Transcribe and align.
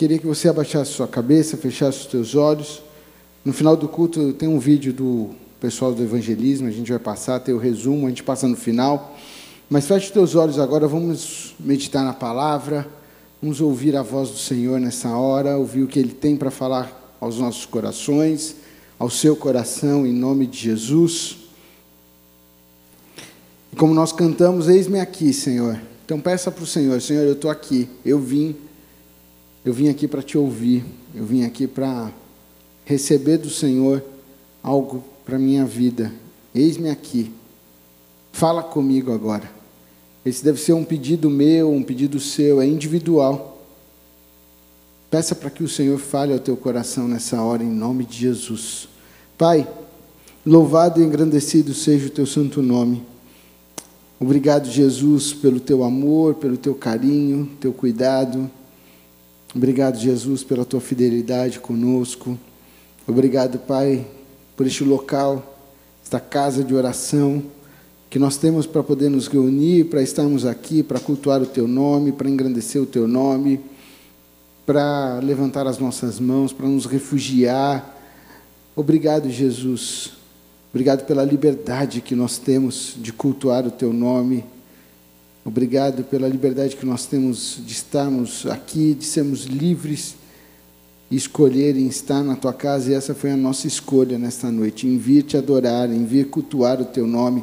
queria 0.00 0.18
que 0.18 0.26
você 0.26 0.48
abaixasse 0.48 0.92
sua 0.92 1.06
cabeça, 1.06 1.58
fechasse 1.58 1.98
os 1.98 2.06
teus 2.06 2.34
olhos. 2.34 2.82
No 3.44 3.52
final 3.52 3.76
do 3.76 3.86
culto 3.86 4.32
tem 4.32 4.48
um 4.48 4.58
vídeo 4.58 4.94
do 4.94 5.28
pessoal 5.60 5.92
do 5.92 6.02
evangelismo, 6.02 6.66
a 6.66 6.70
gente 6.70 6.88
vai 6.88 6.98
passar, 6.98 7.38
tem 7.38 7.54
o 7.54 7.58
resumo, 7.58 8.06
a 8.06 8.08
gente 8.08 8.22
passa 8.22 8.48
no 8.48 8.56
final. 8.56 9.14
Mas 9.68 9.86
feche 9.86 10.06
os 10.06 10.10
teus 10.10 10.34
olhos 10.34 10.58
agora, 10.58 10.88
vamos 10.88 11.54
meditar 11.60 12.02
na 12.02 12.14
palavra, 12.14 12.88
vamos 13.42 13.60
ouvir 13.60 13.94
a 13.94 14.00
voz 14.00 14.30
do 14.30 14.38
Senhor 14.38 14.80
nessa 14.80 15.10
hora, 15.10 15.58
ouvir 15.58 15.82
o 15.82 15.86
que 15.86 15.98
Ele 15.98 16.14
tem 16.14 16.34
para 16.34 16.50
falar 16.50 17.18
aos 17.20 17.38
nossos 17.38 17.66
corações, 17.66 18.56
ao 18.98 19.10
seu 19.10 19.36
coração, 19.36 20.06
em 20.06 20.14
nome 20.14 20.46
de 20.46 20.60
Jesus. 20.60 21.36
E 23.70 23.76
como 23.76 23.92
nós 23.92 24.12
cantamos, 24.12 24.66
eis-me 24.66 24.98
aqui, 24.98 25.30
Senhor. 25.34 25.78
Então 26.06 26.18
peça 26.18 26.50
para 26.50 26.64
o 26.64 26.66
Senhor, 26.66 26.98
Senhor, 27.02 27.24
eu 27.24 27.34
estou 27.34 27.50
aqui, 27.50 27.86
eu 28.02 28.18
vim, 28.18 28.56
eu 29.64 29.72
vim 29.72 29.88
aqui 29.88 30.08
para 30.08 30.22
te 30.22 30.38
ouvir, 30.38 30.84
eu 31.14 31.24
vim 31.24 31.44
aqui 31.44 31.66
para 31.66 32.10
receber 32.84 33.38
do 33.38 33.50
Senhor 33.50 34.02
algo 34.62 35.04
para 35.24 35.38
minha 35.38 35.64
vida. 35.64 36.12
Eis-me 36.54 36.90
aqui. 36.90 37.30
Fala 38.32 38.62
comigo 38.62 39.12
agora. 39.12 39.50
Esse 40.24 40.44
deve 40.44 40.60
ser 40.60 40.72
um 40.72 40.84
pedido 40.84 41.30
meu, 41.30 41.70
um 41.70 41.82
pedido 41.82 42.18
seu, 42.18 42.60
é 42.60 42.66
individual. 42.66 43.58
Peça 45.10 45.34
para 45.34 45.50
que 45.50 45.62
o 45.62 45.68
Senhor 45.68 45.98
fale 45.98 46.32
ao 46.32 46.38
teu 46.38 46.56
coração 46.56 47.08
nessa 47.08 47.42
hora, 47.42 47.62
em 47.62 47.70
nome 47.70 48.04
de 48.04 48.16
Jesus. 48.16 48.88
Pai, 49.36 49.68
louvado 50.44 51.00
e 51.00 51.04
engrandecido 51.04 51.74
seja 51.74 52.06
o 52.06 52.10
teu 52.10 52.26
santo 52.26 52.62
nome. 52.62 53.02
Obrigado, 54.18 54.70
Jesus, 54.70 55.32
pelo 55.32 55.58
teu 55.58 55.82
amor, 55.82 56.34
pelo 56.34 56.56
teu 56.56 56.74
carinho, 56.74 57.48
teu 57.58 57.72
cuidado. 57.72 58.50
Obrigado, 59.54 59.98
Jesus, 59.98 60.44
pela 60.44 60.64
tua 60.64 60.80
fidelidade 60.80 61.58
conosco. 61.58 62.38
Obrigado, 63.06 63.58
Pai, 63.58 64.06
por 64.56 64.64
este 64.64 64.84
local, 64.84 65.58
esta 66.04 66.20
casa 66.20 66.62
de 66.62 66.72
oração 66.72 67.42
que 68.08 68.18
nós 68.18 68.36
temos 68.36 68.64
para 68.64 68.82
poder 68.82 69.08
nos 69.08 69.26
reunir, 69.26 69.86
para 69.86 70.02
estarmos 70.02 70.46
aqui, 70.46 70.84
para 70.84 71.00
cultuar 71.00 71.42
o 71.42 71.46
Teu 71.46 71.66
nome, 71.66 72.12
para 72.12 72.30
engrandecer 72.30 72.80
o 72.80 72.86
Teu 72.86 73.08
nome, 73.08 73.60
para 74.64 75.18
levantar 75.18 75.66
as 75.66 75.78
nossas 75.78 76.20
mãos, 76.20 76.52
para 76.52 76.68
nos 76.68 76.86
refugiar. 76.86 77.98
Obrigado, 78.76 79.28
Jesus. 79.28 80.12
Obrigado 80.72 81.04
pela 81.06 81.24
liberdade 81.24 82.00
que 82.00 82.14
nós 82.14 82.38
temos 82.38 82.94
de 82.96 83.12
cultuar 83.12 83.66
o 83.66 83.70
Teu 83.72 83.92
nome. 83.92 84.44
Obrigado 85.44 86.04
pela 86.04 86.28
liberdade 86.28 86.76
que 86.76 86.84
nós 86.84 87.06
temos 87.06 87.60
de 87.64 87.72
estarmos 87.72 88.46
aqui, 88.46 88.94
de 88.94 89.04
sermos 89.04 89.44
livres 89.44 90.16
escolherem 91.10 91.88
estar 91.88 92.22
na 92.22 92.36
tua 92.36 92.52
casa, 92.52 92.90
e 92.90 92.94
essa 92.94 93.14
foi 93.14 93.32
a 93.32 93.36
nossa 93.36 93.66
escolha 93.66 94.16
nesta 94.16 94.50
noite, 94.50 94.86
em 94.86 94.96
vir 94.96 95.24
te 95.24 95.36
adorar, 95.36 95.90
em 95.90 96.04
vir 96.04 96.28
cultuar 96.28 96.80
o 96.80 96.84
teu 96.84 97.06
nome, 97.06 97.42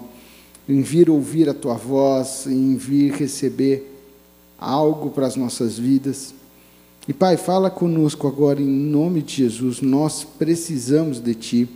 em 0.69 0.81
vir 0.81 1.09
ouvir 1.09 1.49
a 1.49 1.53
tua 1.53 1.73
voz, 1.73 2.47
em 2.47 2.75
vir 2.77 3.11
receber 3.11 3.93
algo 4.57 5.09
para 5.09 5.27
as 5.27 5.35
nossas 5.35 5.77
vidas. 5.77 6.33
E 7.07 7.13
Pai, 7.13 7.35
fala 7.35 7.69
conosco 7.69 8.25
agora 8.27 8.61
em 8.61 8.65
nome 8.65 9.21
de 9.21 9.35
Jesus, 9.35 9.81
nós 9.81 10.23
precisamos 10.23 11.19
de 11.19 11.35
Ti, 11.35 11.69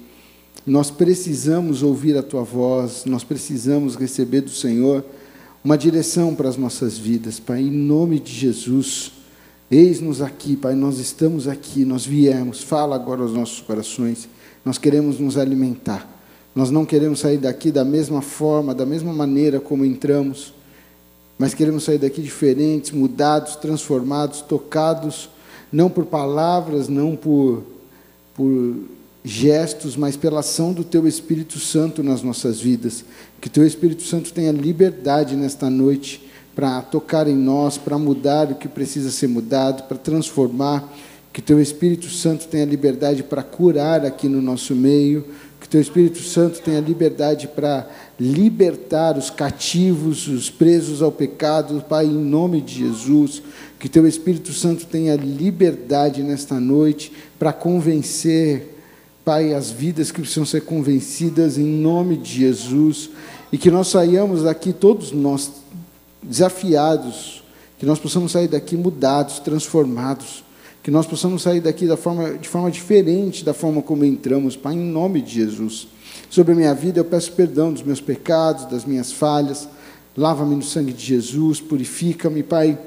nós 0.65 0.89
precisamos 0.91 1.83
ouvir 1.83 2.17
a 2.17 2.23
Tua 2.23 2.43
voz, 2.43 3.03
nós 3.05 3.23
precisamos 3.23 3.95
receber 3.95 4.41
do 4.41 4.51
Senhor 4.51 5.03
uma 5.63 5.77
direção 5.77 6.33
para 6.33 6.49
as 6.49 6.57
nossas 6.57 6.97
vidas, 6.97 7.39
Pai, 7.39 7.61
em 7.61 7.71
nome 7.71 8.19
de 8.19 8.33
Jesus. 8.33 9.11
Eis-nos 9.69 10.21
aqui, 10.21 10.55
Pai, 10.55 10.73
nós 10.73 10.97
estamos 10.97 11.47
aqui, 11.47 11.85
nós 11.85 12.05
viemos. 12.05 12.63
Fala 12.63 12.95
agora 12.95 13.21
aos 13.21 13.31
nossos 13.31 13.61
corações. 13.61 14.27
Nós 14.65 14.77
queremos 14.77 15.19
nos 15.19 15.37
alimentar. 15.37 16.07
Nós 16.55 16.69
não 16.69 16.83
queremos 16.83 17.19
sair 17.19 17.37
daqui 17.37 17.71
da 17.71 17.85
mesma 17.85 18.21
forma, 18.21 18.75
da 18.75 18.85
mesma 18.85 19.13
maneira 19.13 19.59
como 19.59 19.85
entramos, 19.85 20.53
mas 21.37 21.53
queremos 21.53 21.83
sair 21.83 21.97
daqui 21.97 22.21
diferentes, 22.21 22.91
mudados, 22.91 23.55
transformados, 23.55 24.41
tocados, 24.41 25.29
não 25.71 25.89
por 25.89 26.05
palavras, 26.05 26.89
não 26.89 27.15
por, 27.15 27.63
por 28.35 28.75
gestos, 29.23 29.95
mas 29.95 30.15
pela 30.15 30.39
ação 30.39 30.73
do 30.73 30.83
Teu 30.83 31.07
Espírito 31.07 31.59
Santo 31.59 32.01
nas 32.01 32.23
nossas 32.23 32.59
vidas. 32.59 33.05
Que 33.39 33.49
Teu 33.49 33.65
Espírito 33.65 34.03
Santo 34.03 34.33
tenha 34.33 34.51
liberdade 34.51 35.35
nesta 35.35 35.69
noite 35.69 36.29
para 36.55 36.81
tocar 36.81 37.27
em 37.27 37.35
nós, 37.35 37.77
para 37.77 37.97
mudar 37.97 38.51
o 38.51 38.55
que 38.55 38.67
precisa 38.67 39.09
ser 39.09 39.27
mudado, 39.27 39.83
para 39.83 39.97
transformar, 39.97 40.91
que 41.33 41.41
teu 41.41 41.61
Espírito 41.61 42.09
Santo 42.09 42.47
tenha 42.47 42.65
liberdade 42.65 43.23
para 43.23 43.41
curar 43.41 44.05
aqui 44.05 44.27
no 44.27 44.41
nosso 44.41 44.75
meio, 44.75 45.25
que 45.61 45.69
teu 45.69 45.79
Espírito 45.79 46.19
Santo 46.19 46.61
tenha 46.61 46.81
liberdade 46.81 47.47
para 47.47 47.87
libertar 48.19 49.17
os 49.17 49.29
cativos, 49.29 50.27
os 50.27 50.49
presos 50.49 51.01
ao 51.01 51.11
pecado, 51.11 51.83
Pai, 51.87 52.05
em 52.05 52.09
nome 52.09 52.59
de 52.59 52.79
Jesus, 52.79 53.41
que 53.79 53.87
teu 53.87 54.05
Espírito 54.05 54.51
Santo 54.51 54.85
tenha 54.85 55.15
liberdade 55.15 56.21
nesta 56.21 56.59
noite 56.59 57.13
para 57.39 57.53
convencer, 57.53 58.80
Pai, 59.23 59.53
as 59.53 59.69
vidas 59.69 60.11
que 60.11 60.21
precisam 60.21 60.45
ser 60.45 60.61
convencidas 60.61 61.57
em 61.57 61.63
nome 61.63 62.17
de 62.17 62.31
Jesus, 62.31 63.09
e 63.51 63.57
que 63.57 63.69
nós 63.69 63.87
saiamos 63.89 64.43
daqui 64.43 64.73
todos 64.73 65.11
nós 65.11 65.51
desafiados, 66.23 67.43
que 67.77 67.85
nós 67.85 67.99
possamos 67.99 68.31
sair 68.31 68.47
daqui 68.47 68.75
mudados, 68.75 69.39
transformados, 69.39 70.43
que 70.83 70.89
nós 70.89 71.05
possamos 71.05 71.43
sair 71.43 71.59
daqui 71.59 71.85
da 71.85 71.97
forma, 71.97 72.33
de 72.33 72.49
forma 72.49 72.71
diferente 72.71 73.45
da 73.45 73.53
forma 73.53 73.81
como 73.81 74.03
entramos, 74.03 74.55
Pai, 74.55 74.73
em 74.73 74.79
nome 74.79 75.21
de 75.21 75.35
Jesus. 75.35 75.87
Sobre 76.29 76.53
a 76.53 76.55
minha 76.55 76.73
vida, 76.73 76.99
eu 76.99 77.05
peço 77.05 77.33
perdão 77.33 77.71
dos 77.71 77.83
meus 77.83 78.01
pecados, 78.01 78.65
das 78.65 78.85
minhas 78.85 79.11
falhas, 79.11 79.67
lava-me 80.17 80.55
no 80.55 80.63
sangue 80.63 80.93
de 80.93 81.05
Jesus, 81.05 81.59
purifica-me, 81.59 82.41
Pai. 82.41 82.77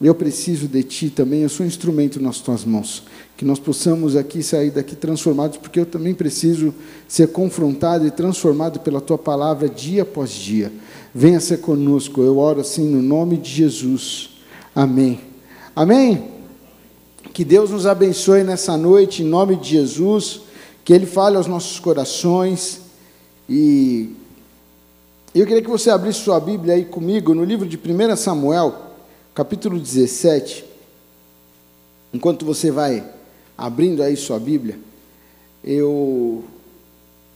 Eu 0.00 0.14
preciso 0.14 0.66
de 0.66 0.82
Ti 0.82 1.10
também, 1.10 1.42
eu 1.42 1.48
sou 1.50 1.64
um 1.64 1.68
instrumento 1.68 2.18
nas 2.22 2.38
Tuas 2.38 2.64
mãos. 2.64 3.02
Que 3.36 3.44
nós 3.44 3.58
possamos 3.58 4.16
aqui 4.16 4.42
sair 4.42 4.70
daqui 4.70 4.96
transformados, 4.96 5.58
porque 5.58 5.78
eu 5.78 5.84
também 5.84 6.14
preciso 6.14 6.74
ser 7.06 7.28
confrontado 7.28 8.06
e 8.06 8.10
transformado 8.10 8.80
pela 8.80 9.00
Tua 9.00 9.18
palavra 9.18 9.68
dia 9.68 10.02
após 10.02 10.30
dia. 10.30 10.72
Venha 11.14 11.38
ser 11.38 11.58
conosco. 11.58 12.22
Eu 12.22 12.38
oro 12.38 12.60
assim 12.60 12.84
no 12.84 13.02
nome 13.02 13.36
de 13.36 13.50
Jesus. 13.50 14.30
Amém. 14.74 15.20
Amém. 15.76 16.28
Que 17.34 17.44
Deus 17.44 17.70
nos 17.70 17.86
abençoe 17.86 18.42
nessa 18.42 18.76
noite, 18.78 19.22
em 19.22 19.26
nome 19.26 19.56
de 19.56 19.70
Jesus. 19.70 20.40
Que 20.82 20.94
Ele 20.94 21.06
fale 21.06 21.36
aos 21.36 21.46
nossos 21.46 21.78
corações. 21.78 22.80
E 23.48 24.14
eu 25.34 25.46
queria 25.46 25.62
que 25.62 25.68
você 25.68 25.90
abrisse 25.90 26.20
sua 26.20 26.40
Bíblia 26.40 26.74
aí 26.74 26.86
comigo 26.86 27.34
no 27.34 27.44
livro 27.44 27.68
de 27.68 27.76
1 27.76 28.16
Samuel, 28.16 28.89
capítulo 29.34 29.78
17. 29.78 30.64
Enquanto 32.12 32.44
você 32.44 32.70
vai 32.70 33.04
abrindo 33.56 34.02
aí 34.02 34.16
sua 34.16 34.38
Bíblia, 34.38 34.78
eu 35.62 36.44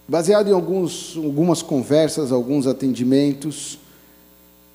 Baseado 0.06 0.48
em 0.48 0.52
alguns, 0.52 1.16
algumas 1.16 1.62
conversas, 1.62 2.30
alguns 2.30 2.66
atendimentos, 2.66 3.78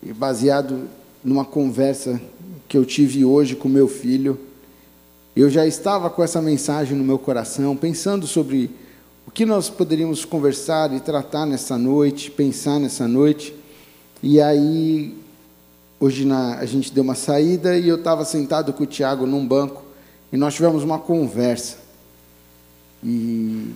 e 0.02 0.12
baseado 0.12 0.90
numa 1.24 1.46
conversa 1.46 2.20
que 2.68 2.76
eu 2.76 2.84
tive 2.84 3.24
hoje 3.24 3.56
com 3.56 3.70
meu 3.70 3.88
filho, 3.88 4.40
eu 5.36 5.48
já 5.48 5.68
estava 5.68 6.10
com 6.10 6.24
essa 6.24 6.42
mensagem 6.42 6.98
no 6.98 7.04
meu 7.04 7.20
coração, 7.20 7.78
pensando 7.78 8.26
sobre 8.26 8.72
o 9.28 9.30
que 9.30 9.46
nós 9.46 9.70
poderíamos 9.70 10.26
conversar 10.26 10.92
e 10.96 11.00
tratar 11.00 11.46
nessa 11.46 11.78
noite, 11.78 12.32
pensar 12.32 12.80
nessa 12.80 13.08
noite. 13.08 13.54
E 14.24 14.42
aí, 14.42 15.16
hoje 16.00 16.26
na, 16.26 16.58
a 16.58 16.66
gente 16.66 16.94
deu 16.94 17.04
uma 17.04 17.16
saída 17.16 17.78
e 17.78 17.88
eu 17.88 17.98
estava 17.98 18.24
sentado 18.26 18.74
com 18.74 18.84
o 18.84 18.88
Tiago 18.88 19.26
num 19.26 19.46
banco 19.46 19.84
e 20.32 20.38
nós 20.38 20.54
tivemos 20.54 20.84
uma 20.84 21.00
conversa. 21.00 21.78
E 23.04 23.74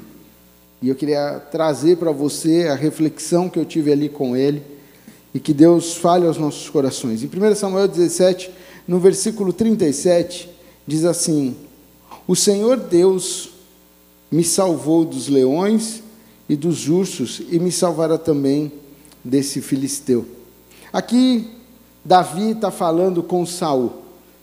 e 0.83 0.89
eu 0.89 0.95
queria 0.95 1.39
trazer 1.49 1.95
para 1.95 2.11
você 2.11 2.67
a 2.67 2.75
reflexão 2.75 3.47
que 3.47 3.57
eu 3.57 3.63
tive 3.63 3.89
ali 3.89 4.09
com 4.09 4.35
ele 4.35 4.61
e 5.33 5.39
que 5.39 5.53
Deus 5.53 5.95
fale 5.95 6.27
aos 6.27 6.37
nossos 6.37 6.69
corações. 6.69 7.23
Em 7.23 7.27
1 7.27 7.55
Samuel 7.55 7.87
17, 7.87 8.51
no 8.85 8.99
versículo 8.99 9.53
37, 9.53 10.49
diz 10.85 11.05
assim: 11.05 11.55
O 12.27 12.35
Senhor 12.35 12.75
Deus 12.75 13.51
me 14.29 14.43
salvou 14.43 15.05
dos 15.05 15.29
leões 15.29 16.03
e 16.49 16.55
dos 16.57 16.89
ursos 16.89 17.41
e 17.49 17.57
me 17.59 17.71
salvará 17.71 18.17
também 18.17 18.69
desse 19.23 19.61
filisteu. 19.61 20.25
Aqui 20.91 21.49
Davi 22.03 22.51
está 22.51 22.69
falando 22.69 23.23
com 23.23 23.45
Saul. 23.45 23.93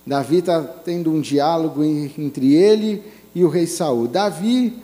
Davi 0.06 0.38
está 0.38 0.62
tendo 0.62 1.12
um 1.12 1.20
diálogo 1.20 1.84
entre 1.84 2.54
ele 2.54 3.02
e 3.34 3.44
o 3.44 3.48
rei 3.48 3.66
Saul. 3.66 4.08
Davi 4.08 4.76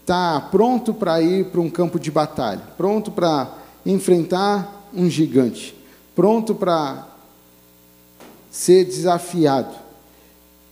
está 0.00 0.40
pronto 0.40 0.94
para 0.94 1.20
ir 1.20 1.46
para 1.46 1.60
um 1.60 1.68
campo 1.68 2.00
de 2.00 2.10
batalha, 2.10 2.62
pronto 2.76 3.10
para 3.10 3.52
enfrentar 3.84 4.88
um 4.94 5.08
gigante, 5.08 5.74
pronto 6.14 6.54
para 6.54 7.06
ser 8.50 8.84
desafiado. 8.84 9.74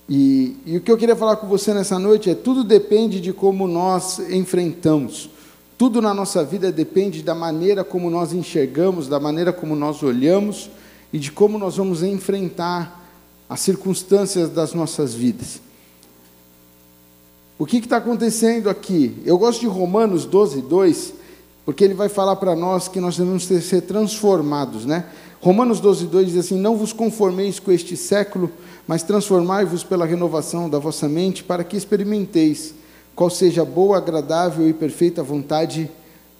E, 0.08 0.56
e 0.66 0.76
o 0.78 0.81
que 0.81 0.90
eu 0.90 0.96
queria 0.96 1.14
falar 1.14 1.37
com 1.37 1.46
você 1.46 1.73
nessa 1.73 1.99
noite 1.99 2.31
é: 2.31 2.34
tudo 2.34 2.64
depende 2.64 3.20
de 3.20 3.32
como 3.32 3.69
nós 3.69 4.19
enfrentamos. 4.31 5.31
Tudo 5.78 6.02
na 6.02 6.12
nossa 6.12 6.43
vida 6.43 6.73
depende 6.73 7.23
da 7.23 7.34
maneira 7.34 7.84
como 7.84 8.11
nós 8.11 8.32
enxergamos, 8.32 9.06
da 9.06 9.20
maneira 9.20 9.52
como 9.52 9.76
nós 9.76 10.02
olhamos 10.02 10.69
e 11.12 11.19
de 11.19 11.33
como 11.33 11.59
nós 11.59 11.77
vamos 11.77 12.03
enfrentar 12.03 13.01
as 13.49 13.61
circunstâncias 13.61 14.49
das 14.49 14.75
nossas 14.75 15.12
vidas. 15.12 15.61
O 17.59 17.67
que 17.67 17.79
está 17.79 17.99
acontecendo 17.99 18.71
aqui? 18.71 19.21
Eu 19.25 19.37
gosto 19.37 19.61
de 19.61 19.67
Romanos 19.67 20.25
12, 20.25 20.62
2, 20.62 21.15
porque 21.65 21.85
ele 21.85 21.95
vai 21.95 22.09
falar 22.09 22.37
para 22.37 22.57
nós 22.57 22.89
que 22.89 23.01
nós 23.01 23.17
devemos 23.17 23.45
ser 23.45 23.83
transformados, 23.83 24.87
né? 24.87 25.05
Romanos 25.41 25.81
12, 25.81 26.07
2 26.07 26.27
diz 26.29 26.37
assim: 26.37 26.59
Não 26.59 26.77
vos 26.77 26.93
conformeis 26.93 27.59
com 27.59 27.73
este 27.73 27.97
século, 27.97 28.51
mas 28.87 29.03
transformai-vos 29.03 29.83
pela 29.83 30.07
renovação 30.07 30.71
da 30.71 30.79
vossa 30.79 31.09
mente, 31.09 31.43
para 31.43 31.65
que 31.65 31.77
experimenteis 31.77 32.75
qual 33.15 33.29
seja 33.29 33.62
a 33.62 33.65
boa, 33.65 33.99
agradável 33.99 34.69
e 34.69 34.73
perfeita 34.73 35.23
vontade 35.23 35.91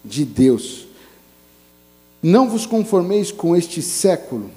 de 0.03 0.25
Deus. 0.25 0.87
Não 2.23 2.49
vos 2.49 2.65
conformeis 2.65 3.31
com 3.31 3.55
este 3.55 3.81
século. 3.81 4.49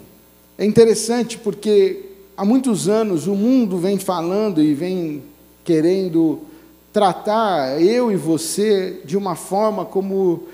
É 0.57 0.65
interessante 0.65 1.37
porque 1.37 2.05
há 2.37 2.45
muitos 2.45 2.89
anos 2.89 3.27
o 3.27 3.35
mundo 3.35 3.77
vem 3.79 3.99
falando 3.99 4.63
e 4.63 4.73
vem 4.75 5.23
querendo 5.65 6.41
tratar 6.93 7.83
eu 7.83 8.13
e 8.13 8.17
você 8.17 9.01
de 9.05 9.17
uma 9.17 9.35
forma 9.35 9.85
como 9.85 10.45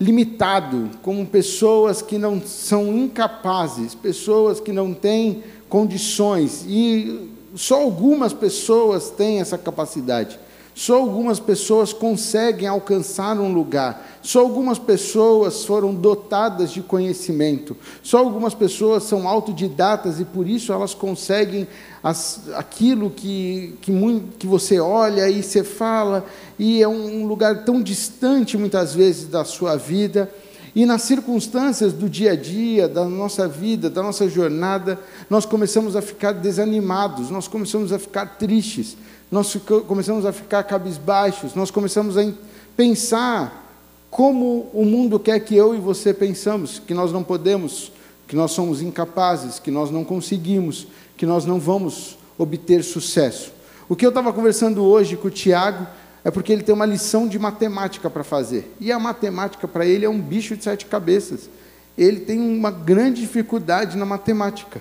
limitado, 0.00 0.90
como 1.02 1.24
pessoas 1.26 2.00
que 2.00 2.18
não 2.18 2.40
são 2.40 2.96
incapazes, 2.96 3.94
pessoas 3.94 4.58
que 4.58 4.72
não 4.72 4.92
têm 4.92 5.42
condições, 5.68 6.64
e 6.66 7.30
só 7.54 7.80
algumas 7.80 8.32
pessoas 8.32 9.10
têm 9.10 9.40
essa 9.40 9.56
capacidade. 9.56 10.38
Só 10.74 10.96
algumas 10.96 11.38
pessoas 11.38 11.92
conseguem 11.92 12.66
alcançar 12.66 13.38
um 13.38 13.52
lugar. 13.52 14.18
Só 14.20 14.40
algumas 14.40 14.76
pessoas 14.76 15.64
foram 15.64 15.94
dotadas 15.94 16.72
de 16.72 16.82
conhecimento. 16.82 17.76
Só 18.02 18.18
algumas 18.18 18.54
pessoas 18.54 19.04
são 19.04 19.28
autodidatas 19.28 20.18
e 20.18 20.24
por 20.24 20.48
isso 20.48 20.72
elas 20.72 20.92
conseguem 20.92 21.68
as, 22.02 22.50
aquilo 22.54 23.08
que, 23.08 23.78
que, 23.80 23.92
que 24.36 24.46
você 24.48 24.80
olha 24.80 25.30
e 25.30 25.44
você 25.44 25.62
fala, 25.62 26.26
e 26.58 26.82
é 26.82 26.88
um 26.88 27.24
lugar 27.24 27.64
tão 27.64 27.80
distante 27.80 28.58
muitas 28.58 28.94
vezes 28.94 29.28
da 29.28 29.44
sua 29.44 29.76
vida. 29.76 30.28
E 30.74 30.84
nas 30.84 31.02
circunstâncias 31.02 31.92
do 31.92 32.10
dia 32.10 32.32
a 32.32 32.36
dia, 32.36 32.88
da 32.88 33.04
nossa 33.04 33.46
vida, 33.46 33.88
da 33.88 34.02
nossa 34.02 34.28
jornada, 34.28 34.98
nós 35.30 35.46
começamos 35.46 35.94
a 35.94 36.02
ficar 36.02 36.32
desanimados, 36.32 37.30
nós 37.30 37.46
começamos 37.46 37.92
a 37.92 37.98
ficar 37.98 38.38
tristes, 38.38 38.96
nós 39.34 39.56
começamos 39.88 40.24
a 40.24 40.32
ficar 40.32 40.62
cabisbaixos, 40.62 41.56
nós 41.56 41.68
começamos 41.68 42.16
a 42.16 42.24
pensar 42.76 43.68
como 44.08 44.70
o 44.72 44.84
mundo 44.84 45.18
quer 45.18 45.40
que 45.40 45.56
eu 45.56 45.74
e 45.74 45.80
você 45.80 46.14
pensamos, 46.14 46.78
que 46.78 46.94
nós 46.94 47.10
não 47.10 47.24
podemos, 47.24 47.90
que 48.28 48.36
nós 48.36 48.52
somos 48.52 48.80
incapazes, 48.80 49.58
que 49.58 49.72
nós 49.72 49.90
não 49.90 50.04
conseguimos, 50.04 50.86
que 51.16 51.26
nós 51.26 51.44
não 51.44 51.58
vamos 51.58 52.16
obter 52.38 52.84
sucesso. 52.84 53.50
O 53.88 53.96
que 53.96 54.06
eu 54.06 54.10
estava 54.10 54.32
conversando 54.32 54.84
hoje 54.84 55.16
com 55.16 55.26
o 55.26 55.32
Tiago 55.32 55.84
é 56.24 56.30
porque 56.30 56.52
ele 56.52 56.62
tem 56.62 56.72
uma 56.72 56.86
lição 56.86 57.26
de 57.26 57.36
matemática 57.36 58.08
para 58.08 58.22
fazer. 58.22 58.72
E 58.78 58.92
a 58.92 59.00
matemática 59.00 59.66
para 59.66 59.84
ele 59.84 60.04
é 60.04 60.08
um 60.08 60.20
bicho 60.20 60.56
de 60.56 60.62
sete 60.62 60.86
cabeças. 60.86 61.50
Ele 61.98 62.20
tem 62.20 62.38
uma 62.38 62.70
grande 62.70 63.22
dificuldade 63.22 63.96
na 63.96 64.06
matemática. 64.06 64.80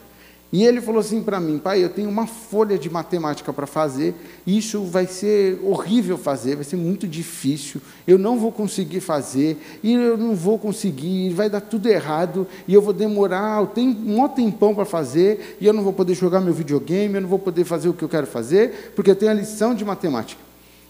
E 0.54 0.64
ele 0.64 0.80
falou 0.80 1.00
assim 1.00 1.24
para 1.24 1.40
mim, 1.40 1.58
pai, 1.58 1.84
eu 1.84 1.90
tenho 1.90 2.08
uma 2.08 2.28
folha 2.28 2.78
de 2.78 2.88
matemática 2.88 3.52
para 3.52 3.66
fazer, 3.66 4.14
isso 4.46 4.84
vai 4.84 5.08
ser 5.08 5.60
horrível 5.64 6.16
fazer, 6.16 6.54
vai 6.54 6.64
ser 6.64 6.76
muito 6.76 7.08
difícil, 7.08 7.82
eu 8.06 8.20
não 8.20 8.38
vou 8.38 8.52
conseguir 8.52 9.00
fazer, 9.00 9.58
e 9.82 9.94
eu 9.94 10.16
não 10.16 10.36
vou 10.36 10.60
conseguir, 10.60 11.32
vai 11.32 11.50
dar 11.50 11.60
tudo 11.60 11.90
errado, 11.90 12.46
e 12.68 12.74
eu 12.76 12.84
vou 12.84 12.94
demorar 12.94 13.64
um 13.64 13.96
maior 14.06 14.28
tempão 14.28 14.76
para 14.76 14.86
fazer, 14.86 15.58
e 15.60 15.66
eu 15.66 15.74
não 15.74 15.82
vou 15.82 15.92
poder 15.92 16.14
jogar 16.14 16.40
meu 16.40 16.54
videogame, 16.54 17.16
eu 17.16 17.22
não 17.22 17.30
vou 17.30 17.40
poder 17.40 17.64
fazer 17.66 17.90
o 17.90 17.94
que 17.94 18.04
eu 18.04 18.10
quero 18.10 18.28
fazer, 18.28 18.94
porque 18.96 19.10
eu 19.10 19.16
tenho 19.16 19.32
a 19.32 19.34
lição 19.34 19.74
de 19.74 19.84
matemática. 19.84 20.40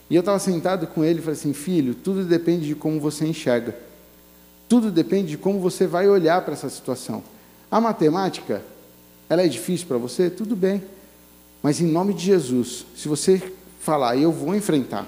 E 0.09 0.15
eu 0.15 0.19
estava 0.19 0.39
sentado 0.39 0.87
com 0.87 1.05
ele 1.05 1.19
e 1.19 1.21
falei 1.21 1.39
assim, 1.39 1.53
filho, 1.53 1.95
tudo 1.95 2.25
depende 2.25 2.67
de 2.67 2.75
como 2.75 2.99
você 2.99 3.25
enxerga. 3.25 3.73
Tudo 4.67 4.91
depende 4.91 5.29
de 5.29 5.37
como 5.37 5.61
você 5.61 5.87
vai 5.87 6.09
olhar 6.09 6.41
para 6.41 6.53
essa 6.53 6.67
situação. 6.67 7.23
A 7.71 7.79
matemática, 7.79 8.61
ela 9.29 9.41
é 9.41 9.47
difícil 9.47 9.87
para 9.87 9.97
você? 9.97 10.29
Tudo 10.29 10.55
bem. 10.55 10.83
Mas 11.61 11.79
em 11.79 11.87
nome 11.87 12.13
de 12.13 12.25
Jesus, 12.25 12.85
se 12.95 13.07
você 13.07 13.41
falar, 13.79 14.17
eu 14.17 14.31
vou 14.31 14.53
enfrentar, 14.53 15.07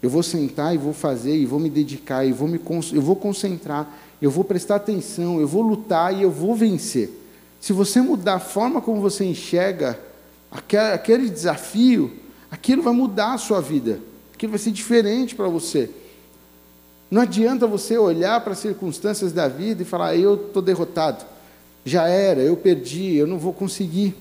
eu 0.00 0.08
vou 0.08 0.22
sentar 0.22 0.74
e 0.74 0.78
vou 0.78 0.92
fazer, 0.92 1.36
e 1.36 1.44
vou 1.44 1.58
me 1.58 1.68
dedicar, 1.68 2.24
e 2.24 2.32
vou 2.32 2.46
me 2.46 2.60
eu 2.92 3.02
vou 3.02 3.16
concentrar, 3.16 3.92
eu 4.20 4.30
vou 4.30 4.44
prestar 4.44 4.76
atenção, 4.76 5.40
eu 5.40 5.46
vou 5.46 5.62
lutar 5.62 6.14
e 6.16 6.22
eu 6.22 6.30
vou 6.30 6.54
vencer. 6.54 7.10
Se 7.60 7.72
você 7.72 8.00
mudar 8.00 8.34
a 8.34 8.40
forma 8.40 8.80
como 8.80 9.00
você 9.00 9.24
enxerga 9.24 9.98
aquele 10.50 11.28
desafio, 11.28 12.12
aquilo 12.50 12.82
vai 12.82 12.92
mudar 12.92 13.34
a 13.34 13.38
sua 13.38 13.60
vida, 13.60 14.00
aquilo 14.34 14.52
vai 14.52 14.58
ser 14.58 14.70
diferente 14.70 15.34
para 15.34 15.48
você. 15.48 15.90
Não 17.10 17.22
adianta 17.22 17.66
você 17.66 17.98
olhar 17.98 18.40
para 18.40 18.52
as 18.52 18.58
circunstâncias 18.58 19.32
da 19.32 19.48
vida 19.48 19.82
e 19.82 19.84
falar, 19.84 20.16
eu 20.16 20.34
estou 20.34 20.62
derrotado 20.62 21.31
já 21.84 22.06
era, 22.06 22.40
eu 22.40 22.56
perdi, 22.56 23.16
eu 23.16 23.26
não 23.26 23.38
vou 23.38 23.52
conseguir. 23.52 24.14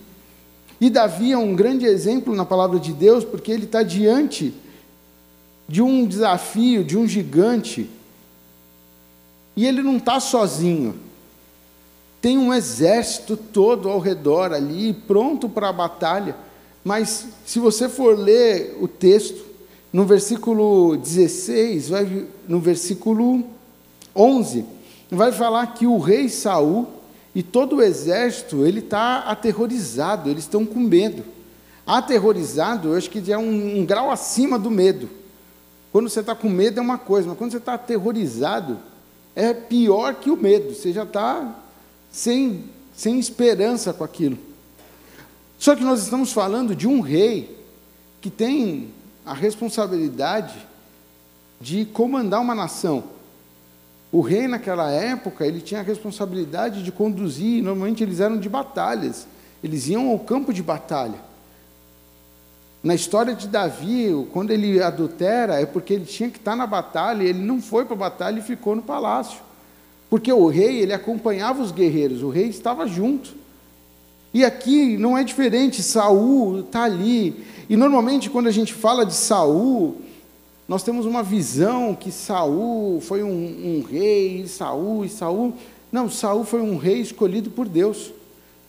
E 0.79 0.89
Davi 0.89 1.31
é 1.31 1.37
um 1.37 1.55
grande 1.55 1.85
exemplo 1.85 2.35
na 2.35 2.43
palavra 2.43 2.79
de 2.79 2.91
Deus, 2.91 3.23
porque 3.23 3.51
ele 3.51 3.65
está 3.65 3.83
diante 3.83 4.53
de 5.67 5.81
um 5.81 6.05
desafio, 6.05 6.83
de 6.83 6.97
um 6.97 7.07
gigante, 7.07 7.89
e 9.55 9.65
ele 9.65 9.83
não 9.83 9.97
está 9.97 10.19
sozinho. 10.19 10.95
Tem 12.21 12.37
um 12.37 12.53
exército 12.53 13.37
todo 13.37 13.89
ao 13.89 13.99
redor 13.99 14.53
ali, 14.53 14.93
pronto 14.93 15.47
para 15.47 15.69
a 15.69 15.73
batalha. 15.73 16.35
Mas 16.83 17.27
se 17.45 17.59
você 17.59 17.87
for 17.87 18.17
ler 18.17 18.77
o 18.81 18.87
texto, 18.87 19.45
no 19.93 20.05
versículo 20.05 20.97
16, 20.97 21.89
vai, 21.89 22.25
no 22.47 22.59
versículo 22.59 23.43
11, 24.15 24.65
vai 25.09 25.31
falar 25.31 25.67
que 25.67 25.85
o 25.85 25.99
rei 25.99 26.29
Saul 26.29 26.87
e 27.33 27.41
todo 27.41 27.77
o 27.77 27.81
exército, 27.81 28.65
ele 28.65 28.79
está 28.79 29.19
aterrorizado, 29.19 30.29
eles 30.29 30.43
estão 30.43 30.65
com 30.65 30.79
medo. 30.79 31.23
Aterrorizado, 31.85 32.89
eu 32.89 32.97
acho 32.97 33.09
que 33.09 33.31
é 33.31 33.37
um, 33.37 33.79
um 33.79 33.85
grau 33.85 34.11
acima 34.11 34.59
do 34.59 34.69
medo. 34.69 35.09
Quando 35.91 36.09
você 36.09 36.19
está 36.19 36.35
com 36.35 36.49
medo 36.49 36.79
é 36.79 36.81
uma 36.81 36.97
coisa, 36.97 37.27
mas 37.27 37.37
quando 37.37 37.51
você 37.51 37.57
está 37.57 37.73
aterrorizado, 37.73 38.79
é 39.35 39.53
pior 39.53 40.15
que 40.15 40.29
o 40.29 40.37
medo. 40.37 40.73
Você 40.73 40.91
já 40.91 41.03
está 41.03 41.55
sem, 42.11 42.65
sem 42.93 43.19
esperança 43.19 43.93
com 43.93 44.03
aquilo. 44.03 44.37
Só 45.57 45.75
que 45.75 45.83
nós 45.83 46.01
estamos 46.03 46.33
falando 46.33 46.75
de 46.75 46.87
um 46.87 47.01
rei 47.01 47.57
que 48.19 48.29
tem 48.29 48.89
a 49.25 49.33
responsabilidade 49.33 50.55
de 51.59 51.85
comandar 51.85 52.41
uma 52.41 52.55
nação. 52.55 53.03
O 54.11 54.19
rei 54.19 54.47
naquela 54.47 54.91
época, 54.91 55.45
ele 55.45 55.61
tinha 55.61 55.79
a 55.79 55.83
responsabilidade 55.83 56.83
de 56.83 56.91
conduzir, 56.91 57.63
normalmente 57.63 58.03
eles 58.03 58.19
eram 58.19 58.37
de 58.37 58.49
batalhas, 58.49 59.25
eles 59.63 59.87
iam 59.87 60.09
ao 60.09 60.19
campo 60.19 60.53
de 60.53 60.61
batalha. 60.61 61.31
Na 62.83 62.93
história 62.93 63.35
de 63.35 63.47
Davi, 63.47 64.27
quando 64.33 64.51
ele 64.51 64.81
adultera, 64.81 65.61
é 65.61 65.65
porque 65.65 65.93
ele 65.93 66.05
tinha 66.05 66.29
que 66.29 66.37
estar 66.37 66.55
na 66.55 66.65
batalha, 66.65 67.23
ele 67.23 67.39
não 67.39 67.61
foi 67.61 67.85
para 67.85 67.93
a 67.93 67.99
batalha 67.99 68.39
e 68.39 68.41
ficou 68.41 68.75
no 68.75 68.81
palácio. 68.81 69.39
Porque 70.09 70.33
o 70.33 70.47
rei, 70.47 70.79
ele 70.79 70.91
acompanhava 70.91 71.61
os 71.61 71.71
guerreiros, 71.71 72.21
o 72.21 72.29
rei 72.29 72.47
estava 72.47 72.85
junto. 72.87 73.33
E 74.33 74.43
aqui 74.43 74.97
não 74.97 75.17
é 75.17 75.23
diferente, 75.23 75.83
Saul 75.83 76.61
está 76.61 76.83
ali. 76.83 77.45
E 77.69 77.77
normalmente 77.77 78.29
quando 78.29 78.47
a 78.47 78.51
gente 78.51 78.73
fala 78.73 79.05
de 79.05 79.13
Saul, 79.13 80.01
nós 80.71 80.83
temos 80.83 81.05
uma 81.05 81.21
visão 81.21 81.93
que 81.93 82.13
Saul 82.13 83.01
foi 83.01 83.21
um, 83.21 83.29
um 83.29 83.83
rei, 83.83 84.47
Saul 84.47 85.03
e 85.03 85.09
Saul. 85.09 85.53
Não, 85.91 86.09
Saul 86.09 86.45
foi 86.45 86.61
um 86.61 86.77
rei 86.77 87.01
escolhido 87.01 87.51
por 87.51 87.67
Deus. 87.67 88.13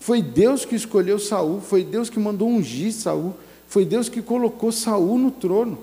Foi 0.00 0.20
Deus 0.20 0.64
que 0.64 0.74
escolheu 0.74 1.16
Saul, 1.20 1.60
foi 1.60 1.84
Deus 1.84 2.10
que 2.10 2.18
mandou 2.18 2.48
ungir 2.48 2.92
Saul, 2.92 3.34
foi 3.68 3.84
Deus 3.84 4.08
que 4.08 4.20
colocou 4.20 4.72
Saul 4.72 5.16
no 5.16 5.30
trono. 5.30 5.78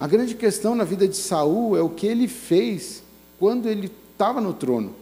A 0.00 0.06
grande 0.06 0.34
questão 0.34 0.74
na 0.74 0.84
vida 0.84 1.06
de 1.06 1.16
Saul 1.18 1.76
é 1.76 1.82
o 1.82 1.90
que 1.90 2.06
ele 2.06 2.26
fez 2.26 3.02
quando 3.38 3.68
ele 3.68 3.92
estava 4.12 4.40
no 4.40 4.54
trono. 4.54 4.94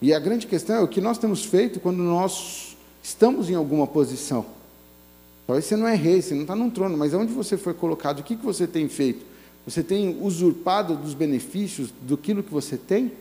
E 0.00 0.14
a 0.14 0.20
grande 0.20 0.46
questão 0.46 0.76
é 0.76 0.80
o 0.82 0.86
que 0.86 1.00
nós 1.00 1.18
temos 1.18 1.44
feito 1.44 1.80
quando 1.80 1.98
nós 1.98 2.76
estamos 3.02 3.50
em 3.50 3.56
alguma 3.56 3.88
posição. 3.88 4.54
Talvez 5.46 5.64
você 5.64 5.76
não 5.76 5.86
é 5.86 5.94
rei, 5.94 6.20
você 6.20 6.34
não 6.34 6.42
está 6.42 6.56
num 6.56 6.68
trono, 6.68 6.96
mas 6.96 7.14
onde 7.14 7.32
você 7.32 7.56
foi 7.56 7.72
colocado, 7.72 8.18
o 8.18 8.22
que, 8.22 8.34
que 8.34 8.44
você 8.44 8.66
tem 8.66 8.88
feito? 8.88 9.24
Você 9.64 9.82
tem 9.82 10.18
usurpado 10.20 10.96
dos 10.96 11.14
benefícios 11.14 11.92
do 12.02 12.16
que 12.16 12.32
você 12.34 12.76
tem? 12.76 13.12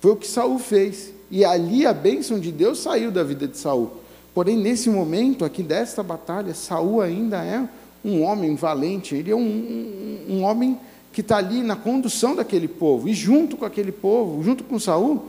Foi 0.00 0.12
o 0.12 0.16
que 0.16 0.26
Saul 0.26 0.58
fez. 0.58 1.12
e 1.30 1.44
ali 1.44 1.86
a 1.86 1.92
bênção 1.92 2.38
de 2.38 2.52
Deus 2.52 2.78
saiu 2.78 3.10
da 3.10 3.22
vida 3.22 3.48
de 3.48 3.56
Saul. 3.56 3.90
Porém, 4.34 4.56
nesse 4.56 4.90
momento 4.90 5.44
aqui 5.44 5.62
desta 5.62 6.02
batalha, 6.02 6.54
Saul 6.54 7.00
ainda 7.00 7.42
é 7.42 7.66
um 8.04 8.22
homem 8.22 8.54
valente, 8.54 9.14
ele 9.14 9.30
é 9.30 9.34
um, 9.34 9.40
um, 9.40 10.36
um 10.36 10.42
homem 10.42 10.78
que 11.12 11.22
está 11.22 11.38
ali 11.38 11.62
na 11.62 11.74
condução 11.74 12.36
daquele 12.36 12.68
povo. 12.68 13.08
E 13.08 13.14
junto 13.14 13.56
com 13.56 13.64
aquele 13.64 13.90
povo, 13.90 14.44
junto 14.44 14.62
com 14.62 14.78
Saul, 14.78 15.24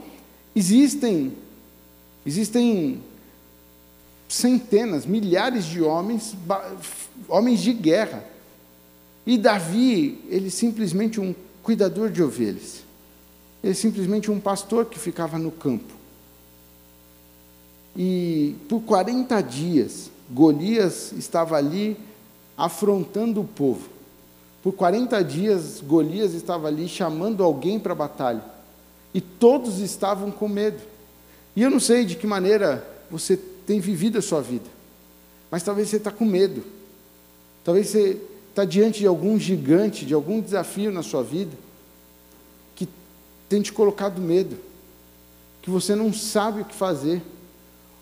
existem, 0.54 1.32
existem 2.26 3.00
centenas, 4.28 5.06
milhares 5.06 5.64
de 5.64 5.82
homens, 5.82 6.36
homens 7.28 7.60
de 7.60 7.72
guerra. 7.72 8.22
E 9.26 9.38
Davi, 9.38 10.22
ele 10.28 10.50
simplesmente 10.50 11.20
um 11.20 11.34
cuidador 11.62 12.10
de 12.10 12.22
ovelhas. 12.22 12.82
Ele 13.64 13.74
simplesmente 13.74 14.30
um 14.30 14.38
pastor 14.38 14.86
que 14.86 14.98
ficava 14.98 15.38
no 15.38 15.50
campo. 15.50 15.94
E 17.96 18.54
por 18.68 18.80
40 18.82 19.40
dias, 19.42 20.10
Golias 20.30 21.12
estava 21.12 21.56
ali 21.56 21.96
afrontando 22.56 23.40
o 23.40 23.44
povo. 23.44 23.88
Por 24.62 24.72
40 24.72 25.22
dias, 25.24 25.80
Golias 25.80 26.34
estava 26.34 26.68
ali 26.68 26.88
chamando 26.88 27.42
alguém 27.42 27.80
para 27.80 27.92
a 27.92 27.96
batalha. 27.96 28.42
E 29.12 29.20
todos 29.20 29.78
estavam 29.78 30.30
com 30.30 30.48
medo. 30.48 30.80
E 31.56 31.62
eu 31.62 31.70
não 31.70 31.80
sei 31.80 32.04
de 32.04 32.14
que 32.14 32.26
maneira 32.26 32.86
você 33.10 33.38
tem 33.68 33.80
vivido 33.80 34.16
a 34.16 34.22
sua 34.22 34.40
vida, 34.40 34.64
mas 35.50 35.62
talvez 35.62 35.90
você 35.90 35.98
está 35.98 36.10
com 36.10 36.24
medo. 36.24 36.64
Talvez 37.62 37.88
você 37.88 38.18
está 38.48 38.64
diante 38.64 39.00
de 39.00 39.06
algum 39.06 39.38
gigante, 39.38 40.06
de 40.06 40.14
algum 40.14 40.40
desafio 40.40 40.90
na 40.90 41.02
sua 41.02 41.22
vida, 41.22 41.54
que 42.74 42.88
tem 43.46 43.60
te 43.60 43.70
colocado 43.70 44.22
medo, 44.22 44.56
que 45.60 45.68
você 45.68 45.94
não 45.94 46.14
sabe 46.14 46.62
o 46.62 46.64
que 46.64 46.74
fazer. 46.74 47.20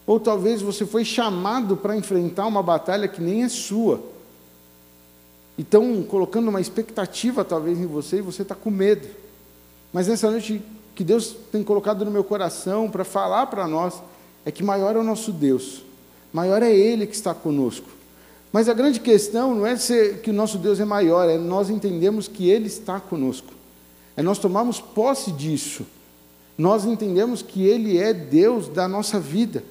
Ou 0.07 0.21
talvez 0.21 0.63
você 0.63 0.87
foi 0.87 1.05
chamado 1.05 1.77
para 1.77 1.97
enfrentar 1.97 2.47
uma 2.47 2.63
batalha 2.63 3.09
que 3.09 3.21
nem 3.21 3.43
é 3.43 3.49
sua. 3.49 4.01
E 5.59 5.63
estão 5.63 6.01
colocando 6.05 6.49
uma 6.49 6.61
expectativa 6.61 7.45
talvez 7.45 7.77
em 7.77 7.87
você 7.87 8.19
e 8.19 8.23
você 8.23 8.43
está 8.43 8.55
com 8.55 8.71
medo. 8.71 9.09
Mas 9.93 10.07
nessa 10.07 10.31
noite 10.31 10.63
que 10.95 11.03
Deus 11.03 11.35
tem 11.51 11.65
colocado 11.65 12.05
no 12.05 12.11
meu 12.13 12.23
coração 12.23 12.89
para 12.89 13.03
falar 13.03 13.49
para 13.49 13.67
nós 13.67 14.01
é 14.47 14.51
que 14.51 14.63
maior 14.63 14.97
é 14.97 14.99
o 14.99 15.05
nosso 15.05 15.31
Deus, 15.31 15.83
maior 16.33 16.63
é 16.63 16.75
Ele 16.75 17.07
que 17.07 17.15
está 17.15 17.35
conosco. 17.35 17.89
Mas 18.51 18.71
a 18.71 18.73
grande 18.73 19.01
questão 19.01 19.55
não 19.55 19.67
é 19.67 19.77
ser 19.77 20.23
que 20.23 20.31
o 20.31 20.33
nosso 20.33 20.57
Deus 20.57 20.81
é 20.81 20.85
maior, 20.87 21.29
é 21.29 21.37
nós 21.37 21.69
entendemos 21.69 22.27
que 22.27 22.49
Ele 22.49 22.69
está 22.69 22.99
conosco. 22.99 23.53
É 24.17 24.23
nós 24.23 24.39
tomarmos 24.39 24.81
posse 24.81 25.31
disso. 25.31 25.85
Nós 26.57 26.87
entendemos 26.87 27.43
que 27.43 27.65
Ele 27.65 27.99
é 27.99 28.15
Deus 28.15 28.67
da 28.69 28.89
nossa 28.89 29.21
vida. 29.21 29.63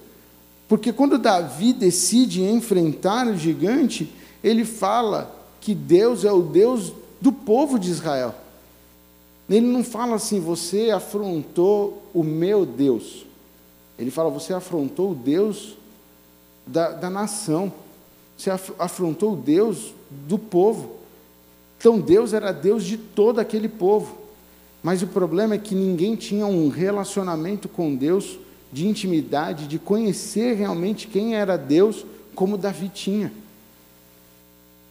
Porque 0.67 0.91
quando 0.91 1.17
Davi 1.17 1.73
decide 1.73 2.43
enfrentar 2.43 3.27
o 3.27 3.37
gigante, 3.37 4.11
ele 4.43 4.65
fala 4.65 5.35
que 5.61 5.73
Deus 5.73 6.23
é 6.23 6.31
o 6.31 6.41
Deus 6.41 6.93
do 7.21 7.31
povo 7.31 7.79
de 7.79 7.89
Israel. 7.89 8.35
Ele 9.49 9.65
não 9.65 9.83
fala 9.83 10.15
assim, 10.15 10.39
você 10.39 10.91
afrontou 10.91 12.03
o 12.13 12.23
meu 12.23 12.65
Deus. 12.65 13.24
Ele 13.97 14.11
fala, 14.11 14.29
você 14.29 14.53
afrontou 14.53 15.11
o 15.11 15.15
Deus 15.15 15.77
da, 16.65 16.91
da 16.91 17.09
nação. 17.09 17.71
Você 18.37 18.49
afrontou 18.77 19.33
o 19.33 19.37
Deus 19.37 19.93
do 20.09 20.37
povo. 20.37 20.95
Então 21.77 21.99
Deus 21.99 22.33
era 22.33 22.51
Deus 22.51 22.83
de 22.83 22.97
todo 22.97 23.39
aquele 23.39 23.69
povo. 23.69 24.17
Mas 24.83 25.01
o 25.01 25.07
problema 25.07 25.55
é 25.55 25.57
que 25.57 25.73
ninguém 25.73 26.15
tinha 26.15 26.45
um 26.45 26.69
relacionamento 26.69 27.67
com 27.67 27.95
Deus 27.95 28.37
de 28.71 28.87
intimidade, 28.87 29.67
de 29.67 29.79
conhecer 29.79 30.55
realmente 30.55 31.07
quem 31.07 31.35
era 31.35 31.57
Deus, 31.57 32.05
como 32.35 32.57
Davi 32.57 32.89
tinha. 32.89 33.31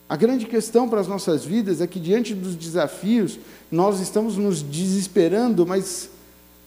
A 0.09 0.17
grande 0.17 0.47
questão 0.47 0.89
para 0.89 1.01
as 1.01 1.09
nossas 1.09 1.45
vidas 1.45 1.81
é 1.81 1.87
que, 1.87 1.99
diante 1.99 2.35
dos 2.35 2.55
desafios, 2.55 3.39
nós 3.71 4.01
estamos 4.01 4.37
nos 4.37 4.63
desesperando, 4.63 5.67
mas 5.67 6.11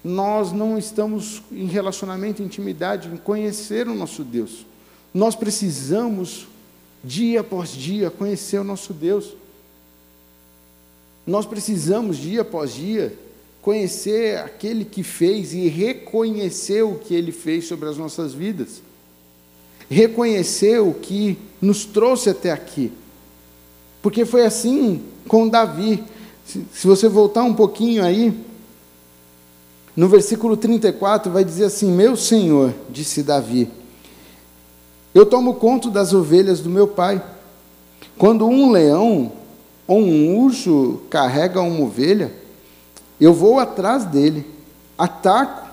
nós 0.08 0.54
não 0.54 0.78
estamos 0.78 1.42
em 1.52 1.66
relacionamento, 1.66 2.42
intimidade, 2.42 3.10
em 3.10 3.18
conhecer 3.18 3.88
o 3.88 3.94
nosso 3.94 4.24
Deus. 4.24 4.66
Nós 5.14 5.36
precisamos, 5.36 6.48
dia 7.04 7.42
após 7.42 7.72
dia, 7.72 8.10
conhecer 8.10 8.58
o 8.60 8.64
nosso 8.64 8.94
Deus. 8.94 9.36
Nós 11.26 11.46
precisamos, 11.46 12.18
dia 12.18 12.42
após 12.42 12.74
dia, 12.74 13.18
conhecer 13.62 14.38
aquele 14.38 14.86
que 14.86 15.04
fez 15.04 15.54
e 15.54 15.68
reconhecer 15.68 16.84
o 16.84 16.96
que 16.96 17.14
ele 17.14 17.34
fez 17.34 17.66
sobre 17.66 17.90
as 17.90 17.98
nossas 17.98 18.34
vidas. 18.34 18.82
Reconhecer 19.90 20.80
o 20.80 20.94
que 20.94 21.38
nos 21.62 21.84
trouxe 21.84 22.30
até 22.30 22.52
aqui. 22.52 22.94
Porque 24.02 24.24
foi 24.24 24.46
assim 24.46 25.04
com 25.28 25.50
Davi. 25.50 26.02
Se, 26.46 26.88
você 26.88 27.10
voltar 27.10 27.44
um 27.44 27.54
pouquinho 27.54 28.06
aí, 28.06 28.34
no 29.98 30.08
versículo 30.08 30.56
34 30.56 31.32
vai 31.32 31.44
dizer 31.44 31.66
assim: 31.66 31.92
Meu 31.92 32.16
senhor, 32.16 32.72
disse 32.88 33.24
Davi, 33.24 33.68
eu 35.12 35.26
tomo 35.26 35.56
conta 35.56 35.90
das 35.90 36.14
ovelhas 36.14 36.60
do 36.60 36.70
meu 36.70 36.88
pai. 36.88 37.20
Quando 38.16 38.46
um 38.46 38.72
leão 38.72 39.32
ou 39.88 40.00
um 40.00 40.38
urso 40.38 41.02
carrega 41.10 41.60
uma 41.62 41.84
ovelha, 41.84 42.32
eu 43.20 43.34
vou 43.34 43.60
atrás 43.60 44.06
dele, 44.06 44.46
ataco 44.96 45.68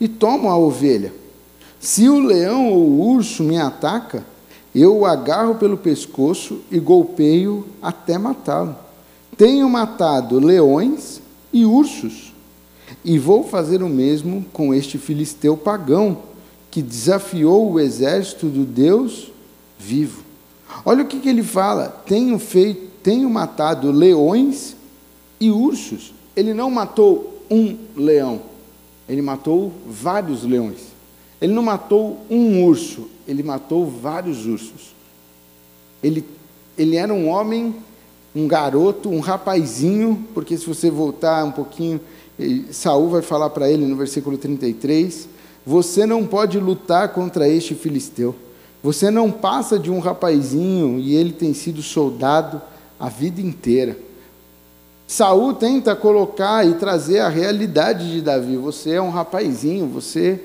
e 0.00 0.08
tomo 0.08 0.50
a 0.50 0.58
ovelha. 0.58 1.12
Se 1.78 2.08
o 2.08 2.18
leão 2.18 2.72
ou 2.72 2.80
o 2.80 3.10
urso 3.12 3.44
me 3.44 3.56
ataca, 3.58 4.26
eu 4.74 4.96
o 4.96 5.06
agarro 5.06 5.54
pelo 5.54 5.76
pescoço 5.76 6.60
e 6.68 6.80
golpeio 6.80 7.66
até 7.80 8.18
matá-lo. 8.18 8.74
Tenho 9.36 9.68
matado 9.68 10.40
leões 10.40 11.20
e 11.52 11.64
ursos, 11.64 12.32
e 13.04 13.18
vou 13.18 13.44
fazer 13.44 13.82
o 13.82 13.88
mesmo 13.88 14.44
com 14.52 14.74
este 14.74 14.98
filisteu 14.98 15.56
pagão, 15.56 16.18
que 16.70 16.82
desafiou 16.82 17.72
o 17.72 17.80
exército 17.80 18.46
do 18.46 18.64
Deus 18.64 19.30
vivo. 19.78 20.22
Olha 20.84 21.04
o 21.04 21.06
que, 21.06 21.20
que 21.20 21.28
ele 21.28 21.42
fala: 21.42 21.88
tenho 22.06 22.38
feito, 22.38 22.88
tenho 23.02 23.28
matado 23.30 23.90
leões 23.90 24.76
e 25.40 25.50
ursos. 25.50 26.12
Ele 26.36 26.52
não 26.52 26.70
matou 26.70 27.42
um 27.50 27.76
leão, 27.96 28.42
ele 29.08 29.22
matou 29.22 29.72
vários 29.86 30.44
leões. 30.44 30.88
Ele 31.40 31.52
não 31.52 31.62
matou 31.62 32.18
um 32.28 32.64
urso, 32.64 33.08
ele 33.26 33.42
matou 33.42 33.86
vários 33.86 34.44
ursos. 34.44 34.94
Ele, 36.02 36.24
ele 36.76 36.96
era 36.96 37.14
um 37.14 37.28
homem, 37.28 37.74
um 38.34 38.46
garoto, 38.48 39.08
um 39.08 39.20
rapazinho, 39.20 40.26
porque 40.34 40.56
se 40.56 40.66
você 40.66 40.90
voltar 40.90 41.44
um 41.44 41.52
pouquinho, 41.52 42.00
Saul 42.70 43.08
vai 43.08 43.22
falar 43.22 43.50
para 43.50 43.70
ele 43.70 43.86
no 43.86 43.96
versículo 43.96 44.38
33, 44.38 45.28
você 45.66 46.06
não 46.06 46.26
pode 46.26 46.58
lutar 46.58 47.08
contra 47.12 47.48
este 47.48 47.74
filisteu. 47.74 48.34
Você 48.82 49.10
não 49.10 49.30
passa 49.30 49.78
de 49.78 49.90
um 49.90 49.98
rapazinho 49.98 50.98
e 50.98 51.16
ele 51.16 51.32
tem 51.32 51.52
sido 51.52 51.82
soldado 51.82 52.62
a 52.98 53.08
vida 53.08 53.40
inteira. 53.40 53.98
Saul 55.06 55.54
tenta 55.54 55.96
colocar 55.96 56.66
e 56.66 56.74
trazer 56.74 57.20
a 57.20 57.28
realidade 57.28 58.12
de 58.12 58.20
Davi. 58.20 58.56
Você 58.56 58.92
é 58.92 59.02
um 59.02 59.10
rapazinho, 59.10 59.86
você 59.86 60.40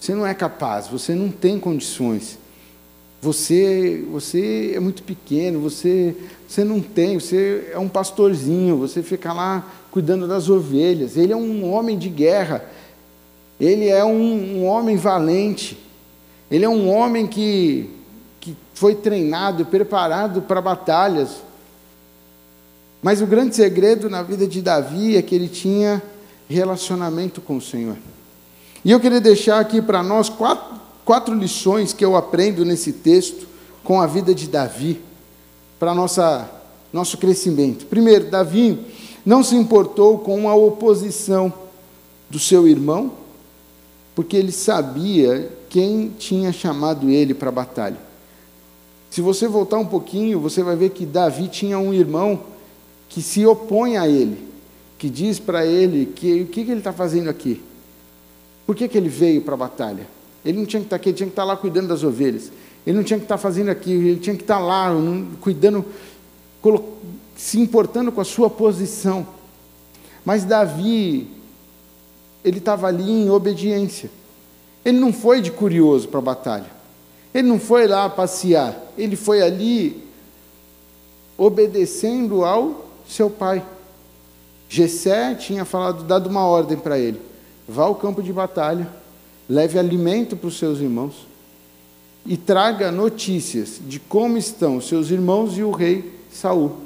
você 0.00 0.14
não 0.14 0.26
é 0.26 0.32
capaz, 0.32 0.88
você 0.88 1.14
não 1.14 1.30
tem 1.30 1.58
condições. 1.60 2.38
Você, 3.22 4.02
você 4.10 4.72
é 4.74 4.80
muito 4.80 5.02
pequeno, 5.02 5.60
você, 5.60 6.16
você 6.48 6.64
não 6.64 6.80
tem, 6.80 7.20
você 7.20 7.70
é 7.72 7.78
um 7.78 7.88
pastorzinho, 7.88 8.78
você 8.78 9.02
fica 9.02 9.32
lá 9.32 9.70
cuidando 9.90 10.26
das 10.26 10.48
ovelhas. 10.48 11.16
Ele 11.16 11.32
é 11.32 11.36
um 11.36 11.70
homem 11.70 11.98
de 11.98 12.08
guerra, 12.08 12.64
ele 13.60 13.88
é 13.88 14.02
um, 14.02 14.60
um 14.60 14.64
homem 14.64 14.96
valente, 14.96 15.78
ele 16.50 16.64
é 16.64 16.68
um 16.68 16.88
homem 16.88 17.26
que, 17.26 17.90
que 18.40 18.56
foi 18.72 18.94
treinado, 18.94 19.66
preparado 19.66 20.40
para 20.40 20.62
batalhas. 20.62 21.42
Mas 23.02 23.20
o 23.20 23.26
grande 23.26 23.54
segredo 23.54 24.08
na 24.08 24.22
vida 24.22 24.46
de 24.46 24.62
Davi 24.62 25.16
é 25.16 25.22
que 25.22 25.34
ele 25.34 25.48
tinha 25.48 26.02
relacionamento 26.48 27.42
com 27.42 27.58
o 27.58 27.60
Senhor. 27.60 27.96
E 28.82 28.90
eu 28.90 28.98
queria 28.98 29.20
deixar 29.20 29.60
aqui 29.60 29.82
para 29.82 30.02
nós 30.02 30.30
quatro, 30.30 30.79
quatro 31.10 31.34
lições 31.34 31.92
que 31.92 32.04
eu 32.04 32.14
aprendo 32.14 32.64
nesse 32.64 32.92
texto 32.92 33.48
com 33.82 34.00
a 34.00 34.06
vida 34.06 34.32
de 34.32 34.46
Davi, 34.46 35.00
para 35.76 35.92
nossa 35.92 36.48
nosso 36.92 37.18
crescimento. 37.18 37.84
Primeiro, 37.86 38.30
Davi 38.30 38.78
não 39.26 39.42
se 39.42 39.56
importou 39.56 40.20
com 40.20 40.48
a 40.48 40.54
oposição 40.54 41.52
do 42.30 42.38
seu 42.38 42.68
irmão, 42.68 43.10
porque 44.14 44.36
ele 44.36 44.52
sabia 44.52 45.50
quem 45.68 46.12
tinha 46.16 46.52
chamado 46.52 47.10
ele 47.10 47.34
para 47.34 47.48
a 47.48 47.52
batalha. 47.52 47.98
Se 49.10 49.20
você 49.20 49.48
voltar 49.48 49.78
um 49.78 49.86
pouquinho, 49.86 50.38
você 50.38 50.62
vai 50.62 50.76
ver 50.76 50.90
que 50.90 51.04
Davi 51.04 51.48
tinha 51.48 51.76
um 51.76 51.92
irmão 51.92 52.38
que 53.08 53.20
se 53.20 53.44
opõe 53.44 53.96
a 53.96 54.06
ele, 54.06 54.38
que 54.96 55.10
diz 55.10 55.40
para 55.40 55.66
ele 55.66 56.06
que 56.06 56.42
o 56.42 56.46
que, 56.46 56.64
que 56.64 56.70
ele 56.70 56.78
está 56.78 56.92
fazendo 56.92 57.28
aqui? 57.28 57.60
Por 58.64 58.76
que, 58.76 58.86
que 58.86 58.96
ele 58.96 59.08
veio 59.08 59.42
para 59.42 59.54
a 59.54 59.56
batalha? 59.56 60.19
Ele 60.44 60.58
não 60.58 60.66
tinha 60.66 60.80
que 60.80 60.86
estar 60.86 60.96
aqui, 60.96 61.10
ele 61.10 61.16
tinha 61.16 61.26
que 61.26 61.32
estar 61.32 61.44
lá 61.44 61.56
cuidando 61.56 61.88
das 61.88 62.02
ovelhas. 62.02 62.50
Ele 62.86 62.96
não 62.96 63.04
tinha 63.04 63.18
que 63.18 63.24
estar 63.24 63.38
fazendo 63.38 63.68
aquilo, 63.68 64.08
ele 64.08 64.20
tinha 64.20 64.34
que 64.34 64.42
estar 64.42 64.58
lá 64.58 64.90
cuidando, 65.40 65.84
se 67.36 67.60
importando 67.60 68.10
com 68.10 68.20
a 68.20 68.24
sua 68.24 68.48
posição. 68.48 69.26
Mas 70.24 70.44
Davi, 70.44 71.28
ele 72.44 72.58
estava 72.58 72.86
ali 72.86 73.10
em 73.10 73.30
obediência. 73.30 74.10
Ele 74.84 74.98
não 74.98 75.12
foi 75.12 75.40
de 75.40 75.50
curioso 75.50 76.08
para 76.08 76.18
a 76.18 76.22
batalha. 76.22 76.70
Ele 77.34 77.46
não 77.46 77.60
foi 77.60 77.86
lá 77.86 78.08
passear. 78.08 78.76
Ele 78.96 79.16
foi 79.16 79.42
ali 79.42 80.02
obedecendo 81.36 82.44
ao 82.44 82.86
seu 83.06 83.30
pai. 83.30 83.64
Gessé 84.68 85.34
tinha 85.34 85.64
falado, 85.64 86.04
dado 86.04 86.28
uma 86.28 86.44
ordem 86.46 86.78
para 86.78 86.98
ele: 86.98 87.20
vá 87.68 87.84
ao 87.84 87.94
campo 87.94 88.22
de 88.22 88.32
batalha, 88.32 88.88
leve 89.50 89.80
alimento 89.80 90.36
para 90.36 90.46
os 90.46 90.56
seus 90.56 90.78
irmãos 90.78 91.26
e 92.24 92.36
traga 92.36 92.92
notícias 92.92 93.80
de 93.84 93.98
como 93.98 94.38
estão 94.38 94.76
os 94.76 94.86
seus 94.86 95.10
irmãos 95.10 95.58
e 95.58 95.64
o 95.64 95.72
rei 95.72 96.12
Saul. 96.32 96.76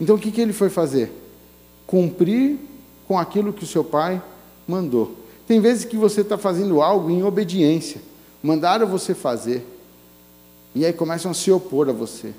Então 0.00 0.16
o 0.16 0.18
que, 0.18 0.32
que 0.32 0.40
ele 0.40 0.52
foi 0.52 0.68
fazer? 0.68 1.12
Cumprir 1.86 2.58
com 3.06 3.16
aquilo 3.16 3.52
que 3.52 3.62
o 3.62 3.66
seu 3.68 3.84
pai 3.84 4.20
mandou. 4.66 5.14
Tem 5.46 5.60
vezes 5.60 5.84
que 5.84 5.96
você 5.96 6.22
está 6.22 6.36
fazendo 6.36 6.82
algo 6.82 7.08
em 7.08 7.22
obediência, 7.22 8.00
mandaram 8.42 8.86
você 8.86 9.14
fazer, 9.14 9.64
e 10.74 10.84
aí 10.84 10.92
começam 10.92 11.30
a 11.30 11.34
se 11.34 11.52
opor 11.52 11.88
a 11.88 11.92
você. 11.92 12.32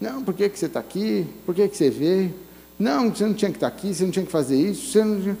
Não, 0.00 0.24
por 0.24 0.34
que, 0.34 0.48
que 0.48 0.58
você 0.58 0.66
está 0.66 0.80
aqui? 0.80 1.24
Por 1.46 1.54
que, 1.54 1.68
que 1.68 1.76
você 1.76 1.88
veio? 1.88 2.34
Não, 2.78 3.10
você 3.10 3.24
não 3.24 3.34
tinha 3.34 3.50
que 3.50 3.56
estar 3.58 3.68
aqui, 3.68 3.94
você 3.94 4.02
não 4.02 4.10
tinha 4.10 4.24
que 4.24 4.32
fazer 4.32 4.56
isso, 4.56 4.90
você 4.90 5.04
não 5.04 5.36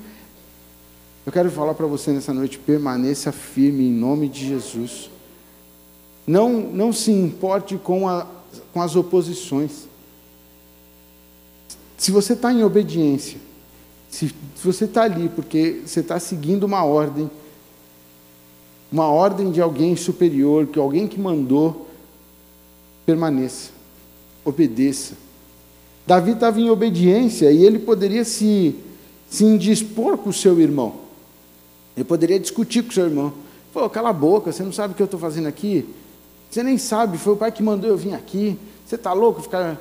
Eu 1.26 1.32
quero 1.32 1.50
falar 1.50 1.72
para 1.74 1.86
você 1.86 2.12
nessa 2.12 2.34
noite, 2.34 2.58
permaneça 2.58 3.32
firme 3.32 3.84
em 3.84 3.92
nome 3.92 4.28
de 4.28 4.46
Jesus. 4.46 5.08
Não, 6.26 6.52
não 6.52 6.92
se 6.92 7.10
importe 7.10 7.78
com, 7.78 8.06
a, 8.06 8.26
com 8.72 8.82
as 8.82 8.94
oposições. 8.94 9.88
Se 11.96 12.10
você 12.10 12.34
está 12.34 12.52
em 12.52 12.62
obediência, 12.62 13.38
se, 14.10 14.28
se 14.28 14.64
você 14.64 14.84
está 14.84 15.04
ali 15.04 15.30
porque 15.30 15.80
você 15.86 16.00
está 16.00 16.20
seguindo 16.20 16.64
uma 16.64 16.84
ordem, 16.84 17.30
uma 18.92 19.08
ordem 19.08 19.50
de 19.50 19.62
alguém 19.62 19.96
superior, 19.96 20.66
que 20.66 20.78
alguém 20.78 21.08
que 21.08 21.18
mandou, 21.18 21.88
permaneça, 23.06 23.70
obedeça. 24.44 25.14
Davi 26.06 26.32
estava 26.32 26.60
em 26.60 26.68
obediência 26.68 27.50
e 27.50 27.64
ele 27.64 27.78
poderia 27.78 28.24
se, 28.24 28.76
se 29.28 29.42
indispor 29.42 30.18
com 30.18 30.28
o 30.28 30.32
seu 30.34 30.60
irmão. 30.60 31.03
Ele 31.96 32.04
poderia 32.04 32.38
discutir 32.38 32.82
com 32.82 32.90
seu 32.90 33.04
irmão. 33.04 33.32
Pô, 33.72 33.88
cala 33.88 34.10
a 34.10 34.12
boca, 34.12 34.52
você 34.52 34.62
não 34.62 34.72
sabe 34.72 34.92
o 34.92 34.96
que 34.96 35.02
eu 35.02 35.06
estou 35.06 35.20
fazendo 35.20 35.46
aqui? 35.46 35.88
Você 36.50 36.62
nem 36.62 36.78
sabe, 36.78 37.18
foi 37.18 37.32
o 37.32 37.36
pai 37.36 37.50
que 37.50 37.62
mandou 37.62 37.90
eu 37.90 37.96
vir 37.96 38.14
aqui. 38.14 38.58
Você 38.86 38.94
está 38.94 39.12
louco? 39.12 39.42
Ficar... 39.42 39.80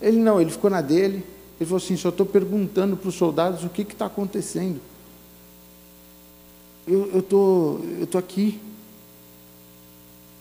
Ele 0.00 0.18
não, 0.18 0.40
ele 0.40 0.50
ficou 0.50 0.70
na 0.70 0.80
dele. 0.80 1.24
Ele 1.58 1.68
falou 1.68 1.76
assim: 1.76 1.96
só 1.96 2.08
estou 2.08 2.26
perguntando 2.26 2.96
para 2.96 3.08
os 3.08 3.14
soldados 3.14 3.64
o 3.64 3.68
que 3.68 3.82
está 3.82 4.06
acontecendo. 4.06 4.80
Eu 6.86 7.20
estou 7.20 7.80
eu 8.00 8.06
tô 8.06 8.18
aqui. 8.18 8.60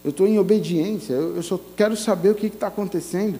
Eu 0.03 0.09
estou 0.09 0.27
em 0.27 0.37
obediência. 0.39 1.13
Eu, 1.13 1.35
eu, 1.35 1.43
só 1.43 1.59
quero 1.77 1.95
saber 1.95 2.29
o 2.29 2.35
que 2.35 2.47
está 2.47 2.67
acontecendo. 2.67 3.39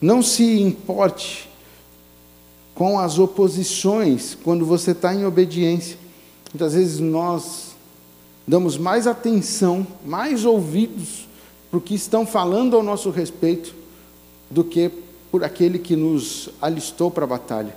Não 0.00 0.22
se 0.22 0.60
importe 0.60 1.48
com 2.78 2.96
as 2.96 3.18
oposições 3.18 4.38
quando 4.44 4.64
você 4.64 4.92
está 4.92 5.12
em 5.12 5.26
obediência. 5.26 5.98
Muitas 6.54 6.74
vezes 6.74 7.00
nós 7.00 7.74
damos 8.46 8.78
mais 8.78 9.08
atenção, 9.08 9.84
mais 10.06 10.44
ouvidos 10.44 11.26
para 11.68 11.78
o 11.78 11.80
que 11.80 11.96
estão 11.96 12.24
falando 12.24 12.76
ao 12.76 12.82
nosso 12.84 13.10
respeito 13.10 13.74
do 14.48 14.62
que 14.62 14.92
por 15.28 15.42
aquele 15.42 15.76
que 15.76 15.96
nos 15.96 16.50
alistou 16.62 17.10
para 17.10 17.24
a 17.24 17.26
batalha, 17.26 17.76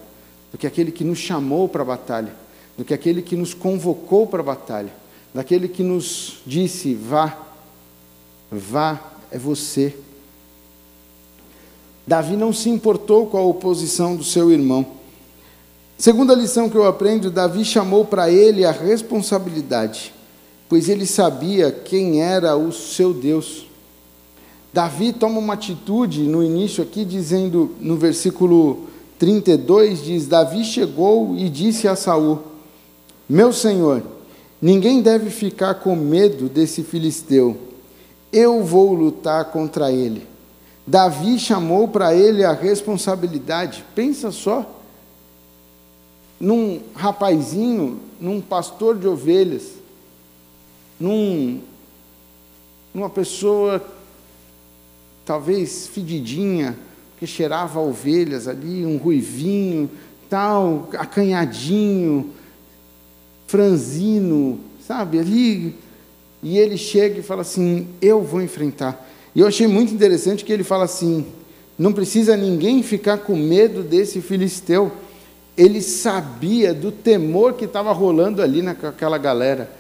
do 0.52 0.58
que 0.60 0.68
aquele 0.68 0.92
que 0.92 1.04
nos 1.04 1.18
chamou 1.18 1.68
para 1.68 1.82
a 1.82 1.86
batalha, 1.86 2.36
do 2.78 2.86
que 2.86 2.94
aquele 2.94 3.24
que 3.24 3.36
nos 3.36 3.56
convocou 3.56 4.28
para 4.28 4.42
a 4.42 4.44
batalha, 4.44 4.94
daquele 5.34 5.68
que 5.68 5.82
nos 5.82 6.44
disse: 6.46 6.94
vá, 6.94 7.40
vá, 8.52 9.02
é 9.32 9.40
você. 9.40 9.96
Davi 12.06 12.36
não 12.36 12.52
se 12.52 12.70
importou 12.70 13.28
com 13.28 13.38
a 13.38 13.42
oposição 13.42 14.16
do 14.16 14.24
seu 14.24 14.52
irmão. 14.52 14.86
Segunda 15.98 16.34
lição 16.34 16.68
que 16.68 16.76
eu 16.76 16.88
aprendo, 16.88 17.30
Davi 17.30 17.64
chamou 17.64 18.04
para 18.04 18.32
ele 18.32 18.66
a 18.66 18.72
responsabilidade, 18.72 20.12
pois 20.68 20.90
ele 20.90 21.06
sabia 21.06 21.72
quem 21.72 22.22
era 22.22 22.58
o 22.58 22.72
seu 22.72 23.14
Deus. 23.14 23.68
Davi 24.74 25.14
toma 25.14 25.38
uma 25.38 25.54
atitude 25.54 26.24
no 26.24 26.44
início 26.44 26.82
aqui, 26.82 27.06
dizendo, 27.06 27.76
no 27.80 27.98
versículo 27.98 28.88
32, 29.20 30.04
diz: 30.04 30.26
Davi 30.26 30.64
chegou 30.64 31.36
e 31.38 31.50
disse 31.50 31.88
a 31.88 31.96
Saul: 31.96 32.40
Meu 33.30 33.54
senhor, 33.54 34.02
ninguém 34.60 35.04
deve 35.04 35.30
ficar 35.30 35.76
com 35.76 35.96
medo 35.96 36.50
desse 36.50 36.82
filisteu. 36.82 37.56
Eu 38.34 38.64
vou 38.64 38.94
lutar 38.94 39.52
contra 39.52 39.92
ele. 39.92 40.31
Davi 40.86 41.38
chamou 41.40 41.88
para 41.88 42.16
ele 42.16 42.44
a 42.44 42.54
responsabilidade. 42.54 43.86
Pensa 43.94 44.32
só, 44.32 44.80
num 46.40 46.82
rapazinho, 46.96 48.00
num 48.20 48.42
pastor 48.42 48.98
de 48.98 49.08
ovelhas, 49.08 49.74
num, 51.00 51.62
numa 52.94 53.10
pessoa 53.10 53.84
talvez 55.26 55.88
fedidinha, 55.88 56.78
que 57.18 57.28
cheirava 57.28 57.80
ovelhas 57.80 58.48
ali, 58.48 58.86
um 58.86 58.98
ruivinho, 58.98 59.90
tal, 60.28 60.90
acanhadinho, 60.98 62.32
franzino, 63.46 64.60
sabe, 64.86 65.20
ali. 65.20 65.76
E 66.42 66.58
ele 66.58 66.78
chega 66.78 67.20
e 67.20 67.24
fala 67.24 67.42
assim: 67.42 67.88
Eu 68.02 68.24
vou 68.24 68.42
enfrentar. 68.42 69.08
E 69.34 69.40
eu 69.40 69.48
achei 69.48 69.68
muito 69.68 69.94
interessante 69.94 70.44
que 70.44 70.52
ele 70.52 70.64
fala 70.64 70.86
assim: 70.86 71.26
Não 71.78 71.94
precisa 71.94 72.36
ninguém 72.36 72.84
ficar 72.84 73.20
com 73.20 73.36
medo 73.36 73.82
desse 73.82 74.22
filisteu. 74.22 74.92
Ele 75.58 75.82
sabia 75.82 76.74
do 76.74 76.92
temor 76.92 77.54
que 77.54 77.66
estava 77.66 77.92
rolando 77.92 78.42
ali 78.42 78.62
naquela 78.62 79.18
galera. 79.18 79.72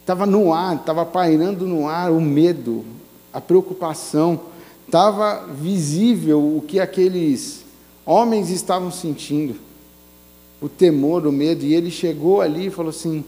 Estava 0.00 0.24
no 0.24 0.52
ar, 0.52 0.76
estava 0.76 1.04
pairando 1.04 1.66
no 1.66 1.88
ar 1.88 2.12
o 2.12 2.20
medo, 2.20 2.84
a 3.32 3.40
preocupação 3.40 4.40
estava 4.86 5.46
visível 5.48 6.38
o 6.38 6.62
que 6.62 6.78
aqueles 6.78 7.64
homens 8.04 8.48
estavam 8.48 8.90
sentindo, 8.92 9.56
o 10.60 10.68
temor, 10.68 11.26
o 11.26 11.32
medo, 11.32 11.64
e 11.64 11.74
ele 11.74 11.90
chegou 11.90 12.40
ali 12.40 12.66
e 12.66 12.70
falou 12.70 12.90
assim: 12.90 13.24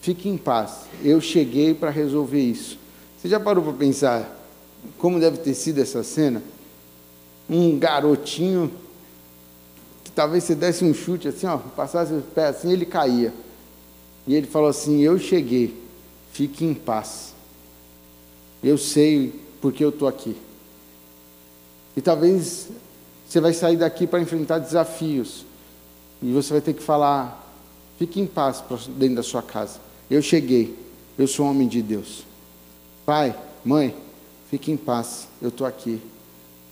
fique 0.00 0.28
em 0.28 0.36
paz, 0.36 0.82
eu 1.02 1.20
cheguei 1.20 1.74
para 1.74 1.90
resolver 1.90 2.40
isso. 2.40 2.78
Você 3.18 3.28
já 3.28 3.40
parou 3.40 3.62
para 3.64 3.72
pensar 3.72 4.39
como 4.98 5.20
deve 5.20 5.38
ter 5.38 5.54
sido 5.54 5.80
essa 5.80 6.02
cena? 6.02 6.42
Um 7.48 7.78
garotinho 7.78 8.72
que 10.04 10.10
talvez 10.10 10.44
você 10.44 10.54
desse 10.54 10.84
um 10.84 10.94
chute 10.94 11.28
assim, 11.28 11.46
ó, 11.46 11.58
passasse 11.58 12.12
o 12.12 12.22
pé 12.22 12.48
assim, 12.48 12.72
ele 12.72 12.86
caía. 12.86 13.32
E 14.26 14.34
ele 14.34 14.46
falou 14.46 14.68
assim: 14.68 15.00
Eu 15.00 15.18
cheguei, 15.18 15.74
fique 16.32 16.64
em 16.64 16.74
paz. 16.74 17.34
Eu 18.62 18.76
sei 18.76 19.40
porque 19.60 19.84
eu 19.84 19.88
estou 19.88 20.06
aqui. 20.06 20.36
E 21.96 22.00
talvez 22.00 22.68
você 23.28 23.40
vai 23.40 23.52
sair 23.52 23.76
daqui 23.76 24.06
para 24.06 24.20
enfrentar 24.20 24.58
desafios. 24.58 25.44
E 26.22 26.32
você 26.32 26.52
vai 26.52 26.60
ter 26.60 26.74
que 26.74 26.82
falar: 26.82 27.54
fique 27.98 28.20
em 28.20 28.26
paz 28.26 28.62
dentro 28.88 29.16
da 29.16 29.22
sua 29.22 29.42
casa. 29.42 29.78
Eu 30.10 30.20
cheguei, 30.20 30.76
eu 31.18 31.26
sou 31.26 31.46
homem 31.46 31.68
de 31.68 31.80
Deus. 31.80 32.24
Pai, 33.06 33.34
mãe, 33.64 33.94
fique 34.50 34.70
em 34.70 34.76
paz, 34.76 35.28
eu 35.40 35.48
estou 35.48 35.66
aqui. 35.66 36.00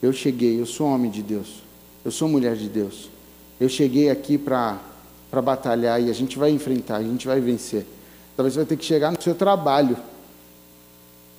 Eu 0.02 0.12
cheguei, 0.12 0.60
eu 0.60 0.66
sou 0.66 0.86
homem 0.86 1.10
de 1.10 1.22
Deus. 1.22 1.62
Eu 2.04 2.10
sou 2.10 2.28
mulher 2.28 2.56
de 2.56 2.68
Deus. 2.68 3.08
Eu 3.60 3.68
cheguei 3.68 4.10
aqui 4.10 4.36
para 4.36 4.80
batalhar 5.42 6.02
e 6.02 6.10
a 6.10 6.12
gente 6.12 6.38
vai 6.38 6.50
enfrentar, 6.50 6.96
a 6.96 7.02
gente 7.02 7.26
vai 7.26 7.40
vencer. 7.40 7.86
Talvez 8.36 8.54
você 8.54 8.60
vai 8.60 8.66
ter 8.66 8.76
que 8.76 8.84
chegar 8.84 9.10
no 9.12 9.20
seu 9.20 9.34
trabalho 9.34 9.96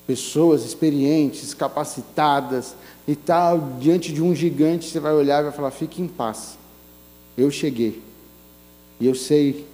pessoas 0.09 0.65
experientes, 0.65 1.53
capacitadas 1.53 2.73
e 3.07 3.15
tal, 3.15 3.75
diante 3.79 4.11
de 4.11 4.23
um 4.23 4.33
gigante, 4.33 4.89
você 4.89 4.99
vai 4.99 5.13
olhar 5.13 5.41
e 5.41 5.43
vai 5.43 5.51
falar: 5.51 5.69
fique 5.69 6.01
em 6.01 6.07
paz. 6.07 6.57
Eu 7.37 7.51
cheguei. 7.51 8.01
E 8.99 9.05
eu 9.05 9.13
sei 9.13 9.67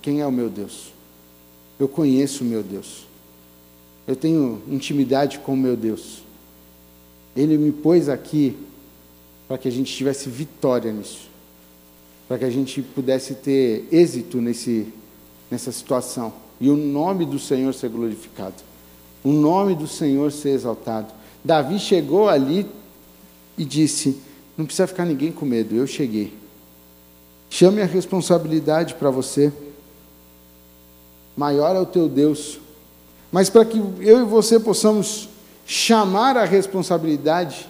quem 0.00 0.22
é 0.22 0.26
o 0.26 0.32
meu 0.32 0.48
Deus. 0.48 0.90
Eu 1.78 1.86
conheço 1.86 2.44
o 2.44 2.46
meu 2.46 2.62
Deus. 2.62 3.07
Eu 4.08 4.16
tenho 4.16 4.62
intimidade 4.66 5.38
com 5.38 5.52
o 5.52 5.56
meu 5.56 5.76
Deus. 5.76 6.22
Ele 7.36 7.58
me 7.58 7.70
pôs 7.70 8.08
aqui 8.08 8.56
para 9.46 9.58
que 9.58 9.68
a 9.68 9.70
gente 9.70 9.94
tivesse 9.94 10.30
vitória 10.30 10.90
nisso. 10.90 11.28
para 12.26 12.38
que 12.38 12.44
a 12.44 12.50
gente 12.50 12.82
pudesse 12.82 13.34
ter 13.34 13.88
êxito 13.90 14.38
nesse, 14.38 14.92
nessa 15.50 15.72
situação 15.72 16.32
e 16.60 16.68
o 16.68 16.76
nome 16.76 17.24
do 17.24 17.38
Senhor 17.38 17.72
ser 17.72 17.88
glorificado, 17.88 18.56
o 19.24 19.32
nome 19.32 19.74
do 19.74 19.86
Senhor 19.86 20.30
ser 20.30 20.50
exaltado. 20.50 21.12
Davi 21.42 21.78
chegou 21.78 22.28
ali 22.28 22.66
e 23.56 23.64
disse: 23.64 24.20
Não 24.56 24.66
precisa 24.66 24.86
ficar 24.86 25.04
ninguém 25.04 25.32
com 25.32 25.46
medo, 25.46 25.74
eu 25.74 25.86
cheguei. 25.86 26.34
Chame 27.48 27.80
a 27.80 27.86
responsabilidade 27.86 28.94
para 28.94 29.10
você. 29.10 29.52
Maior 31.36 31.74
é 31.74 31.80
o 31.80 31.86
teu 31.86 32.08
Deus. 32.08 32.58
Mas 33.30 33.50
para 33.50 33.64
que 33.64 33.78
eu 33.78 34.20
e 34.20 34.24
você 34.24 34.58
possamos 34.58 35.28
chamar 35.66 36.36
a 36.36 36.44
responsabilidade, 36.44 37.68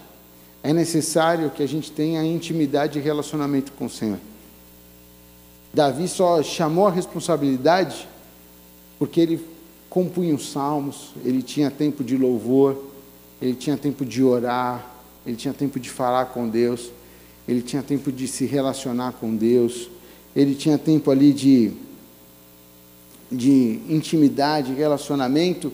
é 0.62 0.72
necessário 0.72 1.50
que 1.50 1.62
a 1.62 1.66
gente 1.66 1.90
tenha 1.90 2.24
intimidade 2.24 2.98
e 2.98 3.02
relacionamento 3.02 3.72
com 3.72 3.86
o 3.86 3.90
Senhor. 3.90 4.18
Davi 5.72 6.08
só 6.08 6.42
chamou 6.42 6.86
a 6.86 6.90
responsabilidade 6.90 8.08
porque 8.98 9.20
ele 9.20 9.44
compunha 9.88 10.34
os 10.34 10.50
salmos, 10.50 11.12
ele 11.24 11.42
tinha 11.42 11.70
tempo 11.70 12.02
de 12.02 12.16
louvor, 12.16 12.76
ele 13.40 13.54
tinha 13.54 13.76
tempo 13.76 14.04
de 14.04 14.22
orar, 14.22 14.94
ele 15.24 15.36
tinha 15.36 15.54
tempo 15.54 15.78
de 15.78 15.88
falar 15.88 16.26
com 16.26 16.48
Deus, 16.48 16.90
ele 17.46 17.62
tinha 17.62 17.82
tempo 17.82 18.10
de 18.10 18.26
se 18.26 18.44
relacionar 18.44 19.12
com 19.12 19.34
Deus, 19.34 19.88
ele 20.34 20.54
tinha 20.54 20.76
tempo 20.76 21.10
ali 21.10 21.32
de, 21.32 21.72
de 23.30 23.80
intimidade, 23.88 24.72
relacionamento. 24.72 25.72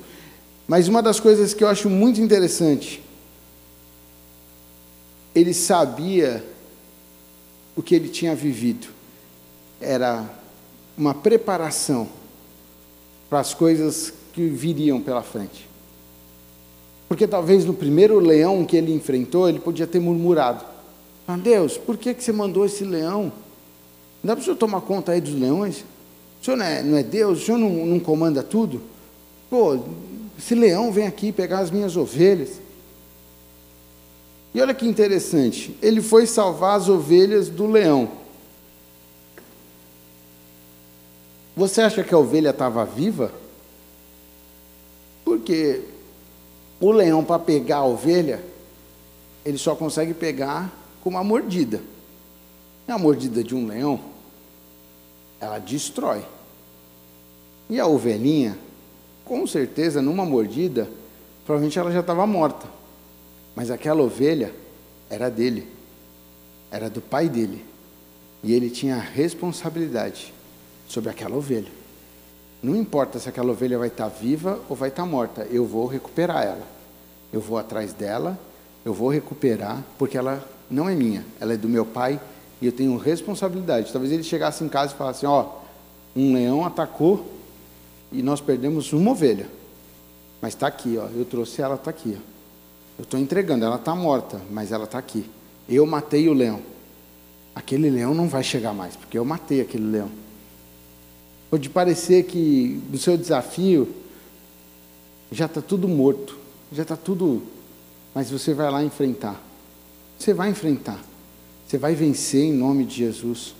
Mas 0.66 0.88
uma 0.88 1.02
das 1.02 1.20
coisas 1.20 1.54
que 1.54 1.62
eu 1.62 1.68
acho 1.68 1.88
muito 1.88 2.20
interessante, 2.20 3.02
ele 5.34 5.52
sabia 5.52 6.44
o 7.76 7.82
que 7.82 7.94
ele 7.94 8.08
tinha 8.08 8.34
vivido, 8.34 8.88
era 9.80 10.24
uma 10.96 11.12
preparação 11.12 12.08
para 13.28 13.40
as 13.40 13.52
coisas 13.52 14.12
que 14.32 14.46
viriam 14.48 15.00
pela 15.00 15.22
frente. 15.22 15.68
Porque 17.08 17.26
talvez 17.26 17.64
no 17.64 17.74
primeiro 17.74 18.18
leão 18.18 18.64
que 18.64 18.76
ele 18.76 18.92
enfrentou, 18.92 19.48
ele 19.48 19.58
podia 19.58 19.86
ter 19.86 20.00
murmurado: 20.00 20.64
ah, 21.26 21.36
Deus, 21.36 21.76
por 21.76 21.96
que, 21.96 22.14
que 22.14 22.22
você 22.22 22.32
mandou 22.32 22.64
esse 22.64 22.84
leão? 22.84 23.32
Não 24.22 24.28
dá 24.28 24.36
para 24.36 24.40
o 24.40 24.44
senhor 24.44 24.56
tomar 24.56 24.80
conta 24.80 25.12
aí 25.12 25.20
dos 25.20 25.34
leões? 25.34 25.84
O 26.44 26.52
senhor 26.52 26.59
não 26.59 26.66
é, 26.66 26.83
não 26.83 26.98
é 26.98 27.02
Deus? 27.02 27.40
O 27.40 27.46
senhor 27.46 27.57
não, 27.57 27.70
não 27.70 27.98
comanda 27.98 28.42
tudo? 28.42 28.83
Pô, 29.48 29.78
esse 30.38 30.54
leão 30.54 30.92
vem 30.92 31.07
aqui 31.07 31.33
pegar 31.33 31.61
as 31.61 31.70
minhas 31.70 31.96
ovelhas. 31.96 32.61
E 34.52 34.61
olha 34.61 34.74
que 34.74 34.87
interessante, 34.87 35.74
ele 35.80 36.02
foi 36.02 36.26
salvar 36.26 36.76
as 36.76 36.87
ovelhas 36.87 37.48
do 37.48 37.66
leão. 37.66 38.11
Você 41.57 41.80
acha 41.80 42.04
que 42.04 42.12
a 42.12 42.18
ovelha 42.18 42.50
estava 42.50 42.85
viva? 42.85 43.33
Porque 45.24 45.80
o 46.78 46.92
leão, 46.92 47.24
para 47.24 47.38
pegar 47.38 47.78
a 47.78 47.87
ovelha, 47.87 48.44
ele 49.46 49.57
só 49.57 49.74
consegue 49.74 50.12
pegar 50.12 50.70
com 51.02 51.09
uma 51.09 51.24
mordida. 51.24 51.80
E 52.87 52.92
a 52.92 52.98
mordida 52.98 53.42
de 53.42 53.54
um 53.54 53.66
leão, 53.66 54.12
ela 55.44 55.59
destrói. 55.59 56.24
E 57.68 57.80
a 57.80 57.87
ovelhinha, 57.87 58.59
com 59.24 59.46
certeza, 59.46 60.02
numa 60.02 60.24
mordida, 60.24 60.88
provavelmente 61.44 61.78
ela 61.78 61.92
já 61.92 62.00
estava 62.00 62.26
morta. 62.26 62.66
Mas 63.54 63.70
aquela 63.70 64.02
ovelha 64.02 64.52
era 65.09 65.30
dele, 65.30 65.66
era 66.70 66.90
do 66.90 67.00
pai 67.00 67.28
dele. 67.28 67.64
E 68.42 68.52
ele 68.52 68.68
tinha 68.68 68.96
a 68.96 69.00
responsabilidade 69.00 70.35
sobre 70.88 71.11
aquela 71.11 71.37
ovelha. 71.37 71.70
Não 72.62 72.76
importa 72.76 73.18
se 73.18 73.28
aquela 73.28 73.52
ovelha 73.52 73.78
vai 73.78 73.88
estar 73.88 74.09
viva 74.09 74.61
ou 74.68 74.76
vai 74.76 74.88
estar 74.88 75.07
morta, 75.07 75.46
eu 75.50 75.66
vou 75.66 75.87
recuperar 75.87 76.44
ela. 76.44 76.66
Eu 77.33 77.40
vou 77.40 77.59
atrás 77.59 77.92
dela, 77.92 78.38
eu 78.85 78.92
vou 78.92 79.09
recuperar, 79.09 79.83
porque 79.98 80.16
ela 80.16 80.46
não 80.70 80.88
é 80.88 80.94
minha, 80.94 81.24
ela 81.40 81.54
é 81.54 81.57
do 81.57 81.68
meu 81.68 81.85
pai 81.85 82.20
e 82.64 82.66
eu 82.66 82.72
tenho 82.72 82.96
responsabilidade. 82.96 83.92
Talvez 83.92 84.11
ele 84.11 84.22
chegasse 84.22 84.64
em 84.64 84.70
casa 84.70 84.94
e 84.94 84.96
falasse: 84.96 85.27
Ó, 85.27 85.59
um 86.16 86.33
leão 86.33 86.64
atacou 86.64 87.31
e 88.11 88.22
nós 88.22 88.40
perdemos 88.40 88.90
uma 88.94 89.11
ovelha, 89.11 89.46
mas 90.40 90.55
está 90.55 90.66
aqui, 90.66 90.96
ó, 90.96 91.07
eu 91.14 91.27
trouxe 91.27 91.61
ela, 91.61 91.74
está 91.74 91.90
aqui. 91.90 92.16
Ó. 92.16 92.20
Eu 92.96 93.03
estou 93.03 93.20
entregando, 93.20 93.66
ela 93.66 93.77
está 93.77 93.94
morta, 93.94 94.40
mas 94.50 94.72
ela 94.72 94.85
está 94.85 94.96
aqui. 94.96 95.29
Eu 95.68 95.85
matei 95.85 96.27
o 96.27 96.33
leão. 96.33 96.62
Aquele 97.55 97.90
leão 97.90 98.14
não 98.14 98.29
vai 98.29 98.42
chegar 98.42 98.72
mais, 98.72 98.96
porque 98.96 99.18
eu 99.18 99.27
matei 99.27 99.61
aquele 99.61 99.85
leão. 99.85 100.11
Pode 101.50 101.68
parecer 101.68 102.24
que 102.24 102.81
no 102.90 102.96
seu 102.96 103.18
desafio 103.18 103.94
já 105.31 105.44
está 105.44 105.61
tudo 105.61 105.87
morto, 105.87 106.38
já 106.72 106.83
está 106.83 106.96
tudo. 106.96 107.42
Mas 108.14 108.31
você 108.31 108.55
vai 108.55 108.70
lá 108.70 108.83
enfrentar. 108.83 109.38
Você 110.18 110.33
vai 110.33 110.48
enfrentar. 110.48 110.98
Você 111.66 111.79
vai 111.79 111.94
vencer 111.94 112.44
em 112.44 112.53
nome 112.53 112.85
de 112.85 112.96
Jesus. 112.96 113.55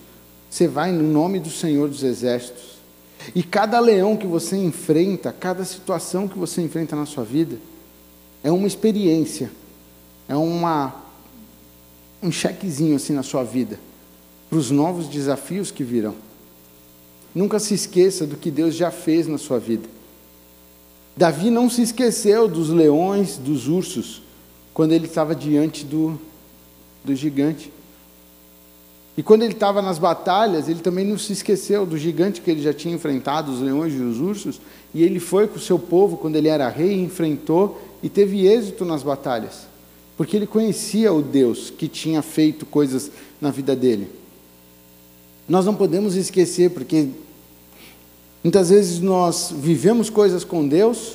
Você 0.51 0.69
vai 0.69 0.93
no 0.93 1.03
nome 1.03 1.41
do 1.41 1.51
Senhor 1.51 1.89
dos 1.89 2.03
Exércitos. 2.03 2.75
E 3.35 3.43
cada 3.43 3.81
leão 3.81 4.17
que 4.17 4.27
você 4.27 4.57
enfrenta, 4.57 5.33
cada 5.33 5.65
situação 5.65 6.29
que 6.29 6.39
você 6.39 6.61
enfrenta 6.61 6.95
na 6.95 7.07
sua 7.07 7.25
vida, 7.25 7.57
é 8.43 8.53
uma 8.53 8.67
experiência, 8.67 9.51
é 10.29 10.37
uma, 10.37 10.95
um 12.23 12.31
chequezinho 12.31 12.97
assim 12.97 13.15
na 13.15 13.23
sua 13.23 13.43
vida, 13.43 13.81
para 14.51 14.59
os 14.59 14.71
novos 14.71 15.09
desafios 15.09 15.71
que 15.71 15.83
virão. 15.83 16.15
Nunca 17.35 17.59
se 17.59 17.75
esqueça 17.75 18.27
do 18.27 18.37
que 18.37 18.51
Deus 18.51 18.75
já 18.75 18.91
fez 18.91 19.27
na 19.27 19.39
sua 19.39 19.59
vida. 19.59 19.89
Davi 21.17 21.51
não 21.51 21.71
se 21.71 21.81
esqueceu 21.83 22.47
dos 22.47 22.69
leões, 22.69 23.39
dos 23.39 23.67
ursos, 23.67 24.23
quando 24.75 24.93
ele 24.93 25.07
estava 25.07 25.35
diante 25.35 25.85
do, 25.85 26.21
do 27.05 27.15
gigante. 27.15 27.73
E 29.17 29.23
quando 29.23 29.43
ele 29.43 29.53
estava 29.53 29.81
nas 29.81 29.99
batalhas, 29.99 30.69
ele 30.69 30.81
também 30.81 31.07
não 31.07 31.17
se 31.17 31.33
esqueceu 31.33 31.87
do 31.87 31.97
gigante 31.97 32.41
que 32.41 32.51
ele 32.51 32.63
já 32.63 32.73
tinha 32.73 32.95
enfrentado, 32.95 33.53
os 33.53 33.61
leões 33.61 33.95
e 33.95 33.99
os 33.99 34.19
ursos, 34.19 34.61
e 34.93 35.03
ele 35.03 35.21
foi 35.21 35.47
com 35.47 35.57
o 35.57 35.61
seu 35.61 35.79
povo, 35.79 36.17
quando 36.17 36.37
ele 36.37 36.49
era 36.49 36.69
rei, 36.69 37.01
enfrentou 37.01 37.81
e 38.03 38.09
teve 38.09 38.47
êxito 38.47 38.85
nas 38.85 39.03
batalhas, 39.03 39.67
porque 40.17 40.37
ele 40.37 40.47
conhecia 40.47 41.13
o 41.13 41.23
Deus 41.23 41.71
que 41.71 41.87
tinha 41.87 42.23
feito 42.23 42.67
coisas 42.67 43.11
na 43.41 43.51
vida 43.51 43.77
dele. 43.77 44.09
Nós 45.49 45.65
não 45.65 45.75
podemos 45.75 46.17
esquecer, 46.17 46.71
porque 46.71 47.09
Muitas 48.45 48.69
vezes 48.69 49.01
nós 49.01 49.51
vivemos 49.51 50.11
coisas 50.11 50.45
com 50.45 50.69
Deus, 50.69 51.15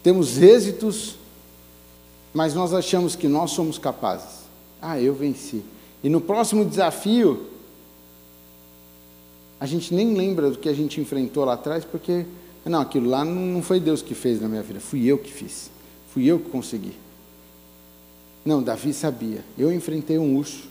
temos 0.00 0.38
êxitos, 0.38 1.16
mas 2.32 2.54
nós 2.54 2.72
achamos 2.72 3.16
que 3.16 3.26
nós 3.26 3.50
somos 3.50 3.76
capazes. 3.76 4.42
Ah, 4.80 5.00
eu 5.00 5.12
venci. 5.12 5.64
E 6.02 6.08
no 6.08 6.20
próximo 6.20 6.64
desafio, 6.64 7.46
a 9.60 9.66
gente 9.66 9.94
nem 9.94 10.14
lembra 10.14 10.50
do 10.50 10.58
que 10.58 10.68
a 10.68 10.74
gente 10.74 11.00
enfrentou 11.00 11.44
lá 11.44 11.54
atrás, 11.54 11.84
porque, 11.84 12.24
não, 12.64 12.80
aquilo 12.80 13.08
lá 13.08 13.24
não 13.24 13.62
foi 13.62 13.78
Deus 13.78 14.02
que 14.02 14.14
fez 14.14 14.40
na 14.40 14.48
minha 14.48 14.62
vida, 14.62 14.80
fui 14.80 15.06
eu 15.06 15.16
que 15.18 15.32
fiz, 15.32 15.70
fui 16.12 16.26
eu 16.26 16.38
que 16.38 16.50
consegui. 16.50 16.92
Não, 18.44 18.62
Davi 18.62 18.92
sabia. 18.92 19.44
Eu 19.56 19.72
enfrentei 19.72 20.18
um 20.18 20.36
urso, 20.36 20.64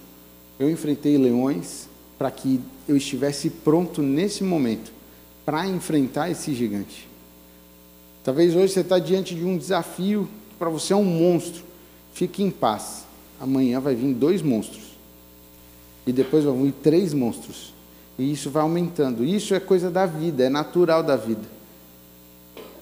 eu 0.60 0.70
enfrentei 0.70 1.18
leões, 1.18 1.88
para 2.22 2.30
que 2.30 2.60
eu 2.88 2.96
estivesse 2.96 3.50
pronto 3.50 4.02
nesse 4.02 4.44
momento 4.44 4.92
para 5.44 5.66
enfrentar 5.66 6.30
esse 6.30 6.54
gigante. 6.54 7.08
Talvez 8.24 8.56
hoje 8.56 8.74
você 8.74 8.82
está 8.82 9.00
diante 9.00 9.34
de 9.34 9.44
um 9.44 9.58
desafio 9.58 10.30
que 10.50 10.56
para 10.56 10.70
você 10.70 10.94
é 10.94 10.96
um 10.96 11.04
monstro. 11.04 11.64
Fique 12.14 12.44
em 12.44 12.52
paz. 12.52 13.06
Amanhã 13.40 13.80
vai 13.80 13.96
vir 13.96 14.14
dois 14.14 14.44
monstros. 14.44 14.91
E 16.06 16.12
depois 16.12 16.44
vão 16.44 16.64
vir 16.64 16.74
três 16.84 17.14
monstros. 17.14 17.74
E 18.18 18.32
isso 18.32 18.50
vai 18.50 18.64
aumentando. 18.64 19.24
Isso 19.24 19.54
é 19.54 19.60
coisa 19.60 19.90
da 19.90 20.06
vida, 20.06 20.44
é 20.44 20.50
natural 20.50 21.04
da 21.04 21.16
vida. 21.16 21.48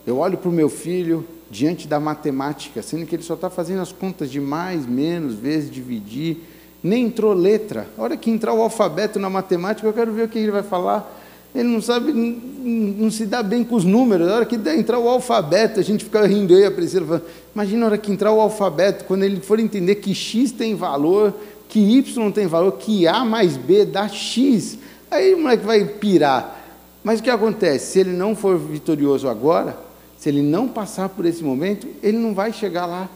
Eu 0.06 0.18
olho 0.18 0.38
para 0.38 0.50
o 0.50 0.54
meu 0.54 0.70
filho 0.70 1.26
diante 1.52 1.88
da 1.88 2.00
matemática, 2.00 2.82
sendo 2.82 3.06
que 3.06 3.16
ele 3.16 3.24
só 3.24 3.34
está 3.34 3.50
fazendo 3.50 3.82
as 3.82 3.92
contas 3.92 4.30
de 4.30 4.40
mais, 4.40 4.86
menos, 4.86 5.36
vezes, 5.36 5.70
dividir 5.70 6.38
nem 6.84 7.06
entrou 7.06 7.34
letra. 7.34 7.88
A 7.98 8.02
hora 8.02 8.18
que 8.18 8.30
entrar 8.30 8.54
o 8.54 8.62
alfabeto 8.62 9.20
na 9.20 9.30
matemática, 9.30 9.88
eu 9.88 9.94
quero 9.94 10.12
ver 10.14 10.24
o 10.24 10.28
que 10.28 10.40
ele 10.40 10.52
vai 10.52 10.64
falar. 10.64 11.18
Ele 11.54 11.68
não 11.68 11.82
sabe, 11.82 12.14
não, 12.14 13.10
se 13.10 13.26
dá 13.26 13.42
bem 13.42 13.64
com 13.64 13.76
os 13.76 13.84
números. 13.84 14.28
A 14.30 14.36
hora 14.36 14.46
que 14.46 14.56
entrar 14.56 15.00
o 15.00 15.10
alfabeto, 15.10 15.80
a 15.80 15.84
gente 15.84 16.04
fica 16.06 16.26
rindo 16.26 16.54
aí, 16.54 16.64
a 16.64 16.72
Priscila 16.72 17.06
falando, 17.06 17.26
imagina 17.54 17.86
a 17.86 17.90
hora 17.90 17.98
que 17.98 18.12
entrar 18.12 18.32
o 18.32 18.40
alfabeto, 18.40 19.06
quando 19.06 19.24
ele 19.24 19.42
for 19.42 19.60
entender 19.60 19.96
que 19.96 20.14
X 20.14 20.52
tem 20.52 20.76
valor, 20.76 21.34
que 21.70 21.80
Y 21.80 22.32
tem 22.32 22.48
valor, 22.48 22.74
que 22.74 23.08
A 23.08 23.24
mais 23.24 23.56
B 23.56 23.86
dá 23.86 24.10
X. 24.10 24.78
Aí 25.10 25.36
o 25.36 25.40
moleque 25.40 25.64
vai 25.64 25.86
pirar. 25.86 26.60
Mas 27.04 27.20
o 27.20 27.24
que 27.24 27.30
acontece? 27.30 27.94
Se 27.94 28.00
ele 28.00 28.12
não 28.12 28.36
for 28.36 28.58
vitorioso 28.58 29.30
agora, 29.30 29.78
se 30.18 30.28
ele 30.28 30.42
não 30.42 30.68
passar 30.68 31.08
por 31.08 31.26
esse 31.26 31.44
momento, 31.44 31.88
ele 32.04 32.18
não 32.18 32.34
vai 32.34 32.52
chegar 32.52 32.86
lá. 32.86 33.08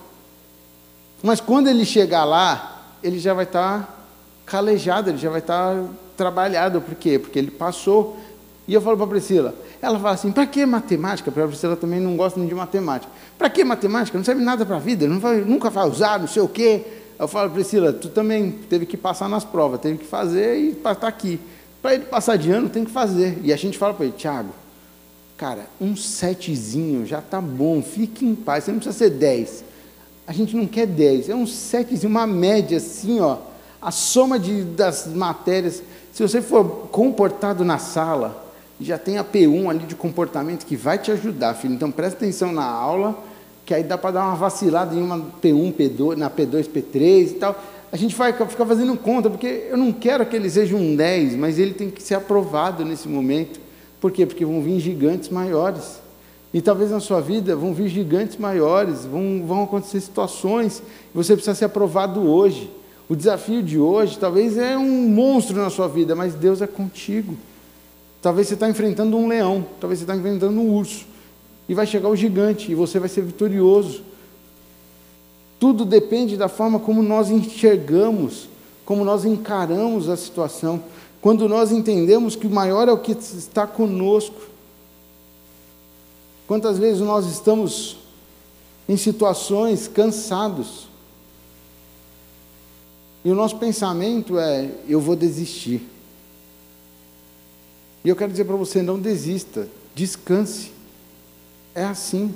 Mas 1.21 1.41
quando 1.41 1.67
ele 1.67 1.83
chegar 1.83 2.23
lá, 2.23 2.93
ele 3.03 3.19
já 3.19 3.33
vai 3.33 3.43
estar 3.43 4.07
calejado, 4.45 5.09
ele 5.09 5.17
já 5.17 5.29
vai 5.29 5.39
estar 5.39 5.83
trabalhado. 6.15 6.79
Por 6.79 6.95
quê? 6.95 7.17
Porque 7.17 7.39
ele 7.39 7.51
passou. 7.51 8.17
E 8.67 8.73
eu 8.73 8.81
falo 8.81 8.95
para 8.95 9.05
a 9.07 9.09
Priscila, 9.09 9.53
ela 9.81 9.99
fala 9.99 10.13
assim, 10.13 10.31
para 10.31 10.45
que 10.45 10.65
matemática? 10.65 11.29
Porque 11.29 11.43
a 11.43 11.47
Priscila 11.47 11.75
também 11.75 11.99
não 11.99 12.15
gosta 12.15 12.39
de 12.39 12.55
matemática. 12.55 13.11
Para 13.37 13.49
que 13.49 13.63
matemática? 13.63 14.17
Não 14.17 14.23
serve 14.23 14.41
nada 14.41 14.65
para 14.65 14.77
a 14.77 14.79
vida, 14.79 15.05
não 15.07 15.19
vai, 15.19 15.41
nunca 15.41 15.69
vai 15.69 15.85
usar, 15.89 16.19
não 16.19 16.27
sei 16.27 16.41
o 16.41 16.47
quê. 16.47 17.02
Eu 17.17 17.27
falo, 17.27 17.49
Priscila, 17.51 17.93
tu 17.93 18.09
também 18.09 18.51
teve 18.51 18.85
que 18.85 18.97
passar 18.97 19.29
nas 19.29 19.43
provas, 19.43 19.79
teve 19.79 19.99
que 19.99 20.05
fazer 20.05 20.57
e 20.57 20.69
estar 20.71 20.95
tá 20.95 21.07
aqui. 21.07 21.39
Para 21.81 21.95
ele 21.95 22.05
passar 22.05 22.37
de 22.37 22.51
ano, 22.51 22.69
tem 22.69 22.85
que 22.85 22.91
fazer. 22.91 23.39
E 23.43 23.53
a 23.53 23.55
gente 23.55 23.77
fala 23.77 23.93
para 23.93 24.05
ele, 24.05 24.15
Tiago, 24.17 24.49
cara, 25.37 25.67
um 25.79 25.95
setezinho 25.95 27.05
já 27.05 27.21
tá 27.21 27.41
bom, 27.41 27.81
fique 27.81 28.25
em 28.25 28.35
paz, 28.35 28.63
você 28.63 28.71
não 28.71 28.79
precisa 28.79 28.97
ser 28.97 29.09
dez. 29.11 29.63
A 30.25 30.31
gente 30.31 30.55
não 30.55 30.65
quer 30.65 30.87
dez, 30.87 31.29
é 31.29 31.35
um 31.35 31.45
setezinho, 31.45 32.09
uma 32.09 32.25
média 32.25 32.77
assim, 32.77 33.19
ó. 33.19 33.37
A 33.81 33.91
soma 33.91 34.39
de, 34.39 34.63
das 34.63 35.07
matérias. 35.07 35.83
Se 36.13 36.21
você 36.21 36.41
for 36.41 36.87
comportado 36.89 37.65
na 37.65 37.77
sala, 37.77 38.43
já 38.79 38.97
tem 38.97 39.17
a 39.17 39.23
P1 39.23 39.69
ali 39.69 39.85
de 39.85 39.95
comportamento 39.95 40.65
que 40.65 40.75
vai 40.75 40.97
te 40.97 41.11
ajudar, 41.11 41.53
filho. 41.55 41.73
Então 41.73 41.91
presta 41.91 42.17
atenção 42.17 42.51
na 42.51 42.65
aula, 42.65 43.17
que 43.65 43.73
aí 43.73 43.83
dá 43.83 43.97
para 43.97 44.11
dar 44.11 44.25
uma 44.25 44.35
vacilada 44.35 44.95
em 44.95 45.01
uma 45.01 45.17
P1, 45.41 45.73
P2, 45.73 46.15
na 46.15 46.29
P2, 46.29 46.67
P3 46.67 47.31
e 47.31 47.33
tal. 47.35 47.55
A 47.91 47.97
gente 47.97 48.15
vai 48.15 48.33
ficar 48.33 48.65
fazendo 48.65 48.97
conta, 48.97 49.29
porque 49.29 49.67
eu 49.69 49.77
não 49.77 49.91
quero 49.91 50.25
que 50.25 50.35
ele 50.35 50.49
seja 50.49 50.75
um 50.75 50.95
10, 50.95 51.35
mas 51.35 51.59
ele 51.59 51.73
tem 51.73 51.89
que 51.89 52.01
ser 52.01 52.15
aprovado 52.15 52.83
nesse 52.83 53.07
momento. 53.07 53.59
Por 54.01 54.11
quê? 54.11 54.25
Porque 54.25 54.43
vão 54.43 54.61
vir 54.61 54.79
gigantes 54.79 55.29
maiores. 55.29 56.01
E 56.53 56.61
talvez 56.61 56.91
na 56.91 56.99
sua 56.99 57.21
vida 57.21 57.55
vão 57.55 57.73
vir 57.73 57.87
gigantes 57.87 58.37
maiores, 58.37 59.05
vão, 59.05 59.43
vão 59.45 59.63
acontecer 59.63 60.01
situações, 60.01 60.83
você 61.13 61.33
precisa 61.33 61.55
ser 61.55 61.65
aprovado 61.65 62.21
hoje. 62.21 62.69
O 63.09 63.15
desafio 63.15 63.61
de 63.61 63.79
hoje 63.79 64.17
talvez 64.17 64.57
é 64.57 64.77
um 64.77 65.07
monstro 65.07 65.55
na 65.55 65.69
sua 65.69 65.87
vida, 65.87 66.15
mas 66.15 66.35
Deus 66.35 66.61
é 66.61 66.67
contigo. 66.67 67.35
Talvez 68.21 68.47
você 68.47 68.53
está 68.53 68.69
enfrentando 68.69 69.17
um 69.17 69.27
leão, 69.27 69.65
talvez 69.79 69.99
você 69.99 70.03
está 70.03 70.15
enfrentando 70.15 70.59
um 70.59 70.73
urso. 70.73 71.05
E 71.67 71.73
vai 71.73 71.85
chegar 71.85 72.09
o 72.09 72.15
gigante 72.15 72.71
e 72.71 72.75
você 72.75 72.99
vai 72.99 73.09
ser 73.09 73.21
vitorioso. 73.21 74.03
Tudo 75.59 75.85
depende 75.85 76.35
da 76.35 76.49
forma 76.49 76.79
como 76.79 77.01
nós 77.01 77.29
enxergamos, 77.29 78.49
como 78.83 79.05
nós 79.05 79.23
encaramos 79.23 80.09
a 80.09 80.17
situação. 80.17 80.83
Quando 81.21 81.47
nós 81.47 81.71
entendemos 81.71 82.35
que 82.35 82.47
o 82.47 82.51
maior 82.51 82.87
é 82.87 82.91
o 82.91 82.97
que 82.97 83.13
está 83.13 83.65
conosco. 83.65 84.41
Quantas 86.45 86.77
vezes 86.77 87.01
nós 87.01 87.25
estamos 87.25 87.97
em 88.89 88.97
situações 88.97 89.87
cansados 89.87 90.87
e 93.23 93.31
o 93.31 93.35
nosso 93.35 93.57
pensamento 93.57 94.37
é: 94.37 94.69
eu 94.87 94.99
vou 94.99 95.15
desistir. 95.15 95.87
E 98.03 98.09
eu 98.09 98.15
quero 98.15 98.31
dizer 98.31 98.45
para 98.45 98.55
você: 98.55 98.81
não 98.81 98.99
desista, 98.99 99.67
descanse. 99.95 100.72
É 101.75 101.83
assim. 101.83 102.33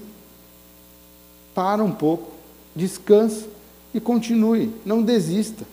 Para 1.53 1.83
um 1.83 1.91
pouco, 1.91 2.31
descanse 2.75 3.47
e 3.93 3.99
continue, 3.99 4.71
não 4.85 5.01
desista. 5.01 5.65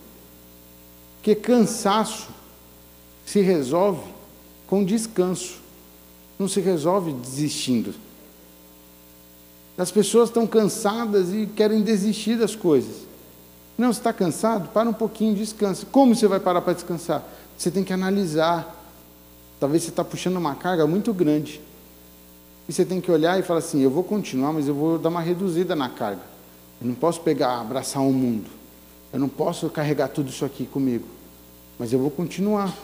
Porque 1.17 1.35
cansaço 1.35 2.29
se 3.25 3.41
resolve 3.41 4.03
com 4.67 4.83
descanso, 4.83 5.59
não 6.39 6.47
se 6.47 6.59
resolve 6.59 7.13
desistindo. 7.13 7.93
As 9.77 9.91
pessoas 9.91 10.29
estão 10.29 10.47
cansadas 10.47 11.33
e 11.33 11.45
querem 11.45 11.83
desistir 11.83 12.37
das 12.37 12.55
coisas. 12.55 13.05
Não, 13.77 13.89
está 13.91 14.13
cansado? 14.13 14.69
Para 14.69 14.89
um 14.89 14.93
pouquinho, 14.93 15.35
descansa. 15.35 15.85
Como 15.91 16.15
você 16.15 16.27
vai 16.27 16.39
parar 16.39 16.61
para 16.61 16.73
descansar? 16.73 17.23
Você 17.57 17.69
tem 17.69 17.83
que 17.83 17.93
analisar 17.93 18.75
Talvez 19.59 19.83
você 19.83 19.89
está 19.89 20.03
puxando 20.03 20.37
uma 20.37 20.55
carga 20.55 20.85
muito 20.85 21.13
grande. 21.13 21.61
E 22.67 22.73
você 22.73 22.83
tem 22.83 22.99
que 22.99 23.11
olhar 23.11 23.39
e 23.39 23.43
falar 23.43 23.59
assim: 23.59 23.81
eu 23.81 23.89
vou 23.89 24.03
continuar, 24.03 24.53
mas 24.53 24.67
eu 24.67 24.73
vou 24.73 24.97
dar 24.97 25.09
uma 25.09 25.21
reduzida 25.21 25.75
na 25.75 25.89
carga. 25.89 26.21
Eu 26.81 26.87
não 26.87 26.95
posso 26.95 27.21
pegar, 27.21 27.61
abraçar 27.61 28.01
o 28.01 28.11
mundo. 28.11 28.49
Eu 29.13 29.19
não 29.19 29.29
posso 29.29 29.69
carregar 29.69 30.09
tudo 30.09 30.29
isso 30.29 30.43
aqui 30.43 30.65
comigo. 30.65 31.05
Mas 31.79 31.93
eu 31.93 31.99
vou 31.99 32.09
continuar. 32.09 32.75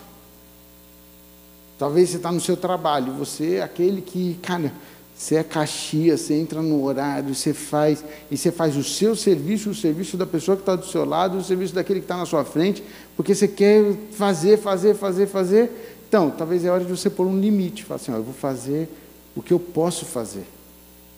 Talvez 1.78 2.10
você 2.10 2.18
está 2.18 2.32
no 2.32 2.40
seu 2.40 2.56
trabalho, 2.56 3.12
você 3.14 3.56
é 3.56 3.64
aquele 3.64 4.02
que, 4.02 4.36
cara, 4.44 4.72
você 5.16 5.36
é 5.36 5.44
caxias, 5.44 6.22
você 6.22 6.36
entra 6.36 6.62
no 6.62 6.84
horário, 6.84 7.34
você 7.34 7.56
faz, 7.56 8.06
e 8.30 8.38
você 8.38 8.52
faz 8.52 8.78
o 8.78 8.84
seu 8.84 9.16
serviço, 9.16 9.72
o 9.72 9.76
serviço 9.76 10.16
da 10.16 10.28
pessoa 10.28 10.56
que 10.56 10.62
está 10.62 10.76
do 10.76 10.86
seu 10.86 11.04
lado, 11.04 11.38
o 11.38 11.44
serviço 11.44 11.74
daquele 11.74 12.00
que 12.00 12.06
está 12.06 12.18
na 12.18 12.28
sua 12.28 12.46
frente, 12.46 12.84
porque 13.18 13.34
você 13.34 13.48
quer 13.48 13.96
fazer, 14.12 14.60
fazer, 14.60 14.94
fazer, 14.94 15.26
fazer, 15.26 15.72
então, 16.12 16.30
talvez 16.30 16.66
é 16.66 16.70
hora 16.70 16.84
de 16.84 16.92
você 16.92 17.10
pôr 17.10 17.26
um 17.26 17.40
limite. 17.40 17.86
Falar 17.86 17.96
assim, 17.96 18.12
ó, 18.12 18.18
eu 18.18 18.24
vou 18.24 18.34
fazer 18.34 18.90
o 19.36 19.42
que 19.42 19.54
eu 19.54 19.60
posso 19.60 20.06
fazer. 20.06 20.46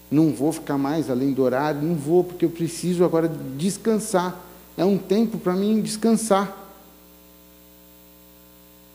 Não 0.09 0.31
vou 0.31 0.51
ficar 0.51 0.77
mais 0.77 1.09
além 1.09 1.33
do 1.33 1.41
horário, 1.41 1.81
não 1.81 1.95
vou, 1.95 2.23
porque 2.23 2.45
eu 2.45 2.49
preciso 2.49 3.03
agora 3.03 3.27
descansar. 3.57 4.39
É 4.77 4.85
um 4.85 4.97
tempo 4.97 5.37
para 5.37 5.53
mim 5.53 5.81
descansar. 5.81 6.55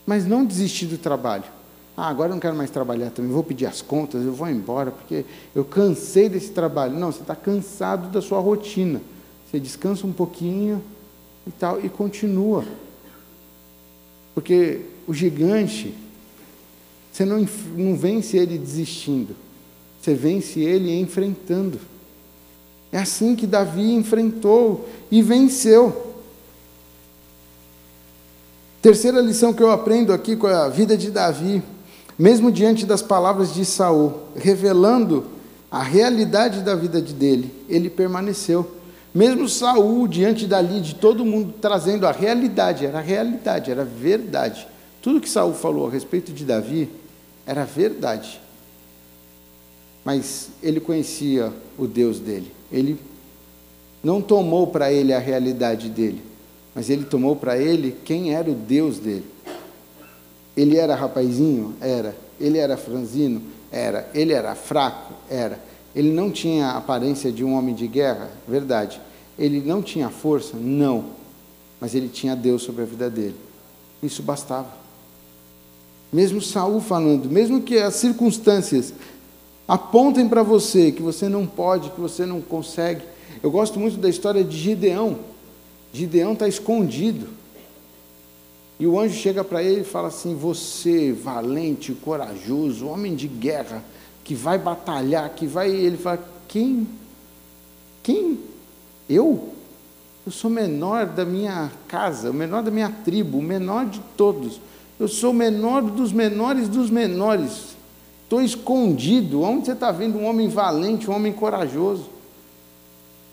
Mas 0.07 0.27
não 0.27 0.45
desistir 0.45 0.87
do 0.87 0.97
trabalho. 0.97 1.45
Ah, 1.97 2.09
agora 2.09 2.31
eu 2.31 2.35
não 2.35 2.41
quero 2.41 2.55
mais 2.55 2.71
trabalhar 2.71 3.11
também, 3.11 3.33
vou 3.33 3.43
pedir 3.43 3.67
as 3.67 3.83
contas, 3.83 4.25
eu 4.25 4.33
vou 4.33 4.49
embora, 4.49 4.93
porque 4.93 5.25
eu 5.53 5.65
cansei 5.65 6.29
desse 6.29 6.51
trabalho. 6.51 6.97
Não, 6.97 7.11
você 7.11 7.23
está 7.23 7.35
cansado 7.35 8.09
da 8.09 8.23
sua 8.23 8.39
rotina. 8.39 9.01
Você 9.51 9.59
descansa 9.59 10.07
um 10.07 10.13
pouquinho 10.13 10.81
e 11.45 11.51
tal, 11.51 11.85
e 11.85 11.89
continua. 11.89 12.65
Porque 14.33 14.83
o 15.09 15.13
gigante, 15.13 15.93
você 17.19 17.25
não, 17.25 17.45
não 17.77 17.97
vence 17.97 18.37
ele 18.37 18.57
desistindo, 18.57 19.35
você 20.01 20.15
vence 20.15 20.61
ele 20.61 20.97
enfrentando. 21.01 21.81
É 22.93 22.99
assim 22.99 23.35
que 23.35 23.45
Davi 23.45 23.93
enfrentou 23.93 24.89
e 25.11 25.21
venceu. 25.21 26.15
Terceira 28.81 29.21
lição 29.21 29.53
que 29.53 29.61
eu 29.61 29.73
aprendo 29.73 30.13
aqui 30.13 30.37
com 30.37 30.47
a 30.47 30.69
vida 30.69 30.97
de 30.97 31.11
Davi, 31.11 31.61
mesmo 32.17 32.53
diante 32.53 32.87
das 32.87 33.03
palavras 33.03 33.53
de 33.53 33.65
Saul, 33.65 34.15
revelando 34.37 35.27
a 35.69 35.83
realidade 35.83 36.61
da 36.61 36.77
vida 36.77 37.01
dele, 37.01 37.53
ele 37.69 37.91
permaneceu. 37.91 38.65
Mesmo 39.13 39.49
Saul, 39.49 40.07
diante 40.07 40.47
dali, 40.47 40.81
de 40.81 40.95
todo 40.95 41.25
mundo 41.25 41.53
trazendo 41.61 42.07
a 42.07 42.13
realidade, 42.13 42.87
era 42.87 42.99
a 42.99 43.03
realidade, 43.03 43.73
era 43.73 43.83
a 43.83 43.85
verdade. 43.85 44.69
Tudo 45.03 45.21
que 45.21 45.29
Saul 45.29 45.53
falou 45.53 45.89
a 45.89 45.91
respeito 45.91 46.33
de 46.33 46.45
Davi 46.45 46.89
era 47.49 47.65
verdade. 47.65 48.39
Mas 50.05 50.51
ele 50.63 50.81
conhecia 50.81 51.51
o 51.79 51.87
Deus 51.87 52.21
dele. 52.21 52.53
Ele 52.71 53.01
não 54.05 54.21
tomou 54.21 54.67
para 54.67 54.93
ele 54.93 55.15
a 55.15 55.19
realidade 55.19 55.89
dele, 55.89 56.23
mas 56.75 56.91
ele 56.91 57.05
tomou 57.05 57.35
para 57.35 57.57
ele 57.57 57.97
quem 58.05 58.35
era 58.35 58.51
o 58.51 58.55
Deus 58.55 58.99
dele. 58.99 59.25
Ele 60.55 60.77
era 60.77 60.95
rapazinho? 60.95 61.75
Era. 61.81 62.15
Ele 62.39 62.59
era 62.59 62.77
franzino? 62.77 63.43
Era. 63.73 64.11
Ele 64.13 64.35
era 64.35 64.55
fraco? 64.55 65.15
Era. 65.31 65.59
Ele 65.97 66.11
não 66.11 66.31
tinha 66.31 66.67
a 66.67 66.77
aparência 66.77 67.33
de 67.33 67.43
um 67.43 67.55
homem 67.55 67.75
de 67.75 67.89
guerra? 67.89 68.31
Verdade. 68.47 69.01
Ele 69.39 69.61
não 69.61 69.81
tinha 69.81 70.11
força? 70.11 70.55
Não. 70.55 71.13
Mas 71.81 71.95
ele 71.95 72.09
tinha 72.09 72.37
Deus 72.37 72.63
sobre 72.63 72.83
a 72.83 72.87
vida 72.87 73.09
dele. 73.09 73.37
Isso 74.03 74.23
bastava. 74.23 74.88
Mesmo 76.13 76.41
Saul 76.41 76.81
falando, 76.81 77.31
mesmo 77.31 77.61
que 77.61 77.77
as 77.79 77.95
circunstâncias 77.95 78.95
apontem 79.67 80.27
para 80.29 80.43
você 80.43 80.91
que 80.91 81.03
você 81.03 81.29
não 81.29 81.47
pode, 81.47 81.91
que 81.91 82.01
você 82.01 82.25
não 82.25 82.41
consegue. 82.41 83.03
Eu 83.43 83.51
gosto 83.51 83.79
muito 83.79 83.99
da 83.99 84.09
história 84.09 84.43
de 84.43 84.57
Gideão. 84.57 85.19
Gideão 85.93 86.33
está 86.33 86.49
escondido. 86.49 87.29
E 88.81 88.87
o 88.87 88.99
anjo 88.99 89.15
chega 89.15 89.43
para 89.43 89.63
ele 89.63 89.83
e 89.83 89.85
fala 89.85 90.09
assim: 90.09 90.35
Você, 90.35 91.13
valente, 91.13 91.93
corajoso, 91.93 92.87
homem 92.87 93.15
de 93.15 93.27
guerra, 93.27 93.83
que 94.25 94.35
vai 94.35 94.57
batalhar, 94.57 95.29
que 95.31 95.47
vai. 95.47 95.71
Ele 95.71 95.97
fala: 95.97 96.23
Quem? 96.47 96.87
Quem? 98.03 98.39
Eu? 99.09 99.49
Eu 100.25 100.33
sou 100.33 100.51
menor 100.51 101.07
da 101.07 101.25
minha 101.25 101.73
casa, 101.89 102.31
o 102.31 102.35
menor 102.35 102.63
da 102.63 102.71
minha 102.71 102.91
tribo, 102.91 103.39
o 103.39 103.43
menor 103.43 103.87
de 103.87 104.01
todos. 104.17 104.61
Eu 104.99 105.07
sou 105.07 105.33
menor 105.33 105.83
dos 105.83 106.13
menores 106.13 106.69
dos 106.69 106.91
menores. 106.91 107.77
Estou 108.25 108.43
escondido. 108.43 109.43
Onde 109.43 109.67
você 109.67 109.73
está 109.73 109.93
vendo 109.93 110.19
um 110.19 110.27
homem 110.27 110.49
valente, 110.49 111.09
um 111.09 111.15
homem 111.15 111.33
corajoso? 111.33 112.07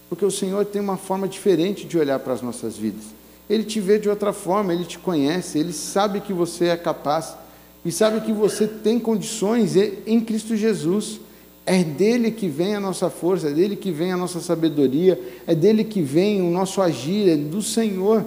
Porque 0.07 0.23
o 0.23 0.31
Senhor 0.31 0.63
tem 0.65 0.81
uma 0.81 0.97
forma 0.97 1.27
diferente 1.27 1.85
de 1.85 1.97
olhar 1.97 2.19
para 2.19 2.33
as 2.33 2.41
nossas 2.41 2.77
vidas. 2.77 3.03
Ele 3.49 3.63
te 3.63 3.79
vê 3.79 3.97
de 3.97 4.09
outra 4.09 4.31
forma, 4.31 4.73
ele 4.73 4.85
te 4.85 4.97
conhece, 4.99 5.57
ele 5.57 5.73
sabe 5.73 6.21
que 6.21 6.33
você 6.33 6.65
é 6.65 6.77
capaz 6.77 7.35
e 7.83 7.91
sabe 7.91 8.21
que 8.21 8.31
você 8.31 8.67
tem 8.67 8.99
condições 8.99 9.75
em 9.75 10.19
Cristo 10.21 10.55
Jesus. 10.55 11.19
É 11.65 11.83
dele 11.83 12.29
que 12.29 12.47
vem 12.47 12.75
a 12.75 12.79
nossa 12.79 13.09
força, 13.09 13.49
é 13.49 13.51
dele 13.51 13.75
que 13.75 13.91
vem 13.91 14.11
a 14.11 14.17
nossa 14.17 14.39
sabedoria, 14.39 15.19
é 15.47 15.55
dele 15.55 15.83
que 15.83 16.01
vem 16.01 16.41
o 16.41 16.51
nosso 16.51 16.79
agir, 16.79 17.27
é 17.27 17.35
do 17.35 17.61
Senhor. 17.61 18.23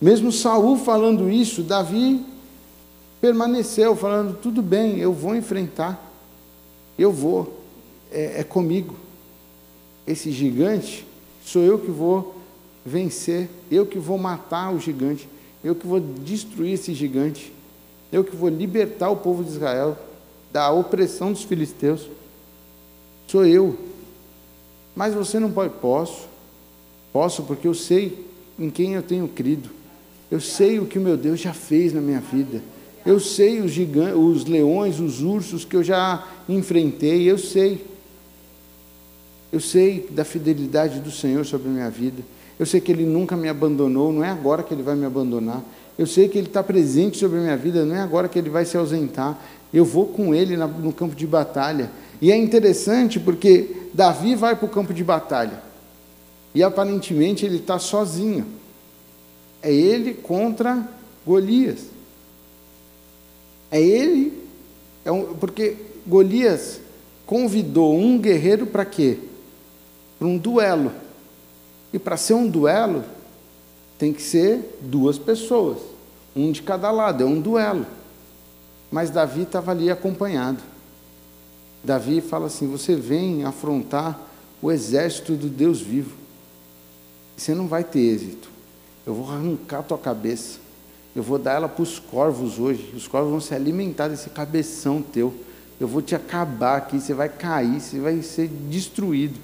Mesmo 0.00 0.32
Saul 0.32 0.78
falando 0.78 1.30
isso, 1.30 1.62
Davi 1.62 2.24
permaneceu 3.20 3.94
falando: 3.94 4.38
tudo 4.40 4.62
bem, 4.62 4.98
eu 4.98 5.12
vou 5.12 5.36
enfrentar, 5.36 6.10
eu 6.98 7.12
vou, 7.12 7.60
é, 8.10 8.40
é 8.40 8.44
comigo. 8.44 8.96
Esse 10.06 10.32
gigante 10.32 11.06
sou 11.44 11.62
eu 11.62 11.78
que 11.78 11.90
vou 11.90 12.34
vencer, 12.84 13.50
eu 13.70 13.84
que 13.84 13.98
vou 13.98 14.16
matar 14.16 14.72
o 14.72 14.80
gigante, 14.80 15.28
eu 15.62 15.74
que 15.74 15.86
vou 15.86 16.00
destruir 16.00 16.74
esse 16.74 16.94
gigante, 16.94 17.52
eu 18.10 18.24
que 18.24 18.34
vou 18.34 18.48
libertar 18.48 19.10
o 19.10 19.16
povo 19.16 19.44
de 19.44 19.50
Israel 19.50 19.96
da 20.50 20.70
opressão 20.70 21.32
dos 21.32 21.44
filisteus. 21.44 22.08
Sou 23.28 23.46
eu. 23.46 23.78
Mas 24.96 25.14
você 25.14 25.38
não 25.38 25.52
pode, 25.52 25.74
posso, 25.74 26.26
posso 27.12 27.44
porque 27.44 27.68
eu 27.68 27.74
sei 27.74 28.26
em 28.58 28.70
quem 28.70 28.94
eu 28.94 29.02
tenho 29.02 29.28
crido. 29.28 29.79
Eu 30.30 30.40
sei 30.40 30.78
o 30.78 30.86
que 30.86 30.98
o 30.98 31.02
meu 31.02 31.16
Deus 31.16 31.40
já 31.40 31.52
fez 31.52 31.92
na 31.92 32.00
minha 32.00 32.20
vida. 32.20 32.62
Eu 33.04 33.18
sei 33.18 33.60
os, 33.60 33.72
gigantes, 33.72 34.14
os 34.16 34.44
leões, 34.44 35.00
os 35.00 35.22
ursos 35.22 35.64
que 35.64 35.74
eu 35.74 35.82
já 35.82 36.26
enfrentei, 36.48 37.30
eu 37.30 37.38
sei. 37.38 37.84
Eu 39.52 39.58
sei 39.58 40.06
da 40.10 40.24
fidelidade 40.24 41.00
do 41.00 41.10
Senhor 41.10 41.44
sobre 41.44 41.68
a 41.68 41.72
minha 41.72 41.90
vida. 41.90 42.22
Eu 42.58 42.66
sei 42.66 42.80
que 42.80 42.92
Ele 42.92 43.04
nunca 43.04 43.36
me 43.36 43.48
abandonou, 43.48 44.12
não 44.12 44.22
é 44.22 44.28
agora 44.28 44.62
que 44.62 44.72
Ele 44.72 44.82
vai 44.82 44.94
me 44.94 45.06
abandonar. 45.06 45.62
Eu 45.98 46.06
sei 46.06 46.28
que 46.28 46.38
Ele 46.38 46.46
está 46.46 46.62
presente 46.62 47.18
sobre 47.18 47.38
a 47.38 47.42
minha 47.42 47.56
vida, 47.56 47.84
não 47.84 47.96
é 47.96 48.00
agora 48.00 48.28
que 48.28 48.38
Ele 48.38 48.50
vai 48.50 48.64
se 48.64 48.76
ausentar. 48.76 49.40
Eu 49.72 49.84
vou 49.84 50.06
com 50.06 50.34
Ele 50.34 50.56
no 50.56 50.92
campo 50.92 51.16
de 51.16 51.26
batalha. 51.26 51.90
E 52.20 52.30
é 52.30 52.36
interessante 52.36 53.18
porque 53.18 53.76
Davi 53.94 54.34
vai 54.34 54.54
para 54.54 54.66
o 54.66 54.68
campo 54.68 54.92
de 54.92 55.02
batalha. 55.02 55.62
E 56.54 56.62
aparentemente 56.62 57.46
ele 57.46 57.56
está 57.56 57.78
sozinho. 57.78 58.46
É 59.62 59.72
ele 59.72 60.14
contra 60.14 60.88
Golias. 61.26 61.80
É 63.70 63.80
ele, 63.80 64.46
é 65.04 65.12
um, 65.12 65.34
porque 65.34 65.76
Golias 66.06 66.80
convidou 67.24 67.96
um 67.96 68.18
guerreiro 68.18 68.66
para 68.66 68.84
quê? 68.84 69.18
Para 70.18 70.26
um 70.26 70.36
duelo. 70.36 70.92
E 71.92 71.98
para 71.98 72.16
ser 72.16 72.34
um 72.34 72.48
duelo, 72.48 73.04
tem 73.98 74.12
que 74.12 74.22
ser 74.22 74.78
duas 74.80 75.18
pessoas, 75.18 75.78
um 76.34 76.50
de 76.50 76.62
cada 76.62 76.90
lado, 76.90 77.22
é 77.22 77.26
um 77.26 77.40
duelo. 77.40 77.86
Mas 78.90 79.10
Davi 79.10 79.42
estava 79.42 79.70
ali 79.70 79.90
acompanhado. 79.90 80.62
Davi 81.84 82.20
fala 82.20 82.46
assim: 82.46 82.66
Você 82.68 82.96
vem 82.96 83.44
afrontar 83.44 84.18
o 84.60 84.70
exército 84.70 85.34
do 85.34 85.48
Deus 85.48 85.80
vivo. 85.80 86.16
Você 87.36 87.54
não 87.54 87.66
vai 87.68 87.84
ter 87.84 88.00
êxito. 88.00 88.50
Eu 89.06 89.14
vou 89.14 89.30
arrancar 89.30 89.80
a 89.80 89.82
tua 89.82 89.98
cabeça. 89.98 90.58
Eu 91.14 91.22
vou 91.22 91.38
dar 91.38 91.54
ela 91.54 91.68
para 91.68 91.82
os 91.82 91.98
corvos 91.98 92.58
hoje. 92.58 92.92
Os 92.94 93.08
corvos 93.08 93.30
vão 93.30 93.40
se 93.40 93.54
alimentar 93.54 94.08
desse 94.08 94.30
cabeção 94.30 95.02
teu. 95.02 95.34
Eu 95.80 95.88
vou 95.88 96.02
te 96.02 96.14
acabar 96.14 96.76
aqui. 96.76 97.00
Você 97.00 97.14
vai 97.14 97.28
cair, 97.28 97.80
você 97.80 97.98
vai 97.98 98.22
ser 98.22 98.48
destruído. 98.48 99.38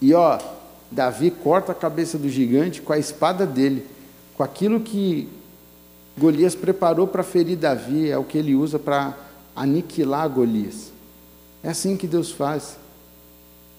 E 0.00 0.14
ó, 0.14 0.38
Davi 0.90 1.30
corta 1.30 1.72
a 1.72 1.74
cabeça 1.74 2.18
do 2.18 2.28
gigante 2.28 2.82
com 2.82 2.92
a 2.92 2.98
espada 2.98 3.46
dele, 3.46 3.86
com 4.36 4.42
aquilo 4.42 4.80
que 4.80 5.28
Golias 6.18 6.54
preparou 6.54 7.06
para 7.06 7.22
ferir 7.22 7.56
Davi, 7.56 8.10
é 8.10 8.18
o 8.18 8.24
que 8.24 8.36
ele 8.36 8.54
usa 8.54 8.78
para 8.78 9.16
aniquilar 9.56 10.28
Golias. 10.28 10.92
É 11.62 11.70
assim 11.70 11.96
que 11.96 12.06
Deus 12.06 12.30
faz. 12.30 12.76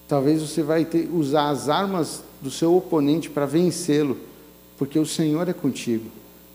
Talvez 0.08 0.42
você 0.42 0.62
vai 0.62 0.84
ter, 0.84 1.08
usar 1.12 1.50
as 1.50 1.68
armas 1.68 2.22
do 2.40 2.50
seu 2.50 2.76
oponente 2.76 3.30
para 3.30 3.46
vencê-lo, 3.46 4.18
porque 4.76 4.98
o 4.98 5.06
Senhor 5.06 5.48
é 5.48 5.52
contigo. 5.52 6.10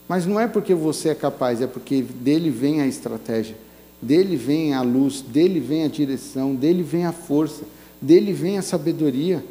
Mas 0.08 0.26
não 0.26 0.40
é 0.40 0.48
porque 0.48 0.74
você 0.74 1.10
é 1.10 1.16
capaz, 1.16 1.62
é 1.62 1.68
porque 1.68 2.02
dele 2.02 2.50
vem 2.50 2.82
a 2.82 2.88
estratégia, 2.88 3.56
dele 4.02 4.36
vem 4.36 4.74
a 4.74 4.82
luz, 4.82 5.22
dele 5.22 5.60
vem 5.60 5.84
a 5.84 5.88
direção, 5.88 6.56
dele 6.56 6.82
vem 6.82 7.06
a 7.06 7.12
força, 7.12 7.64
dele 8.02 8.34
vem 8.34 8.58
a 8.58 8.62
sabedoria. 8.62 9.44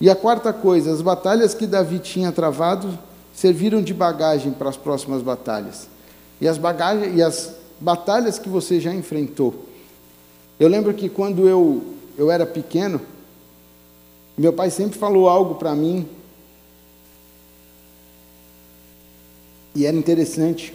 E 0.00 0.10
a 0.10 0.16
quarta 0.16 0.52
coisa, 0.52 0.92
as 0.92 1.00
batalhas 1.00 1.54
que 1.54 1.66
Davi 1.66 1.98
tinha 2.00 2.30
travado 2.32 2.98
serviram 3.32 3.82
de 3.82 3.94
bagagem 3.94 4.52
para 4.52 4.68
as 4.68 4.76
próximas 4.76 5.22
batalhas. 5.22 5.88
E 6.40 6.46
as, 6.46 6.58
bagagens, 6.58 7.16
e 7.16 7.22
as 7.22 7.54
batalhas 7.80 8.38
que 8.38 8.48
você 8.48 8.78
já 8.80 8.92
enfrentou. 8.92 9.54
Eu 10.58 10.68
lembro 10.68 10.92
que 10.92 11.08
quando 11.08 11.48
eu, 11.48 11.82
eu 12.18 12.30
era 12.30 12.44
pequeno, 12.44 13.00
meu 14.36 14.52
pai 14.52 14.70
sempre 14.70 14.98
falou 14.98 15.28
algo 15.28 15.56
para 15.56 15.74
mim 15.74 16.08
E 19.74 19.86
era 19.86 19.96
interessante, 19.96 20.74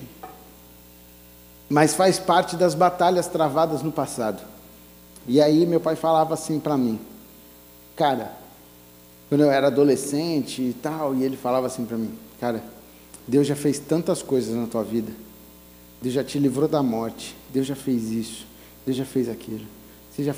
mas 1.69 1.93
faz 1.93 2.17
parte 2.17 2.55
das 2.55 2.73
batalhas 2.73 3.27
travadas 3.27 3.83
no 3.83 3.91
passado. 3.91 4.41
E 5.27 5.41
aí 5.41 5.65
meu 5.65 5.79
pai 5.79 5.95
falava 5.95 6.33
assim 6.33 6.59
para 6.59 6.77
mim, 6.77 6.99
cara, 7.95 8.31
quando 9.29 9.41
eu 9.41 9.51
era 9.51 9.67
adolescente 9.67 10.61
e 10.61 10.73
tal, 10.73 11.13
e 11.13 11.23
ele 11.23 11.37
falava 11.37 11.67
assim 11.67 11.85
para 11.85 11.97
mim, 11.97 12.11
cara, 12.39 12.63
Deus 13.27 13.45
já 13.45 13.55
fez 13.55 13.77
tantas 13.77 14.23
coisas 14.23 14.55
na 14.55 14.65
tua 14.65 14.83
vida. 14.83 15.11
Deus 16.01 16.13
já 16.13 16.23
te 16.23 16.39
livrou 16.39 16.67
da 16.67 16.81
morte. 16.81 17.35
Deus 17.51 17.67
já 17.67 17.75
fez 17.75 18.11
isso. 18.11 18.47
Deus 18.85 18.95
já 18.95 19.03
fez 19.03 19.27
aquilo. 19.27 19.65
Você 20.11 20.23
já, 20.23 20.33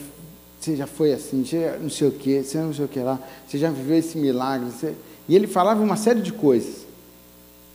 você 0.60 0.76
já 0.76 0.86
foi 0.86 1.14
assim, 1.14 1.46
você 1.46 1.62
já 1.62 1.78
não 1.78 1.90
sei 1.90 2.08
o 2.08 2.12
que, 2.12 2.44
você 2.44 2.58
não 2.58 2.74
sei 2.74 2.86
o 2.86 2.88
que 2.88 3.00
lá. 3.00 3.18
Você 3.48 3.58
já 3.58 3.72
viveu 3.72 3.98
esse 3.98 4.18
milagre. 4.18 4.70
Você... 4.70 4.94
E 5.28 5.36
ele 5.36 5.48
falava 5.48 5.82
uma 5.82 5.96
série 5.96 6.22
de 6.22 6.34
coisas. 6.34 6.86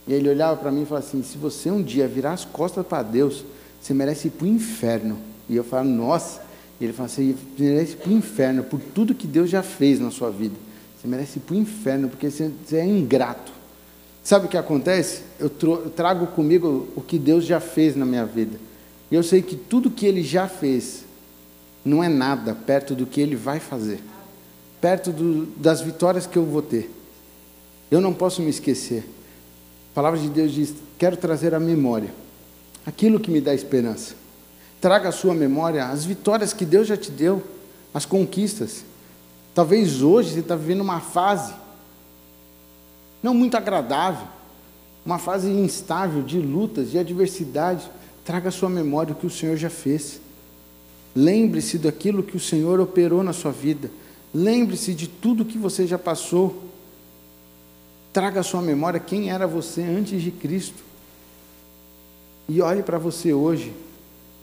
E 0.06 0.12
ele 0.12 0.28
olhava 0.28 0.56
para 0.56 0.70
mim 0.70 0.82
e 0.82 0.86
falava 0.86 1.06
assim: 1.06 1.22
se 1.22 1.38
você 1.38 1.70
um 1.70 1.82
dia 1.82 2.06
virar 2.06 2.32
as 2.32 2.44
costas 2.44 2.86
para 2.86 3.02
Deus, 3.02 3.42
você 3.80 3.94
merece 3.94 4.28
ir 4.28 4.32
para 4.32 4.44
o 4.44 4.48
inferno. 4.48 5.18
E 5.48 5.56
eu 5.56 5.64
falava: 5.64 5.88
nossa. 5.88 6.42
E 6.78 6.84
ele 6.84 6.92
falava 6.92 7.10
assim: 7.10 7.34
você 7.56 7.62
merece 7.62 7.92
ir 7.92 7.96
para 7.96 8.10
o 8.10 8.12
inferno 8.12 8.64
por 8.64 8.80
tudo 8.94 9.14
que 9.14 9.26
Deus 9.26 9.48
já 9.48 9.62
fez 9.62 9.98
na 9.98 10.10
sua 10.10 10.30
vida. 10.30 10.56
Você 11.00 11.08
merece 11.08 11.38
ir 11.38 11.42
para 11.42 11.54
o 11.54 11.58
inferno 11.58 12.08
porque 12.10 12.30
você, 12.30 12.50
você 12.66 12.76
é 12.76 12.86
ingrato. 12.86 13.50
Sabe 14.22 14.46
o 14.46 14.48
que 14.48 14.56
acontece? 14.56 15.22
Eu 15.38 15.50
trago 15.94 16.26
comigo 16.28 16.88
o 16.94 17.00
que 17.00 17.18
Deus 17.18 17.44
já 17.44 17.60
fez 17.60 17.94
na 17.96 18.04
minha 18.04 18.24
vida. 18.24 18.58
E 19.10 19.14
eu 19.14 19.22
sei 19.22 19.42
que 19.42 19.54
tudo 19.54 19.90
que 19.90 20.06
Ele 20.06 20.22
já 20.22 20.48
fez 20.48 21.03
não 21.84 22.02
é 22.02 22.08
nada 22.08 22.54
perto 22.54 22.94
do 22.94 23.06
que 23.06 23.20
Ele 23.20 23.36
vai 23.36 23.60
fazer, 23.60 24.00
perto 24.80 25.12
do, 25.12 25.46
das 25.56 25.80
vitórias 25.80 26.26
que 26.26 26.36
eu 26.36 26.44
vou 26.44 26.62
ter. 26.62 26.90
Eu 27.90 28.00
não 28.00 28.12
posso 28.12 28.42
me 28.42 28.50
esquecer. 28.50 29.08
A 29.92 29.94
palavra 29.94 30.18
de 30.18 30.28
Deus 30.28 30.52
diz: 30.52 30.74
Quero 30.98 31.16
trazer 31.16 31.54
à 31.54 31.60
memória 31.60 32.12
aquilo 32.86 33.20
que 33.20 33.30
me 33.30 33.40
dá 33.40 33.54
esperança. 33.54 34.14
Traga 34.80 35.08
à 35.08 35.12
sua 35.12 35.34
memória 35.34 35.86
as 35.86 36.04
vitórias 36.04 36.52
que 36.52 36.64
Deus 36.64 36.86
já 36.86 36.96
te 36.96 37.10
deu, 37.10 37.42
as 37.92 38.04
conquistas. 38.04 38.84
Talvez 39.54 40.02
hoje 40.02 40.30
você 40.30 40.40
está 40.40 40.56
vivendo 40.56 40.80
uma 40.80 41.00
fase 41.00 41.54
não 43.22 43.32
muito 43.32 43.56
agradável, 43.56 44.26
uma 45.06 45.18
fase 45.18 45.48
instável 45.48 46.22
de 46.22 46.38
lutas, 46.38 46.90
de 46.90 46.98
adversidades. 46.98 47.88
Traga 48.22 48.48
à 48.48 48.52
sua 48.52 48.68
memória 48.68 49.12
o 49.12 49.16
que 49.16 49.26
o 49.26 49.30
Senhor 49.30 49.56
já 49.56 49.70
fez. 49.70 50.20
Lembre-se 51.14 51.78
daquilo 51.78 52.22
que 52.22 52.36
o 52.36 52.40
Senhor 52.40 52.80
operou 52.80 53.22
na 53.22 53.32
sua 53.32 53.52
vida. 53.52 53.90
Lembre-se 54.34 54.94
de 54.94 55.06
tudo 55.06 55.44
que 55.44 55.56
você 55.56 55.86
já 55.86 55.98
passou. 55.98 56.62
Traga 58.12 58.40
à 58.40 58.42
sua 58.42 58.60
memória 58.60 58.98
quem 58.98 59.30
era 59.30 59.46
você 59.46 59.82
antes 59.82 60.20
de 60.20 60.30
Cristo. 60.30 60.82
E 62.48 62.60
olhe 62.60 62.82
para 62.82 62.98
você 62.98 63.32
hoje, 63.32 63.72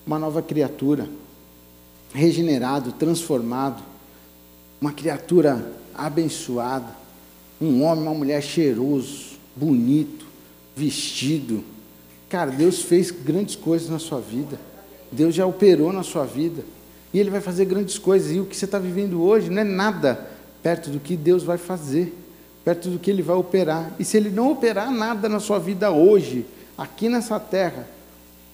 uma 0.08 0.18
nova 0.18 0.42
criatura, 0.42 1.10
regenerado, 2.14 2.94
transformado, 2.94 3.84
uma 4.80 4.92
criatura 4.92 5.74
abençoada, 5.94 6.96
um 7.62 7.84
homem, 7.84 8.04
uma 8.04 8.14
mulher 8.14 8.42
cheiroso, 8.42 9.38
bonito, 9.56 10.26
vestido. 10.76 11.64
Cara, 12.28 12.50
Deus 12.50 12.82
fez 12.82 13.12
grandes 13.12 13.56
coisas 13.56 13.90
na 13.90 14.00
sua 14.00 14.20
vida. 14.20 14.60
Deus 15.12 15.36
já 15.36 15.46
operou 15.46 15.92
na 15.92 16.04
sua 16.04 16.26
vida. 16.26 16.64
E 17.14 17.20
Ele 17.20 17.30
vai 17.30 17.42
fazer 17.42 17.66
grandes 17.66 17.98
coisas. 17.98 18.32
E 18.32 18.40
o 18.40 18.46
que 18.46 18.56
você 18.56 18.66
está 18.66 18.80
vivendo 18.80 19.22
hoje 19.22 19.50
não 19.50 19.62
é 19.62 19.66
nada 19.66 20.28
perto 20.64 20.90
do 20.90 21.00
que 21.00 21.18
Deus 21.18 21.44
vai 21.44 21.58
fazer 21.58 22.16
perto 22.64 22.90
do 22.90 23.00
que 23.00 23.10
ele 23.10 23.22
vai 23.22 23.36
operar. 23.36 23.92
E 24.00 24.06
se 24.06 24.18
ele 24.18 24.30
não 24.30 24.52
operar 24.52 24.92
nada 24.92 25.28
na 25.28 25.40
sua 25.40 25.60
vida 25.60 25.92
hoje, 25.92 26.46
aqui 26.78 27.10
nessa 27.10 27.40
terra, 27.40 27.88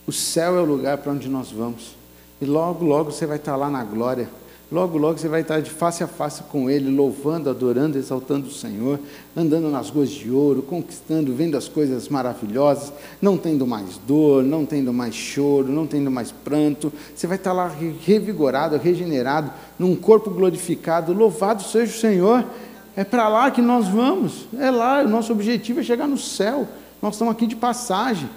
o 0.06 0.12
céu 0.12 0.58
é 0.58 0.62
o 0.62 0.66
lugar 0.66 0.98
para 0.98 1.12
onde 1.12 1.28
nós 1.28 1.52
vamos. 1.52 1.96
E 2.42 2.46
logo, 2.46 2.86
logo 2.86 3.12
você 3.12 3.26
vai 3.26 3.38
estar 3.38 3.56
lá 3.56 3.70
na 3.70 3.84
glória. 3.84 4.30
Logo, 4.70 4.98
logo 4.98 5.18
você 5.18 5.30
vai 5.30 5.42
estar 5.42 5.62
de 5.62 5.70
face 5.70 6.04
a 6.04 6.08
face 6.08 6.44
com 6.44 6.70
Ele, 6.70 6.94
louvando, 6.94 7.50
adorando, 7.50 7.98
exaltando 7.98 8.48
o 8.48 8.52
Senhor, 8.52 9.00
andando 9.34 9.70
nas 9.70 9.90
ruas 9.90 10.10
de 10.10 10.30
ouro, 10.30 10.62
conquistando, 10.62 11.34
vendo 11.34 11.56
as 11.56 11.70
coisas 11.70 12.10
maravilhosas, 12.10 12.92
não 13.22 13.38
tendo 13.38 13.66
mais 13.66 13.98
dor, 14.06 14.44
não 14.44 14.66
tendo 14.66 14.92
mais 14.92 15.16
choro, 15.16 15.70
não 15.70 15.88
tendo 15.88 16.12
mais 16.12 16.34
pranto. 16.34 16.92
Você 17.16 17.26
vai 17.26 17.38
estar 17.38 17.54
lá 17.54 17.72
revigorado, 18.04 18.76
regenerado, 18.76 19.54
num 19.80 19.96
corpo 19.96 20.30
glorificado. 20.30 21.14
Louvado 21.14 21.64
seja 21.64 21.96
o 21.96 22.00
Senhor 22.00 22.46
É 22.94 23.06
para 23.06 23.30
lá 23.30 23.50
que 23.52 23.62
nós 23.62 23.88
vamos. 23.88 24.48
É 24.60 24.70
lá, 24.70 25.02
o 25.04 25.08
nosso 25.08 25.32
objetivo 25.32 25.80
é 25.80 25.84
chegar 25.84 26.08
no 26.08 26.18
céu. 26.18 26.68
Nós 27.02 27.14
estamos 27.14 27.32
aqui 27.32 27.48
de 27.48 27.56
passagem. 27.56 28.30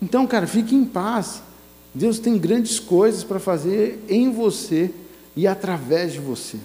Então, 0.00 0.24
cara, 0.24 0.46
fique 0.46 0.74
em 0.74 0.84
paz. 0.84 1.42
Deus 1.92 2.20
tem 2.20 2.38
grandes 2.38 2.78
coisas 2.78 3.24
para 3.24 3.40
fazer 3.40 4.04
em 4.08 4.30
você 4.30 4.94
e 5.38 5.46
através 5.46 6.12
de 6.12 6.18
você. 6.18 6.58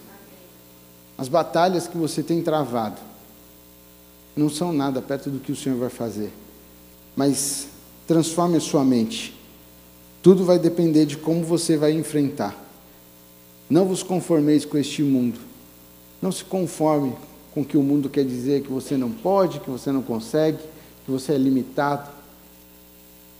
As 1.15 1.27
batalhas 1.27 1.87
que 1.87 1.95
você 1.95 2.23
tem 2.23 2.41
travado 2.41 2.99
não 4.35 4.49
são 4.49 4.73
nada 4.73 4.99
perto 4.99 5.29
do 5.29 5.37
que 5.37 5.51
o 5.51 5.55
Senhor 5.55 5.77
vai 5.77 5.91
fazer. 5.91 6.33
Mas 7.15 7.67
transforme 8.07 8.57
a 8.57 8.59
sua 8.59 8.83
mente. 8.83 9.39
Tudo 10.23 10.43
vai 10.43 10.57
depender 10.57 11.05
de 11.05 11.17
como 11.17 11.43
você 11.43 11.77
vai 11.77 11.91
enfrentar. 11.91 12.55
Não 13.69 13.85
vos 13.85 14.01
conformeis 14.01 14.65
com 14.65 14.75
este 14.75 15.03
mundo. 15.03 15.39
Não 16.19 16.31
se 16.31 16.43
conforme 16.43 17.13
com 17.53 17.61
o 17.61 17.65
que 17.65 17.77
o 17.77 17.83
mundo 17.83 18.09
quer 18.09 18.25
dizer 18.25 18.63
que 18.63 18.71
você 18.71 18.97
não 18.97 19.11
pode, 19.11 19.59
que 19.59 19.69
você 19.69 19.91
não 19.91 20.01
consegue, 20.01 20.57
que 21.05 21.11
você 21.11 21.33
é 21.33 21.37
limitado, 21.37 22.09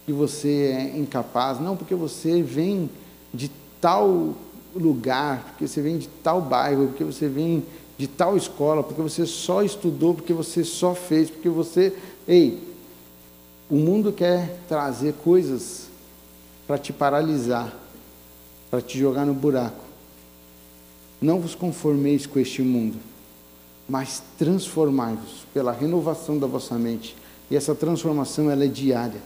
que 0.06 0.14
você 0.14 0.76
é 0.78 0.96
incapaz. 0.96 1.60
Não, 1.60 1.76
porque 1.76 1.96
você 1.96 2.44
vem 2.44 2.88
de 3.34 3.50
tal 3.82 4.36
lugar, 4.76 5.44
porque 5.50 5.68
você 5.68 5.82
vem 5.82 5.98
de 5.98 6.08
tal 6.08 6.42
bairro, 6.42 6.88
porque 6.88 7.04
você 7.04 7.28
vem 7.28 7.64
de 7.98 8.08
tal 8.08 8.36
escola, 8.36 8.84
porque 8.84 9.02
você 9.02 9.26
só 9.26 9.64
estudou, 9.64 10.14
porque 10.14 10.34
você 10.34 10.64
só 10.64 10.96
fez, 10.96 11.30
porque 11.30 11.50
você. 11.50 11.96
Ei, 12.28 12.62
o 13.70 13.76
mundo 13.76 14.12
quer 14.12 14.60
trazer 14.68 15.14
coisas 15.24 15.88
para 16.68 16.78
te 16.78 16.92
paralisar, 16.92 17.74
para 18.70 18.82
te 18.82 18.98
jogar 19.00 19.26
no 19.26 19.34
buraco. 19.34 19.84
Não 21.22 21.40
vos 21.40 21.56
conformeis 21.56 22.26
com 22.26 22.40
este 22.40 22.62
mundo, 22.62 22.98
mas 23.88 24.22
transformai-vos 24.38 25.46
pela 25.54 25.72
renovação 25.72 26.38
da 26.38 26.48
vossa 26.48 26.76
mente. 26.76 27.16
E 27.50 27.56
essa 27.56 27.74
transformação 27.74 28.50
ela 28.50 28.66
é 28.66 28.68
diária. 28.68 29.22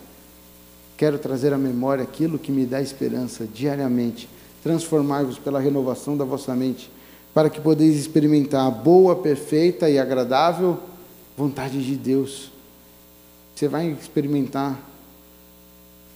Quero 0.96 1.18
trazer 1.18 1.54
à 1.54 1.58
memória 1.58 2.04
aquilo 2.04 2.40
que 2.40 2.52
me 2.52 2.66
dá 2.66 2.82
esperança 2.82 3.46
diariamente. 3.46 4.28
Transformai-vos 4.68 5.40
pela 5.40 5.62
renovação 5.62 6.18
da 6.18 6.26
vossa 6.26 6.54
mente 6.54 6.92
para 7.34 7.50
que 7.50 7.62
podeis 7.62 7.96
experimentar 7.96 8.68
a 8.68 8.70
boa, 8.70 9.16
perfeita 9.16 9.90
e 9.90 9.98
agradável 9.98 10.78
vontade 11.38 11.82
de 11.82 11.96
Deus. 11.96 12.52
Você 13.56 13.70
vai 13.70 13.90
experimentar 13.90 14.78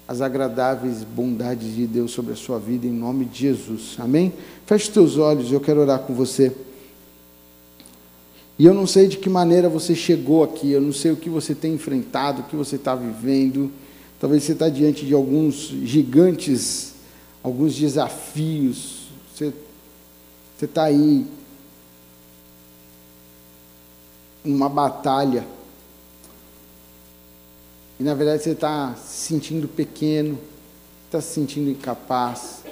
as 0.06 0.20
agradáveis 0.20 1.02
bondades 1.02 1.74
de 1.74 1.88
Deus 1.88 2.12
sobre 2.12 2.34
a 2.34 2.36
sua 2.36 2.60
vida 2.60 2.86
em 2.86 2.92
nome 2.92 3.24
de 3.24 3.40
Jesus. 3.40 3.96
Amém? 3.98 4.34
Feche 4.66 4.92
teus 4.92 5.18
olhos, 5.18 5.50
eu 5.50 5.62
quero 5.62 5.80
orar 5.80 6.00
com 6.00 6.14
você. 6.14 6.52
E 8.60 8.66
eu 8.66 8.74
não 8.74 8.86
sei 8.86 9.08
de 9.08 9.18
que 9.18 9.30
maneira 9.30 9.70
você 9.70 9.96
chegou 9.96 10.44
aqui, 10.44 10.74
eu 10.74 10.82
não 10.82 10.92
sei 10.92 11.14
o 11.14 11.16
que 11.16 11.30
você 11.30 11.56
tem 11.56 11.76
enfrentado, 11.76 12.42
o 12.42 12.44
que 12.44 12.58
você 12.58 12.76
está 12.76 12.96
vivendo. 12.96 13.72
Talvez 14.20 14.44
você 14.44 14.52
está 14.52 14.68
diante 14.68 15.06
de 15.06 15.14
alguns 15.14 15.56
gigantes, 15.86 16.91
alguns 17.44 17.76
desafios. 17.76 19.08
Você 19.34 19.54
está 20.62 20.84
aí 20.84 21.26
numa 24.44 24.70
batalha. 24.70 25.46
E 28.00 28.04
na 28.04 28.14
verdade 28.14 28.44
você 28.44 28.52
está 28.52 28.96
se 28.96 29.28
sentindo 29.28 29.68
pequeno, 29.68 30.40
está 31.06 31.22
se 31.22 31.34
sentindo 31.34 31.70
incapaz, 31.70 32.64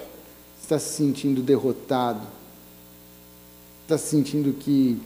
está 0.60 0.78
se 0.78 0.96
sentindo 0.96 1.40
derrotado, 1.42 2.26
está 3.82 3.96
se 3.96 4.08
sentindo 4.08 4.52
que 4.52 5.00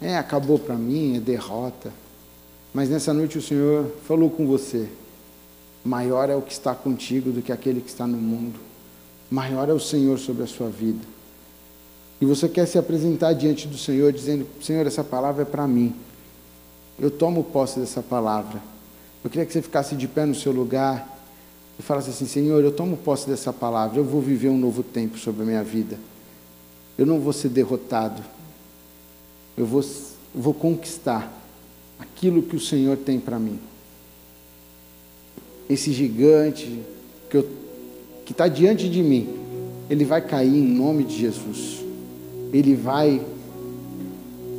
é, 0.00 0.16
acabou 0.16 0.58
para 0.58 0.74
mim, 0.74 1.16
é 1.16 1.20
derrota. 1.20 1.92
Mas 2.74 2.88
nessa 2.88 3.12
noite 3.12 3.38
o 3.38 3.42
Senhor 3.42 3.92
falou 4.06 4.30
com 4.30 4.46
você: 4.46 4.88
maior 5.84 6.30
é 6.30 6.36
o 6.36 6.42
que 6.42 6.52
está 6.52 6.74
contigo 6.74 7.30
do 7.30 7.42
que 7.42 7.52
aquele 7.52 7.80
que 7.80 7.88
está 7.88 8.06
no 8.06 8.18
mundo, 8.18 8.58
maior 9.30 9.68
é 9.68 9.72
o 9.72 9.80
Senhor 9.80 10.18
sobre 10.18 10.42
a 10.42 10.46
sua 10.46 10.68
vida 10.68 11.12
e 12.22 12.24
você 12.24 12.48
quer 12.48 12.66
se 12.66 12.78
apresentar 12.78 13.32
diante 13.32 13.66
do 13.66 13.76
Senhor 13.76 14.12
dizendo: 14.12 14.46
Senhor, 14.60 14.86
essa 14.86 15.02
palavra 15.02 15.42
é 15.42 15.44
para 15.44 15.66
mim. 15.66 15.92
Eu 16.96 17.10
tomo 17.10 17.42
posse 17.42 17.80
dessa 17.80 18.00
palavra. 18.00 18.62
Eu 19.24 19.28
queria 19.28 19.44
que 19.44 19.52
você 19.52 19.60
ficasse 19.60 19.96
de 19.96 20.06
pé 20.06 20.24
no 20.24 20.32
seu 20.32 20.52
lugar 20.52 21.18
e 21.76 21.82
falasse 21.82 22.10
assim: 22.10 22.24
Senhor, 22.24 22.62
eu 22.62 22.70
tomo 22.70 22.96
posse 22.96 23.28
dessa 23.28 23.52
palavra. 23.52 23.98
Eu 23.98 24.04
vou 24.04 24.20
viver 24.20 24.50
um 24.50 24.56
novo 24.56 24.84
tempo 24.84 25.18
sobre 25.18 25.42
a 25.42 25.44
minha 25.44 25.64
vida. 25.64 25.98
Eu 26.96 27.04
não 27.06 27.18
vou 27.18 27.32
ser 27.32 27.48
derrotado. 27.48 28.22
Eu 29.56 29.66
vou, 29.66 29.84
vou 30.32 30.54
conquistar 30.54 31.28
aquilo 31.98 32.40
que 32.40 32.54
o 32.54 32.60
Senhor 32.60 32.96
tem 32.98 33.18
para 33.18 33.36
mim. 33.36 33.58
Esse 35.72 35.92
gigante 35.92 36.80
que 37.30 38.32
está 38.32 38.48
diante 38.48 38.88
de 38.88 39.02
mim, 39.02 39.28
ele 39.88 40.04
vai 40.04 40.20
cair 40.20 40.54
em 40.54 40.74
nome 40.74 41.04
de 41.04 41.18
Jesus 41.18 41.82
ele 42.52 42.74
vai, 42.74 43.20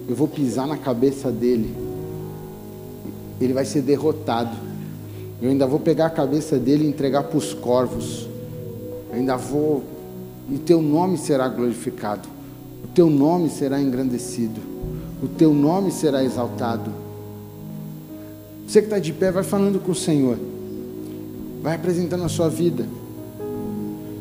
eu 0.09 0.16
vou 0.16 0.28
pisar 0.28 0.68
na 0.68 0.78
cabeça 0.78 1.32
dele, 1.32 1.74
ele 3.39 3.53
vai 3.53 3.66
ser 3.66 3.82
derrotado. 3.82 4.55
Eu 5.41 5.49
ainda 5.49 5.68
vou 5.68 5.80
pegar 5.80 6.07
a 6.07 6.09
cabeça 6.09 6.57
dele 6.57 6.86
e 6.86 6.88
entregar 6.88 7.24
para 7.24 7.38
os 7.38 7.53
corvos. 7.53 8.28
Eu 9.11 9.18
ainda 9.18 9.36
vou, 9.36 9.84
e 10.49 10.57
teu 10.57 10.82
nome 10.82 11.18
será 11.18 11.47
glorificado, 11.47 12.28
o 12.84 12.88
teu 12.88 13.09
nome 13.09 13.49
será 13.49 13.80
engrandecido, 13.80 14.59
o 15.22 15.28
teu 15.28 15.53
nome 15.53 15.91
será 15.91 16.24
exaltado. 16.24 16.91
Você 18.68 18.82
que 18.82 18.88
está 18.88 18.97
de 18.97 19.14
pé, 19.14 19.32
vai 19.32 19.43
falando 19.43 19.80
com 19.80 19.91
o 19.91 19.95
Senhor, 19.95 20.38
vai 21.64 21.76
apresentando 21.76 22.26
a 22.26 22.30
sua 22.30 22.49
vida, 22.49 22.86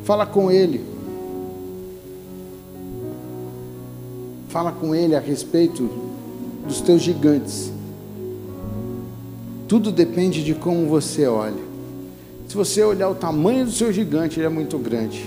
fala 0.04 0.24
com 0.24 0.50
Ele. 0.50 0.92
Fala 4.52 4.70
com 4.70 4.94
ele 4.94 5.16
a 5.16 5.18
respeito 5.18 5.88
dos 6.68 6.82
teus 6.82 7.00
gigantes. 7.00 7.72
Tudo 9.66 9.90
depende 9.90 10.44
de 10.44 10.54
como 10.54 10.86
você 10.86 11.26
olha. 11.26 11.56
Se 12.46 12.54
você 12.54 12.82
olhar 12.84 13.08
o 13.08 13.14
tamanho 13.14 13.64
do 13.64 13.72
seu 13.72 13.90
gigante, 13.90 14.38
ele 14.38 14.44
é 14.46 14.50
muito 14.50 14.76
grande. 14.76 15.26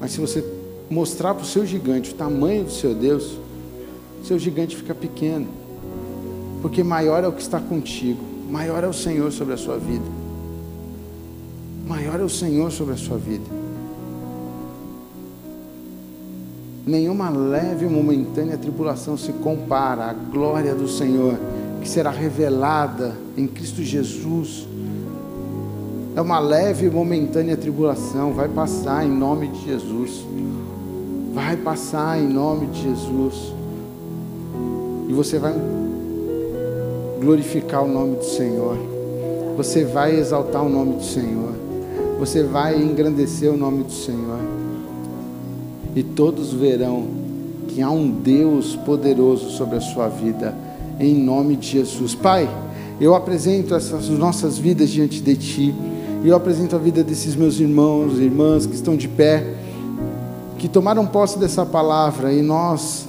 Mas 0.00 0.12
se 0.12 0.20
você 0.20 0.42
mostrar 0.88 1.34
para 1.34 1.42
o 1.42 1.46
seu 1.46 1.66
gigante 1.66 2.12
o 2.12 2.14
tamanho 2.14 2.64
do 2.64 2.72
seu 2.72 2.94
Deus, 2.94 3.36
seu 4.24 4.38
gigante 4.38 4.74
fica 4.74 4.94
pequeno. 4.94 5.46
Porque 6.62 6.82
maior 6.82 7.22
é 7.22 7.28
o 7.28 7.32
que 7.32 7.42
está 7.42 7.60
contigo, 7.60 8.24
maior 8.48 8.82
é 8.82 8.88
o 8.88 8.94
Senhor 8.94 9.30
sobre 9.32 9.52
a 9.52 9.58
sua 9.58 9.76
vida. 9.76 10.19
Maior 12.10 12.22
é 12.22 12.24
o 12.24 12.28
Senhor 12.28 12.72
sobre 12.72 12.94
a 12.94 12.96
sua 12.96 13.16
vida. 13.16 13.44
nenhuma 16.84 17.30
leve 17.30 17.86
e 17.86 17.88
momentânea 17.88 18.58
tribulação 18.58 19.16
se 19.16 19.32
compara 19.34 20.06
à 20.06 20.12
glória 20.12 20.74
do 20.74 20.88
Senhor, 20.88 21.38
que 21.80 21.88
será 21.88 22.10
revelada 22.10 23.14
em 23.36 23.46
Cristo 23.46 23.80
Jesus. 23.84 24.66
É 26.16 26.20
uma 26.20 26.40
leve 26.40 26.86
e 26.86 26.90
momentânea 26.90 27.56
tribulação, 27.56 28.32
vai 28.32 28.48
passar 28.48 29.06
em 29.06 29.10
nome 29.10 29.46
de 29.46 29.66
Jesus. 29.66 30.26
Vai 31.32 31.56
passar 31.56 32.18
em 32.18 32.26
nome 32.26 32.66
de 32.66 32.82
Jesus. 32.82 33.52
E 35.08 35.12
você 35.12 35.38
vai 35.38 35.54
glorificar 37.20 37.84
o 37.84 37.88
nome 37.88 38.16
do 38.16 38.24
Senhor. 38.24 38.76
Você 39.56 39.84
vai 39.84 40.18
exaltar 40.18 40.64
o 40.64 40.68
nome 40.68 40.96
do 40.96 41.04
Senhor. 41.04 41.69
Você 42.20 42.42
vai 42.42 42.76
engrandecer 42.76 43.50
o 43.50 43.56
nome 43.56 43.82
do 43.82 43.92
Senhor 43.92 44.38
e 45.96 46.02
todos 46.02 46.52
verão 46.52 47.06
que 47.66 47.80
há 47.80 47.90
um 47.90 48.10
Deus 48.10 48.76
poderoso 48.76 49.48
sobre 49.52 49.76
a 49.76 49.80
sua 49.80 50.06
vida, 50.06 50.54
em 51.00 51.14
nome 51.14 51.56
de 51.56 51.68
Jesus. 51.68 52.14
Pai, 52.14 52.46
eu 53.00 53.14
apresento 53.14 53.74
essas 53.74 54.10
nossas 54.10 54.58
vidas 54.58 54.90
diante 54.90 55.22
de 55.22 55.34
Ti, 55.34 55.74
e 56.22 56.28
eu 56.28 56.36
apresento 56.36 56.76
a 56.76 56.78
vida 56.78 57.02
desses 57.02 57.34
meus 57.34 57.58
irmãos 57.58 58.18
e 58.18 58.24
irmãs 58.24 58.66
que 58.66 58.74
estão 58.74 58.94
de 58.94 59.08
pé, 59.08 59.54
que 60.58 60.68
tomaram 60.68 61.06
posse 61.06 61.38
dessa 61.38 61.64
palavra, 61.64 62.34
e 62.34 62.42
nós 62.42 63.08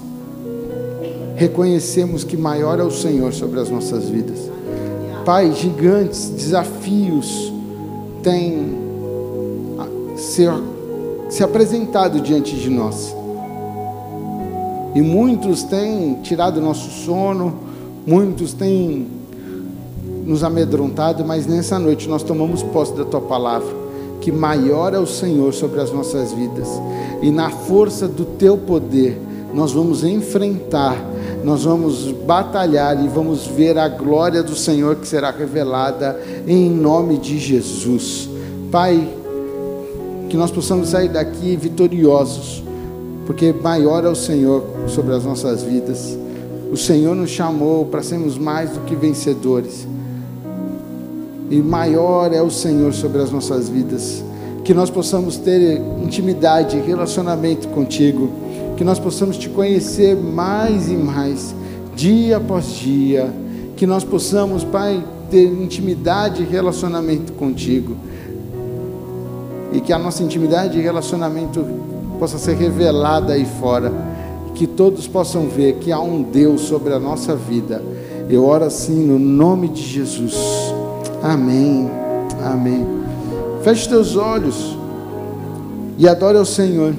reconhecemos 1.35 2.23
que 2.23 2.37
maior 2.37 2.79
é 2.79 2.83
o 2.83 2.91
Senhor 2.91 3.33
sobre 3.33 3.59
as 3.59 3.69
nossas 3.69 4.07
vidas. 4.07 4.39
Pai, 5.25 5.51
gigantes, 5.51 6.29
desafios 6.29 7.51
têm 8.23 8.80
se 10.21 10.47
se 11.29 11.43
apresentado 11.43 12.19
diante 12.19 12.55
de 12.57 12.69
nós. 12.69 13.15
E 14.93 15.01
muitos 15.01 15.63
têm 15.63 16.15
tirado 16.21 16.59
nosso 16.59 16.89
sono, 17.05 17.53
muitos 18.05 18.53
têm 18.53 19.07
nos 20.25 20.43
amedrontado, 20.43 21.23
mas 21.23 21.47
nessa 21.47 21.79
noite 21.79 22.09
nós 22.09 22.21
tomamos 22.21 22.61
posse 22.61 22.93
da 22.93 23.05
tua 23.05 23.21
palavra, 23.21 23.73
que 24.19 24.29
maior 24.31 24.93
é 24.93 24.99
o 24.99 25.07
Senhor 25.07 25.53
sobre 25.53 25.79
as 25.79 25.91
nossas 25.91 26.33
vidas, 26.33 26.67
e 27.21 27.31
na 27.31 27.49
força 27.49 28.07
do 28.07 28.25
teu 28.25 28.57
poder 28.57 29.19
nós 29.53 29.71
vamos 29.71 30.03
enfrentar 30.03 30.97
nós 31.43 31.63
vamos 31.63 32.11
batalhar 32.11 33.03
e 33.03 33.07
vamos 33.07 33.47
ver 33.47 33.77
a 33.77 33.87
glória 33.87 34.43
do 34.43 34.55
Senhor 34.55 34.97
que 34.97 35.07
será 35.07 35.31
revelada 35.31 36.19
em 36.45 36.69
nome 36.69 37.17
de 37.17 37.39
Jesus. 37.39 38.29
Pai, 38.71 39.07
que 40.31 40.37
nós 40.37 40.49
possamos 40.49 40.87
sair 40.87 41.09
daqui 41.09 41.57
vitoriosos, 41.57 42.63
porque 43.27 43.51
maior 43.51 44.05
é 44.05 44.07
o 44.07 44.15
Senhor 44.15 44.63
sobre 44.87 45.13
as 45.13 45.25
nossas 45.25 45.61
vidas. 45.61 46.17
O 46.71 46.77
Senhor 46.77 47.13
nos 47.13 47.29
chamou 47.29 47.85
para 47.85 48.01
sermos 48.01 48.37
mais 48.37 48.69
do 48.69 48.79
que 48.85 48.95
vencedores. 48.95 49.85
E 51.49 51.57
maior 51.57 52.31
é 52.31 52.41
o 52.41 52.49
Senhor 52.49 52.93
sobre 52.93 53.21
as 53.21 53.29
nossas 53.29 53.67
vidas. 53.67 54.23
Que 54.63 54.73
nós 54.73 54.89
possamos 54.89 55.35
ter 55.35 55.81
intimidade, 56.01 56.79
relacionamento 56.79 57.67
contigo. 57.67 58.29
Que 58.77 58.85
nós 58.85 58.99
possamos 58.99 59.35
te 59.35 59.49
conhecer 59.49 60.15
mais 60.15 60.87
e 60.89 60.95
mais, 60.95 61.53
dia 61.93 62.37
após 62.37 62.67
dia. 62.67 63.29
Que 63.75 63.85
nós 63.85 64.05
possamos, 64.05 64.63
Pai, 64.63 65.03
ter 65.29 65.43
intimidade 65.43 66.41
e 66.41 66.45
relacionamento 66.45 67.33
contigo. 67.33 67.97
E 69.71 69.79
que 69.79 69.93
a 69.93 69.99
nossa 69.99 70.23
intimidade 70.23 70.77
e 70.77 70.81
relacionamento 70.81 71.65
possa 72.19 72.37
ser 72.37 72.55
revelada 72.55 73.33
aí 73.33 73.45
fora 73.45 73.91
que 74.61 74.67
todos 74.67 75.07
possam 75.07 75.47
ver 75.47 75.77
que 75.77 75.91
há 75.91 75.99
um 75.99 76.21
Deus 76.21 76.61
sobre 76.61 76.93
a 76.93 76.99
nossa 76.99 77.35
vida. 77.35 77.81
Eu 78.29 78.45
oro 78.45 78.63
assim 78.63 78.93
no 79.07 79.17
nome 79.17 79.67
de 79.67 79.81
Jesus. 79.81 80.35
Amém. 81.23 81.89
Amém. 82.43 82.85
Feche 83.63 83.89
teus 83.89 84.15
olhos 84.15 84.77
e 85.97 86.07
adore 86.07 86.37
ao 86.37 86.45
Senhor. 86.45 86.93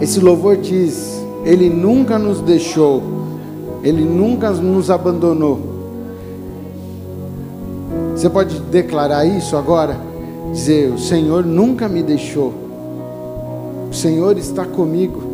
Esse 0.00 0.20
louvor 0.20 0.56
diz: 0.58 1.20
Ele 1.44 1.68
nunca 1.68 2.20
nos 2.20 2.40
deixou, 2.40 3.02
Ele 3.82 4.04
nunca 4.04 4.50
nos 4.52 4.90
abandonou. 4.90 5.58
Você 8.14 8.30
pode 8.30 8.60
declarar 8.60 9.24
isso 9.24 9.56
agora? 9.56 10.11
Dizer: 10.52 10.92
O 10.92 10.98
Senhor 10.98 11.44
nunca 11.44 11.88
me 11.88 12.02
deixou, 12.02 12.52
o 13.90 13.94
Senhor 13.94 14.36
está 14.36 14.64
comigo. 14.64 15.32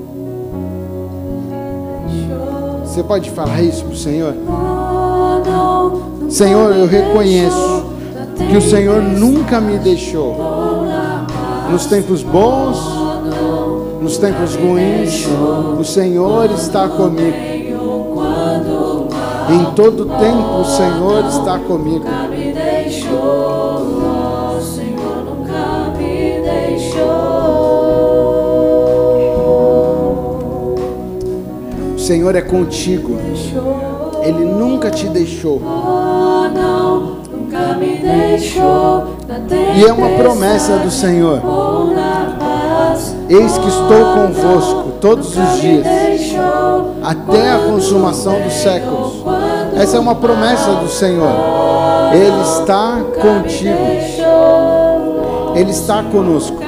Você 2.85 3.03
pode 3.03 3.31
falar 3.31 3.63
isso 3.63 3.85
para 3.85 3.93
o 3.93 3.97
Senhor? 3.97 4.35
Senhor, 6.29 6.75
eu 6.75 6.87
reconheço 6.87 7.85
que 8.51 8.57
o 8.57 8.63
Senhor 8.63 9.03
nunca 9.03 9.61
me 9.61 9.79
deixou. 9.79 10.37
Nos 11.71 11.87
tempos 11.87 12.23
bons, 12.23 12.79
nos 14.01 14.17
tempos 14.19 14.57
ruins, 14.57 15.27
o 15.79 15.85
Senhor 15.85 16.51
está 16.51 16.89
comigo. 16.89 17.37
Em 19.51 19.65
todo 19.75 20.05
tempo, 20.05 20.61
o 20.61 20.65
Senhor 20.65 21.25
está 21.27 21.59
comigo. 21.59 22.05
Senhor 32.09 32.35
é 32.35 32.41
contigo. 32.41 33.19
Ele 34.23 34.43
nunca 34.43 34.91
te 34.91 35.07
deixou. 35.09 35.61
E 39.77 39.85
é 39.85 39.93
uma 39.93 40.09
promessa 40.17 40.79
do 40.79 40.91
Senhor. 40.91 41.43
Eis 43.29 43.59
que 43.59 43.69
estou 43.69 44.15
convosco 44.15 44.93
todos 45.03 45.37
os 45.37 45.61
dias, 45.61 45.87
até 47.03 47.51
a 47.51 47.59
consumação 47.59 48.41
dos 48.41 48.55
séculos. 48.55 49.23
Essa 49.77 49.99
é 49.99 50.01
uma 50.01 50.15
promessa 50.15 50.77
do 50.77 50.89
Senhor. 50.89 51.29
Ele 52.15 52.41
está 52.41 53.03
contigo. 53.21 53.77
Ele 55.55 55.71
está 55.71 56.03
conosco. 56.05 56.68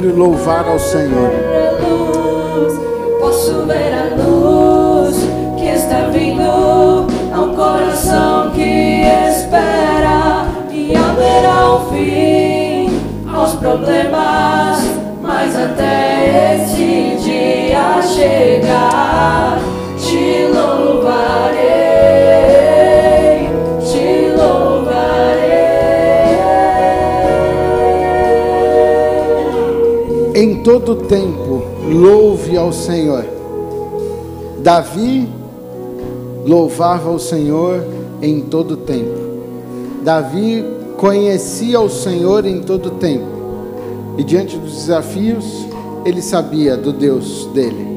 sempre 0.00 0.12
louvar 0.12 0.66
ao 0.66 0.78
Senhor. 0.78 1.30
Posso 3.20 3.66
ver 3.66 3.92
a 3.92 4.14
luz 4.16 5.16
que 5.58 5.66
está 5.66 6.08
vindo 6.08 6.42
ao 6.42 7.48
coração 7.54 8.50
que 8.52 9.02
espera 9.02 10.46
e 10.72 10.96
haverá 10.96 11.74
um 11.74 11.90
fim 11.90 12.88
aos 13.30 13.54
problemas, 13.56 14.78
mas 15.20 15.54
até 15.54 16.54
esse 16.54 17.16
dia 17.22 18.00
chegar, 18.00 19.58
te 19.98 20.46
louvarei. 20.46 21.59
Todo 30.70 30.94
tempo, 30.94 31.64
louve 31.84 32.56
ao 32.56 32.72
Senhor. 32.72 33.24
Davi 34.62 35.28
louvava 36.46 37.10
o 37.10 37.18
Senhor 37.18 37.84
em 38.22 38.42
todo 38.42 38.76
tempo. 38.76 39.18
Davi 40.04 40.64
conhecia 40.96 41.80
o 41.80 41.90
Senhor 41.90 42.46
em 42.46 42.60
todo 42.60 42.92
tempo. 42.92 43.26
E 44.16 44.22
diante 44.22 44.56
dos 44.56 44.74
desafios, 44.74 45.66
ele 46.04 46.22
sabia 46.22 46.76
do 46.76 46.92
Deus 46.92 47.46
dele. 47.46 47.88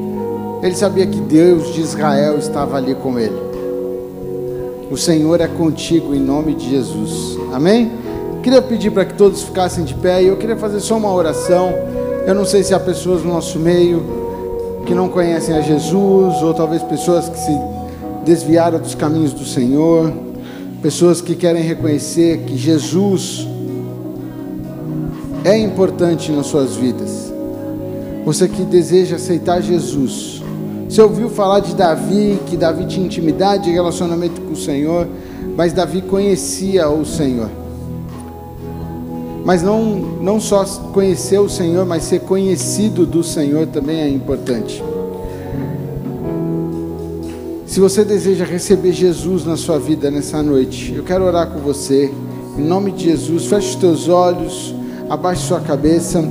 Ele 0.60 0.74
sabia 0.74 1.06
que 1.06 1.20
Deus 1.20 1.72
de 1.74 1.80
Israel 1.80 2.38
estava 2.38 2.76
ali 2.76 2.96
com 2.96 3.16
ele. 3.20 3.38
O 4.90 4.96
Senhor 4.96 5.40
é 5.40 5.46
contigo 5.46 6.12
em 6.12 6.20
nome 6.20 6.54
de 6.56 6.70
Jesus. 6.70 7.38
Amém? 7.52 7.92
Queria 8.42 8.60
pedir 8.60 8.90
para 8.90 9.04
que 9.04 9.14
todos 9.14 9.44
ficassem 9.44 9.84
de 9.84 9.94
pé 9.94 10.24
e 10.24 10.26
eu 10.26 10.36
queria 10.36 10.56
fazer 10.56 10.80
só 10.80 10.96
uma 10.96 11.12
oração. 11.14 11.72
Eu 12.26 12.34
não 12.34 12.46
sei 12.46 12.62
se 12.62 12.72
há 12.72 12.80
pessoas 12.80 13.22
no 13.22 13.34
nosso 13.34 13.58
meio 13.58 14.02
que 14.86 14.94
não 14.94 15.10
conhecem 15.10 15.54
a 15.54 15.60
Jesus, 15.60 16.42
ou 16.42 16.54
talvez 16.54 16.82
pessoas 16.82 17.28
que 17.28 17.38
se 17.38 17.52
desviaram 18.24 18.78
dos 18.78 18.94
caminhos 18.94 19.34
do 19.34 19.44
Senhor, 19.44 20.10
pessoas 20.80 21.20
que 21.20 21.34
querem 21.34 21.62
reconhecer 21.62 22.38
que 22.46 22.56
Jesus 22.56 23.46
é 25.44 25.58
importante 25.58 26.32
nas 26.32 26.46
suas 26.46 26.76
vidas. 26.76 27.30
Você 28.24 28.48
que 28.48 28.62
deseja 28.62 29.16
aceitar 29.16 29.60
Jesus, 29.60 30.42
você 30.88 31.02
ouviu 31.02 31.28
falar 31.28 31.60
de 31.60 31.74
Davi, 31.74 32.38
que 32.46 32.56
Davi 32.56 32.86
tinha 32.86 33.04
intimidade 33.04 33.68
e 33.68 33.72
relacionamento 33.74 34.40
com 34.40 34.52
o 34.52 34.56
Senhor, 34.56 35.06
mas 35.54 35.74
Davi 35.74 36.00
conhecia 36.00 36.88
o 36.88 37.04
Senhor 37.04 37.63
mas 39.44 39.62
não, 39.62 39.84
não 40.20 40.40
só 40.40 40.64
conhecer 40.64 41.38
o 41.38 41.48
Senhor, 41.48 41.84
mas 41.84 42.04
ser 42.04 42.20
conhecido 42.20 43.04
do 43.04 43.22
Senhor 43.22 43.66
também 43.66 44.00
é 44.00 44.08
importante. 44.08 44.82
Se 47.66 47.78
você 47.78 48.04
deseja 48.04 48.44
receber 48.44 48.92
Jesus 48.92 49.44
na 49.44 49.56
sua 49.56 49.78
vida 49.78 50.10
nessa 50.10 50.42
noite, 50.42 50.94
eu 50.94 51.02
quero 51.02 51.24
orar 51.24 51.50
com 51.50 51.58
você. 51.58 52.10
Em 52.56 52.62
nome 52.62 52.92
de 52.92 53.04
Jesus, 53.04 53.46
feche 53.46 53.70
os 53.70 53.74
teus 53.74 54.08
olhos, 54.08 54.74
abaixe 55.10 55.42
sua 55.42 55.60
cabeça 55.60 56.24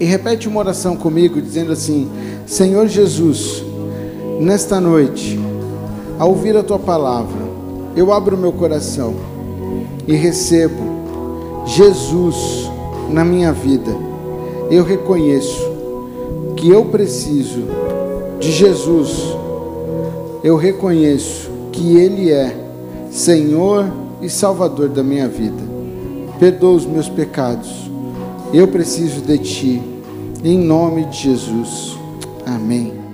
e 0.00 0.04
repete 0.04 0.48
uma 0.48 0.60
oração 0.60 0.96
comigo, 0.96 1.40
dizendo 1.40 1.72
assim: 1.72 2.08
Senhor 2.46 2.86
Jesus, 2.88 3.62
nesta 4.40 4.80
noite, 4.80 5.38
ao 6.18 6.30
ouvir 6.30 6.56
a 6.56 6.62
tua 6.62 6.78
palavra, 6.78 7.38
eu 7.94 8.12
abro 8.12 8.36
meu 8.36 8.52
coração 8.52 9.14
e 10.06 10.14
recebo 10.14 10.87
Jesus 11.68 12.70
na 13.10 13.24
minha 13.24 13.52
vida, 13.52 13.94
eu 14.70 14.82
reconheço 14.82 15.68
que 16.56 16.68
eu 16.68 16.86
preciso 16.86 17.62
de 18.40 18.50
Jesus, 18.50 19.36
eu 20.42 20.56
reconheço 20.56 21.50
que 21.70 21.96
Ele 21.96 22.30
é 22.30 22.56
Senhor 23.10 23.86
e 24.20 24.28
Salvador 24.28 24.88
da 24.88 25.02
minha 25.02 25.28
vida. 25.28 25.62
Perdoa 26.38 26.76
os 26.76 26.86
meus 26.86 27.08
pecados, 27.08 27.88
Eu 28.52 28.66
preciso 28.68 29.20
de 29.20 29.38
Ti. 29.38 29.82
Em 30.42 30.56
nome 30.56 31.04
de 31.04 31.18
Jesus. 31.18 31.98
Amém. 32.46 33.07